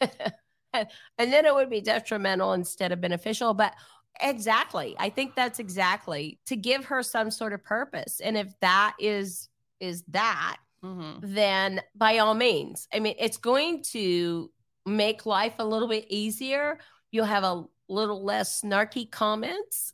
and 0.72 1.32
then 1.32 1.44
it 1.46 1.54
would 1.54 1.70
be 1.70 1.80
detrimental 1.80 2.52
instead 2.54 2.90
of 2.90 3.00
beneficial. 3.00 3.54
But 3.54 3.74
exactly. 4.20 4.96
I 4.98 5.10
think 5.10 5.34
that's 5.34 5.58
exactly 5.58 6.38
to 6.46 6.56
give 6.56 6.86
her 6.86 7.02
some 7.02 7.30
sort 7.30 7.52
of 7.52 7.62
purpose. 7.62 8.20
And 8.20 8.36
if 8.36 8.58
that 8.60 8.96
is 8.98 9.48
is 9.80 10.02
that, 10.08 10.58
Mhm. 10.82 11.20
then 11.22 11.82
by 11.94 12.18
all 12.18 12.34
means. 12.34 12.88
I 12.92 13.00
mean, 13.00 13.16
it's 13.18 13.36
going 13.38 13.82
to 13.92 14.50
make 14.86 15.26
life 15.26 15.54
a 15.58 15.64
little 15.64 15.88
bit 15.88 16.06
easier. 16.08 16.78
You'll 17.10 17.24
have 17.24 17.44
a 17.44 17.64
little 17.88 18.22
less 18.22 18.62
snarky 18.62 19.10
comments 19.10 19.92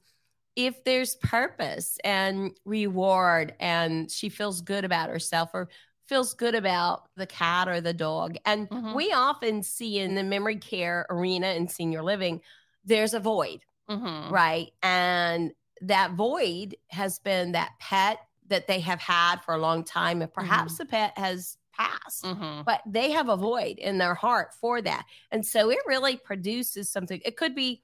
if 0.57 0.83
there's 0.85 1.15
purpose 1.17 1.99
and 2.05 2.59
reward 2.65 3.55
and 3.61 4.11
she 4.11 4.29
feels 4.29 4.61
good 4.61 4.85
about 4.85 5.09
herself 5.09 5.51
or 5.55 5.69
feels 6.07 6.35
good 6.35 6.57
about 6.57 7.09
the 7.17 7.27
cat 7.27 7.69
or 7.69 7.81
the 7.81 7.95
dog. 7.95 8.37
And 8.45 8.69
Mhm. 8.69 8.95
we 8.95 9.13
often 9.13 9.63
see 9.63 10.01
in 10.01 10.17
the 10.17 10.25
memory 10.25 10.57
care 10.57 11.07
arena 11.09 11.47
and 11.47 11.71
senior 11.71 12.03
living, 12.03 12.43
there's 12.85 13.15
a 13.15 13.21
void, 13.21 13.65
Mhm. 13.89 14.31
right? 14.31 14.73
And 14.83 15.53
that 15.83 16.13
void 16.13 16.77
has 16.89 17.21
been 17.21 17.53
that 17.53 17.73
pet 17.79 18.19
that 18.51 18.67
they 18.67 18.81
have 18.81 19.01
had 19.01 19.37
for 19.45 19.55
a 19.55 19.59
long 19.59 19.85
time. 19.85 20.21
And 20.23 20.33
perhaps 20.33 20.77
the 20.77 20.85
pet 20.85 21.17
has 21.17 21.57
passed, 21.73 22.25
Mhm. 22.25 22.65
but 22.65 22.83
they 22.87 23.13
have 23.13 23.29
a 23.29 23.37
void 23.37 23.79
in 23.79 23.99
their 23.99 24.15
heart 24.15 24.53
for 24.55 24.83
that. 24.83 25.07
And 25.31 25.47
so 25.47 25.71
it 25.71 25.79
really 25.87 26.17
produces 26.17 26.91
something. 26.91 27.21
It 27.25 27.37
could 27.37 27.55
be 27.55 27.83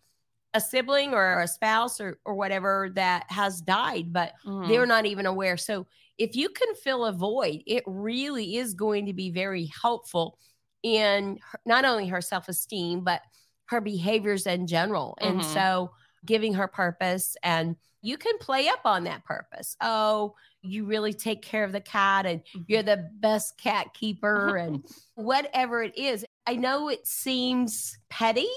a 0.54 0.60
sibling 0.60 1.14
or 1.14 1.40
a 1.40 1.48
spouse 1.48 2.00
or, 2.00 2.18
or 2.24 2.34
whatever 2.34 2.90
that 2.94 3.26
has 3.30 3.60
died, 3.60 4.12
but 4.12 4.34
Mhm. 4.44 4.68
they're 4.68 4.86
not 4.86 5.06
even 5.06 5.26
aware. 5.26 5.56
So 5.56 5.86
if 6.18 6.34
you 6.34 6.48
can 6.48 6.74
fill 6.76 7.04
a 7.04 7.12
void, 7.12 7.62
it 7.66 7.84
really 7.86 8.56
is 8.56 8.74
going 8.74 9.06
to 9.06 9.12
be 9.12 9.30
very 9.30 9.66
helpful 9.66 10.38
in 10.82 11.38
her, 11.42 11.60
not 11.66 11.84
only 11.84 12.08
her 12.08 12.20
self 12.20 12.48
esteem, 12.48 13.02
but 13.04 13.22
her 13.66 13.80
behaviors 13.80 14.46
in 14.46 14.66
general. 14.66 15.16
And 15.20 15.40
Mhm. 15.40 15.44
so 15.44 15.90
giving 16.24 16.54
her 16.54 16.68
purpose 16.68 17.36
and 17.42 17.76
you 18.00 18.16
can 18.16 18.38
play 18.38 18.68
up 18.68 18.80
on 18.84 19.04
that 19.04 19.24
purpose. 19.24 19.76
Oh, 19.80 20.34
you 20.66 20.84
really 20.84 21.12
take 21.12 21.42
care 21.42 21.64
of 21.64 21.72
the 21.72 21.80
cat 21.80 22.26
and 22.26 22.42
you're 22.66 22.82
the 22.82 23.08
best 23.20 23.56
cat 23.58 23.94
keeper 23.94 24.56
and 24.56 24.84
whatever 25.14 25.82
it 25.82 25.96
is. 25.96 26.24
I 26.46 26.56
know 26.56 26.88
it 26.88 27.06
seems 27.06 27.98
petty, 28.08 28.48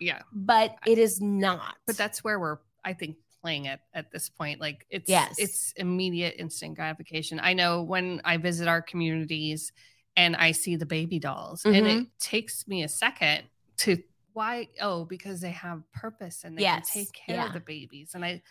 yeah. 0.00 0.22
but 0.32 0.74
it 0.86 0.98
is 0.98 1.20
not. 1.20 1.76
But 1.86 1.96
that's 1.96 2.24
where 2.24 2.38
we're, 2.40 2.58
I 2.84 2.92
think, 2.92 3.16
playing 3.42 3.66
it 3.66 3.80
at 3.94 4.10
this 4.10 4.28
point. 4.28 4.60
Like 4.60 4.86
it's 4.90 5.08
Yes. 5.08 5.36
it's 5.38 5.72
immediate 5.76 6.34
instant 6.38 6.74
gratification. 6.74 7.38
I 7.40 7.52
know 7.52 7.82
when 7.82 8.20
I 8.24 8.36
visit 8.38 8.66
our 8.66 8.82
communities 8.82 9.72
and 10.16 10.34
I 10.34 10.52
see 10.52 10.76
the 10.76 10.86
baby 10.86 11.18
dolls, 11.18 11.64
and 11.64 11.74
Mm-hmm. 11.76 11.98
it 12.00 12.06
takes 12.18 12.66
me 12.66 12.82
a 12.82 12.88
second 12.88 13.44
to 13.78 13.98
why 14.32 14.68
oh 14.82 15.04
because 15.04 15.40
they 15.40 15.50
have 15.50 15.82
purpose 15.92 16.42
and 16.44 16.58
they 16.58 16.62
Yes. 16.62 16.92
take 16.92 17.12
care 17.12 17.36
Yeah. 17.36 17.46
of 17.46 17.52
the 17.52 17.60
babies 17.60 18.10
and 18.14 18.24
I, 18.24 18.42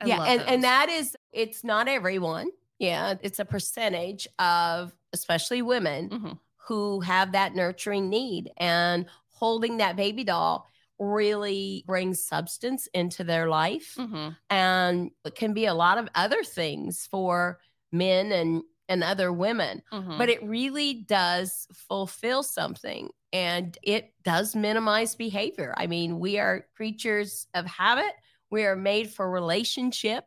I 0.00 0.06
yeah 0.06 0.22
and, 0.24 0.42
and 0.42 0.64
that 0.64 0.88
is 0.88 1.16
it's 1.32 1.62
not 1.64 1.88
everyone 1.88 2.48
yeah 2.78 3.14
it's 3.22 3.38
a 3.38 3.44
percentage 3.44 4.26
of 4.38 4.92
especially 5.12 5.62
women 5.62 6.08
Mhm. 6.10 6.38
who 6.68 7.00
have 7.00 7.32
that 7.32 7.54
nurturing 7.54 8.08
need 8.08 8.50
and 8.56 9.06
holding 9.28 9.78
that 9.78 9.96
baby 9.96 10.24
doll 10.24 10.66
really 10.98 11.82
brings 11.86 12.22
substance 12.22 12.86
into 12.92 13.24
their 13.24 13.48
life 13.48 13.94
Mhm. 13.98 14.36
and 14.50 15.10
it 15.24 15.34
can 15.34 15.54
be 15.54 15.66
a 15.66 15.74
lot 15.74 15.98
of 15.98 16.08
other 16.14 16.44
things 16.44 17.06
for 17.06 17.60
men 17.92 18.32
and 18.32 18.62
and 18.88 19.04
other 19.04 19.32
women 19.32 19.82
Mhm. 19.92 20.18
but 20.18 20.28
it 20.28 20.42
really 20.42 20.94
does 20.94 21.66
fulfill 21.72 22.42
something 22.42 23.08
and 23.32 23.78
it 23.84 24.12
does 24.24 24.56
minimize 24.56 25.14
behavior. 25.14 25.72
I 25.76 25.86
mean, 25.86 26.18
we 26.18 26.40
are 26.40 26.66
creatures 26.74 27.46
of 27.54 27.64
habit, 27.66 28.12
we 28.50 28.64
are 28.64 28.76
made 28.76 29.10
for 29.10 29.30
relationship, 29.30 30.24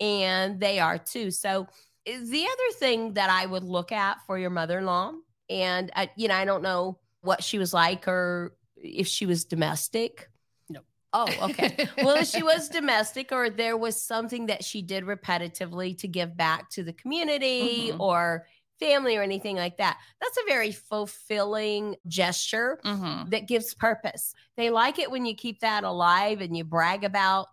and 0.00 0.60
they 0.60 0.78
are 0.78 0.98
too. 0.98 1.30
So, 1.30 1.66
eh, 2.06 2.18
the 2.22 2.44
other 2.44 2.78
thing 2.78 3.14
that 3.14 3.30
I 3.30 3.46
would 3.46 3.64
look 3.64 3.92
at 3.92 4.18
for 4.26 4.38
your 4.38 4.50
mother 4.50 4.78
in 4.78 4.86
law, 4.86 5.12
and 5.48 5.90
I, 5.94 6.10
you 6.16 6.28
know, 6.28 6.34
I 6.34 6.44
don't 6.44 6.62
know 6.62 6.98
what 7.20 7.42
she 7.42 7.58
was 7.58 7.72
like 7.72 8.06
or 8.08 8.56
if 8.76 9.06
she 9.06 9.26
was 9.26 9.44
domestic. 9.44 10.28
No. 10.68 10.80
Oh, 11.12 11.38
okay. 11.50 11.76
well, 11.96 12.20
if 12.20 12.28
she 12.28 12.42
was 12.42 12.68
domestic 12.68 13.32
or 13.32 13.50
there 13.50 13.76
was 13.76 14.00
something 14.00 14.46
that 14.46 14.64
she 14.64 14.82
did 14.82 15.04
repetitively 15.04 15.96
to 15.98 16.08
give 16.08 16.36
back 16.36 16.70
to 16.70 16.82
the 16.82 16.92
community 16.92 17.90
Mhm. 17.92 18.00
or 18.00 18.46
family 18.78 19.16
or 19.16 19.22
anything 19.22 19.56
like 19.56 19.78
that, 19.78 19.98
that's 20.20 20.36
a 20.36 20.46
very 20.48 20.72
fulfilling 20.72 21.96
gesture 22.06 22.78
Mhm. 22.84 23.30
that 23.30 23.48
gives 23.48 23.74
purpose. 23.74 24.34
They 24.56 24.70
like 24.70 24.98
it 24.98 25.10
when 25.10 25.24
you 25.24 25.34
keep 25.34 25.60
that 25.60 25.84
alive 25.84 26.40
and 26.40 26.56
you 26.56 26.64
brag 26.64 27.04
about 27.04 27.46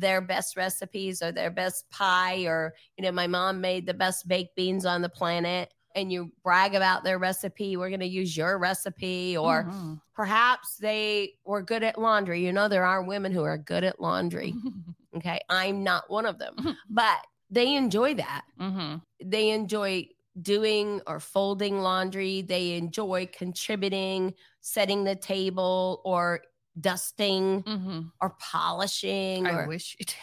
their 0.00 0.20
best 0.20 0.56
recipes 0.56 1.22
or 1.22 1.32
their 1.32 1.50
best 1.50 1.88
pie 1.90 2.44
or 2.46 2.74
you 2.96 3.02
know 3.04 3.12
my 3.12 3.26
mom 3.26 3.60
made 3.60 3.86
the 3.86 3.94
best 3.94 4.26
baked 4.28 4.56
beans 4.56 4.84
on 4.86 5.02
the 5.02 5.08
planet 5.08 5.72
and 5.94 6.12
you 6.12 6.30
brag 6.44 6.74
about 6.74 7.04
their 7.04 7.18
recipe 7.18 7.76
we're 7.76 7.88
going 7.88 8.00
to 8.00 8.06
use 8.06 8.36
your 8.36 8.58
recipe 8.58 9.36
or 9.36 9.64
Mhm. 9.64 10.00
perhaps 10.14 10.76
they 10.76 11.34
were 11.44 11.62
good 11.62 11.82
at 11.82 11.98
laundry. 11.98 12.44
You 12.44 12.52
know, 12.52 12.68
there 12.68 12.84
are 12.84 13.02
women 13.02 13.32
who 13.32 13.42
are 13.42 13.58
good 13.58 13.84
at 13.84 14.00
laundry. 14.00 14.54
Okay. 15.16 15.40
I'm 15.48 15.82
not 15.82 16.08
one 16.08 16.24
of 16.24 16.38
them, 16.38 16.54
but 16.88 17.18
they 17.50 17.74
enjoy 17.74 18.14
that. 18.14 18.44
Mhm. 18.60 19.02
They 19.24 19.50
enjoy 19.50 20.06
doing 20.40 21.00
or 21.08 21.18
folding 21.18 21.80
laundry. 21.80 22.42
They 22.42 22.74
enjoy 22.76 23.28
contributing, 23.32 24.34
setting 24.60 25.02
the 25.02 25.16
table 25.16 26.00
or 26.04 26.42
dusting 26.78 27.62
Mhm. 27.62 28.12
or 28.20 28.36
polishing 28.38 29.46
I 29.46 29.52
or 29.52 29.66
wish 29.66 29.96
you 29.98 30.04
did. 30.06 30.16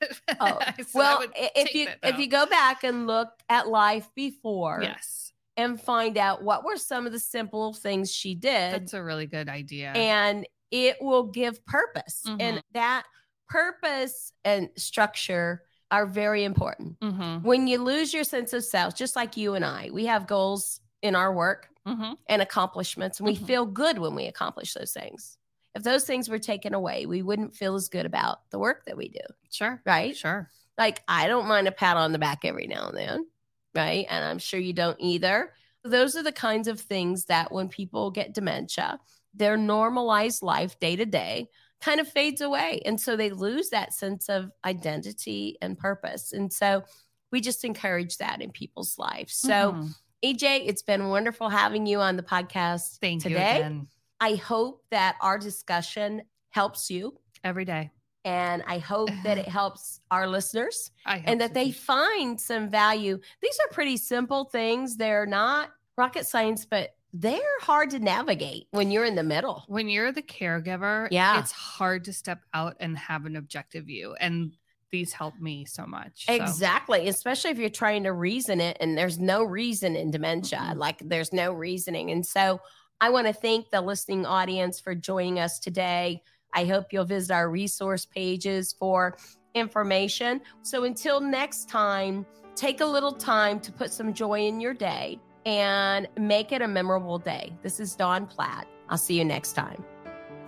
Oh, 0.40 0.58
So 0.78 0.98
well 0.98 1.22
if 1.36 1.74
you 1.74 1.86
if 2.02 2.18
you 2.18 2.26
go 2.26 2.44
back 2.46 2.82
and 2.82 3.06
look 3.06 3.28
at 3.48 3.68
life 3.68 4.08
before 4.16 4.80
yes, 4.82 5.32
and 5.56 5.80
find 5.80 6.18
out 6.18 6.42
what 6.42 6.64
were 6.64 6.76
some 6.76 7.06
of 7.06 7.12
the 7.12 7.20
simple 7.20 7.72
things 7.72 8.10
she 8.10 8.34
did 8.34 8.72
that's 8.72 8.94
a 8.94 9.02
really 9.02 9.26
good 9.26 9.48
idea. 9.48 9.92
and 9.94 10.44
it 10.72 10.96
will 11.00 11.24
give 11.24 11.64
purpose. 11.66 12.22
Mhm. 12.26 12.36
And 12.40 12.62
that 12.72 13.04
purpose 13.48 14.32
and 14.44 14.70
structure 14.76 15.62
are 15.90 16.06
very 16.06 16.42
important. 16.44 16.98
Mhm. 17.00 17.42
When 17.42 17.66
you 17.68 17.78
lose 17.78 18.12
your 18.14 18.24
sense 18.24 18.52
of 18.54 18.64
self, 18.64 18.96
just 18.96 19.14
like 19.14 19.36
you 19.36 19.54
and 19.54 19.64
I, 19.64 19.90
we 19.92 20.06
have 20.06 20.26
goals 20.26 20.80
in 21.02 21.14
our 21.14 21.32
work 21.32 21.68
Mhm. 21.86 22.16
and 22.28 22.40
accomplishments, 22.42 23.20
and 23.20 23.26
we 23.28 23.36
Mhm. 23.36 23.46
feel 23.46 23.66
good 23.66 23.98
when 23.98 24.14
we 24.14 24.26
accomplish 24.26 24.72
those 24.72 24.92
things. 24.92 25.36
If 25.74 25.82
those 25.82 26.04
things 26.04 26.28
were 26.28 26.38
taken 26.38 26.74
away, 26.74 27.06
we 27.06 27.22
wouldn't 27.22 27.56
feel 27.56 27.74
as 27.74 27.88
good 27.88 28.06
about 28.06 28.48
the 28.50 28.58
work 28.58 28.84
that 28.86 28.96
we 28.96 29.08
do, 29.08 29.20
Sure. 29.50 29.80
right? 29.86 30.16
Sure. 30.16 30.50
Like, 30.76 31.02
I 31.08 31.26
don't 31.28 31.48
mind 31.48 31.68
a 31.68 31.72
pat 31.72 31.96
on 31.96 32.12
the 32.12 32.18
back 32.18 32.44
every 32.44 32.66
now 32.66 32.88
and 32.88 32.96
then, 32.96 33.26
right? 33.74 34.06
And 34.08 34.24
I'm 34.24 34.38
sure 34.38 34.60
you 34.60 34.72
don't 34.72 35.00
either. 35.00 35.52
Those 35.84 36.14
are 36.16 36.22
the 36.22 36.32
kinds 36.32 36.68
of 36.68 36.80
things 36.80 37.24
that 37.26 37.50
when 37.52 37.68
people 37.68 38.10
get 38.10 38.34
dementia, 38.34 39.00
their 39.34 39.56
normalized 39.56 40.42
life 40.42 40.78
day 40.78 40.94
to 40.96 41.06
day 41.06 41.48
kind 41.80 42.00
of 42.00 42.06
fades 42.08 42.40
away. 42.40 42.80
And 42.84 43.00
so 43.00 43.16
they 43.16 43.30
lose 43.30 43.70
that 43.70 43.92
sense 43.92 44.28
of 44.28 44.50
identity 44.64 45.56
and 45.62 45.76
purpose. 45.78 46.32
And 46.32 46.52
so 46.52 46.84
we 47.32 47.40
just 47.40 47.64
encourage 47.64 48.18
that 48.18 48.40
in 48.42 48.52
people's 48.52 48.98
lives. 48.98 49.34
So, 49.34 49.72
Mhm. 49.72 49.94
EJ, 50.22 50.58
it's 50.66 50.82
been 50.82 51.08
wonderful 51.08 51.48
having 51.48 51.86
you 51.86 52.00
on 52.00 52.16
the 52.16 52.22
podcast 52.22 52.98
thank 53.00 53.24
you 53.24 53.30
today. 53.30 53.56
again. 53.56 53.88
I 54.22 54.36
hope 54.36 54.82
that 54.90 55.16
our 55.20 55.36
discussion 55.38 56.22
helps 56.50 56.90
you. 56.90 57.18
Every 57.44 57.64
day. 57.64 57.90
And 58.24 58.62
I 58.68 58.78
hope 58.78 59.10
that 59.24 59.36
it 59.36 59.48
helps 59.48 60.00
our 60.12 60.28
listeners 60.28 60.92
I 61.06 61.16
hope 61.18 61.24
and 61.26 61.40
that 61.40 61.50
so 61.50 61.54
they 61.54 61.70
find 61.72 62.40
some 62.40 62.68
value. 62.70 63.18
These 63.42 63.58
are 63.64 63.72
pretty 63.74 63.96
simple 63.96 64.44
things. 64.44 64.96
They're 64.96 65.26
not 65.26 65.70
rocket 65.96 66.26
science, 66.26 66.64
but 66.64 66.94
they're 67.12 67.58
hard 67.60 67.90
to 67.90 67.98
navigate 67.98 68.68
when 68.70 68.90
you're 68.92 69.04
in 69.04 69.16
the 69.16 69.22
middle. 69.24 69.64
when 69.66 69.88
you're 69.88 70.12
the 70.12 70.22
caregiver, 70.22 71.08
Yeah. 71.10 71.40
it's 71.40 71.52
hard 71.52 72.04
to 72.04 72.12
step 72.12 72.40
out 72.54 72.76
and 72.80 72.96
have 72.96 73.26
an 73.26 73.34
objective 73.36 73.86
view. 73.86 74.14
And 74.20 74.52
these 74.92 75.12
help 75.12 75.34
me 75.40 75.64
so 75.64 75.84
much. 75.86 76.26
so. 76.26 76.32
Exactly. 76.34 77.08
Especially 77.08 77.50
if 77.50 77.58
you're 77.58 77.70
trying 77.70 78.04
to 78.04 78.12
reason 78.12 78.60
it 78.60 78.76
and 78.78 78.96
there's 78.96 79.18
no 79.18 79.42
reason 79.42 79.96
in 79.96 80.10
dementia, 80.10 80.58
Mhm. 80.58 80.76
like 80.76 80.98
there's 81.00 81.32
no 81.32 81.52
reasoning. 81.52 82.10
And 82.10 82.24
so 82.24 82.60
I 83.00 83.10
want 83.10 83.26
to 83.26 83.32
thank 83.32 83.70
the 83.70 83.80
listening 83.80 84.24
audience 84.26 84.78
for 84.78 84.94
joining 84.94 85.40
us 85.40 85.58
today. 85.58 86.22
I 86.54 86.64
hope 86.64 86.92
you'll 86.92 87.04
visit 87.04 87.32
our 87.32 87.50
resource 87.50 88.04
pages 88.04 88.72
for 88.72 89.16
information. 89.54 90.40
So 90.62 90.84
until 90.84 91.20
next 91.20 91.68
time, 91.68 92.26
take 92.54 92.80
a 92.80 92.86
little 92.86 93.12
time 93.12 93.58
to 93.60 93.72
put 93.72 93.92
some 93.92 94.12
joy 94.12 94.46
in 94.46 94.60
your 94.60 94.74
day 94.74 95.18
and 95.46 96.06
make 96.16 96.52
it 96.52 96.62
a 96.62 96.68
memorable 96.68 97.18
day. 97.18 97.52
This 97.62 97.80
is 97.80 97.96
Dawn 97.96 98.26
Platt. 98.26 98.66
I'll 98.88 98.98
see 98.98 99.18
you 99.18 99.24
next 99.24 99.52
time. 99.54 99.84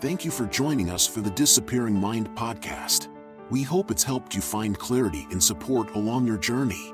Thank 0.01 0.25
you 0.25 0.31
for 0.31 0.45
joining 0.47 0.91
us 0.91 1.07
for 1.07 1.23
the 1.23 1.31
Disappearing 1.31 1.99
Mind 1.99 2.29
podcast. 2.37 3.09
We 3.51 3.63
hope 3.63 3.91
it's 3.91 4.05
helped 4.05 4.35
you 4.35 4.41
find 4.41 4.79
clarity 4.79 5.27
and 5.31 5.43
support 5.43 5.95
along 5.97 6.27
your 6.27 6.39
journey. 6.39 6.93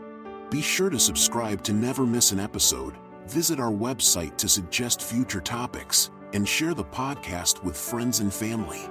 Be 0.51 0.63
sure 0.63 0.91
to 0.91 0.99
subscribe 0.99 1.63
to 1.65 1.73
never 1.73 2.07
miss 2.07 2.33
an 2.33 2.41
episode, 2.41 2.95
visit 3.31 3.61
our 3.61 3.71
website 3.71 4.37
to 4.39 4.49
suggest 4.49 5.03
future 5.03 5.41
topics, 5.41 6.11
and 6.33 6.49
share 6.49 6.75
the 6.75 6.85
podcast 6.85 7.63
with 7.63 7.77
friends 7.77 8.19
and 8.19 8.35
family. 8.35 8.89